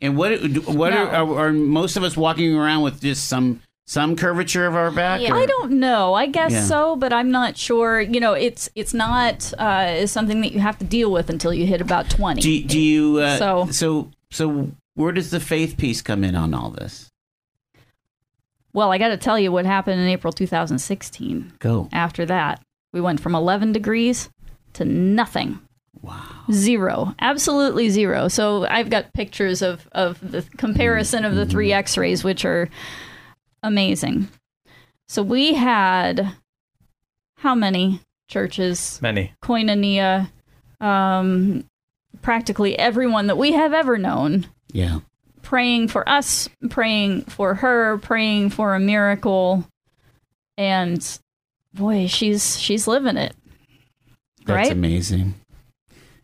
And 0.00 0.16
what 0.16 0.40
what 0.68 0.90
No. 0.94 1.06
are, 1.06 1.08
are 1.26 1.38
are 1.48 1.52
most 1.52 1.96
of 1.96 2.04
us 2.04 2.16
walking 2.16 2.54
around 2.54 2.82
with 2.82 3.00
just 3.00 3.26
some 3.28 3.60
some 3.86 4.14
curvature 4.16 4.66
of 4.66 4.76
our 4.76 4.90
back? 4.92 5.20
Yeah. 5.22 5.34
I 5.34 5.46
don't 5.46 5.72
know. 5.80 6.12
I 6.12 6.26
guess 6.26 6.52
Yeah. 6.52 6.64
so, 6.64 6.94
but 6.94 7.10
I'm 7.10 7.30
not 7.30 7.56
sure. 7.56 8.00
You 8.02 8.20
know, 8.20 8.34
it's 8.34 8.68
it's 8.76 8.92
not 8.94 9.50
uh, 9.54 10.06
something 10.06 10.42
that 10.42 10.52
you 10.52 10.60
have 10.60 10.78
to 10.78 10.84
deal 10.84 11.10
with 11.10 11.30
until 11.30 11.52
you 11.54 11.64
hit 11.66 11.80
about 11.80 12.10
20. 12.10 12.40
Do, 12.42 12.62
do 12.64 12.78
you 12.78 13.18
uh, 13.18 13.38
So- 13.38 13.68
so 13.72 14.10
so 14.30 14.70
where 14.94 15.10
does 15.10 15.30
the 15.30 15.40
faith 15.40 15.78
piece 15.78 16.00
come 16.02 16.22
in 16.22 16.36
on 16.36 16.52
all 16.54 16.68
this? 16.70 17.07
Well, 18.72 18.92
I 18.92 18.98
got 18.98 19.08
to 19.08 19.16
tell 19.16 19.38
you 19.38 19.50
what 19.50 19.66
happened 19.66 20.00
in 20.00 20.06
April 20.08 20.32
2016. 20.32 21.52
Go. 21.58 21.88
After 21.92 22.26
that, 22.26 22.62
we 22.92 23.00
went 23.00 23.20
from 23.20 23.34
11 23.34 23.72
degrees 23.72 24.30
to 24.74 24.84
nothing. 24.84 25.58
Wow. 26.00 26.44
Zero, 26.52 27.14
absolutely 27.20 27.88
zero. 27.88 28.28
So 28.28 28.66
I've 28.66 28.88
got 28.88 29.12
pictures 29.14 29.62
of, 29.62 29.88
of 29.92 30.18
the 30.30 30.42
comparison 30.56 31.24
of 31.24 31.34
the 31.34 31.44
three 31.44 31.72
x 31.72 31.96
rays, 31.96 32.22
which 32.22 32.44
are 32.44 32.68
amazing. 33.62 34.28
So 35.08 35.22
we 35.22 35.54
had 35.54 36.34
how 37.38 37.54
many 37.54 38.00
churches? 38.28 39.00
Many. 39.02 39.32
Koinonia, 39.42 40.30
um, 40.80 41.64
practically 42.22 42.78
everyone 42.78 43.26
that 43.26 43.36
we 43.38 43.52
have 43.52 43.72
ever 43.72 43.98
known 43.98 44.46
Yeah. 44.72 45.00
Praying 45.48 45.88
for 45.88 46.06
us, 46.06 46.46
praying 46.68 47.22
for 47.22 47.54
her, 47.54 47.96
praying 47.98 48.50
for 48.50 48.74
a 48.74 48.80
miracle. 48.80 49.64
And 50.58 51.02
boy, 51.72 52.06
she's 52.06 52.58
she's 52.60 52.86
living 52.86 53.16
it. 53.16 53.34
That's 54.44 54.68
Right? 54.68 54.70
amazing. 54.72 55.34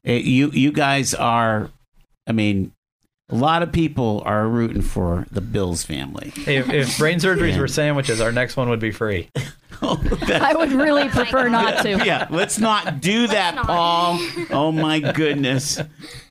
Eh, 0.05 0.19
you 0.19 0.51
you 0.51 0.73
guys 0.73 1.15
are 1.15 1.71
I 2.27 2.33
mean 2.33 2.73
a 3.31 3.35
lot 3.37 3.63
of 3.63 3.73
people 3.73 4.23
are 4.27 4.47
rooting 4.47 4.83
for 4.83 5.27
the 5.31 5.41
Bills 5.41 5.83
family. 5.85 6.31
If, 6.47 6.69
if 6.69 6.99
brain 6.99 7.19
surgeries 7.19 7.53
Yeah. 7.55 7.61
were 7.61 7.69
sandwiches, 7.69 8.21
our 8.21 8.31
next 8.33 8.59
one 8.59 8.69
would 8.69 8.81
be 8.81 8.91
free. 8.91 9.31
I 9.81 10.55
would 10.57 10.73
really 10.73 11.09
prefer 11.09 11.49
not 11.49 11.83
to. 11.83 12.05
yeah, 12.05 12.27
let's 12.31 12.59
not 12.59 13.01
do 13.01 13.27
that, 13.29 13.55
not. 13.55 13.67
Paul. 13.67 14.19
Oh 14.51 14.71
my 14.73 15.01
goodness. 15.01 15.81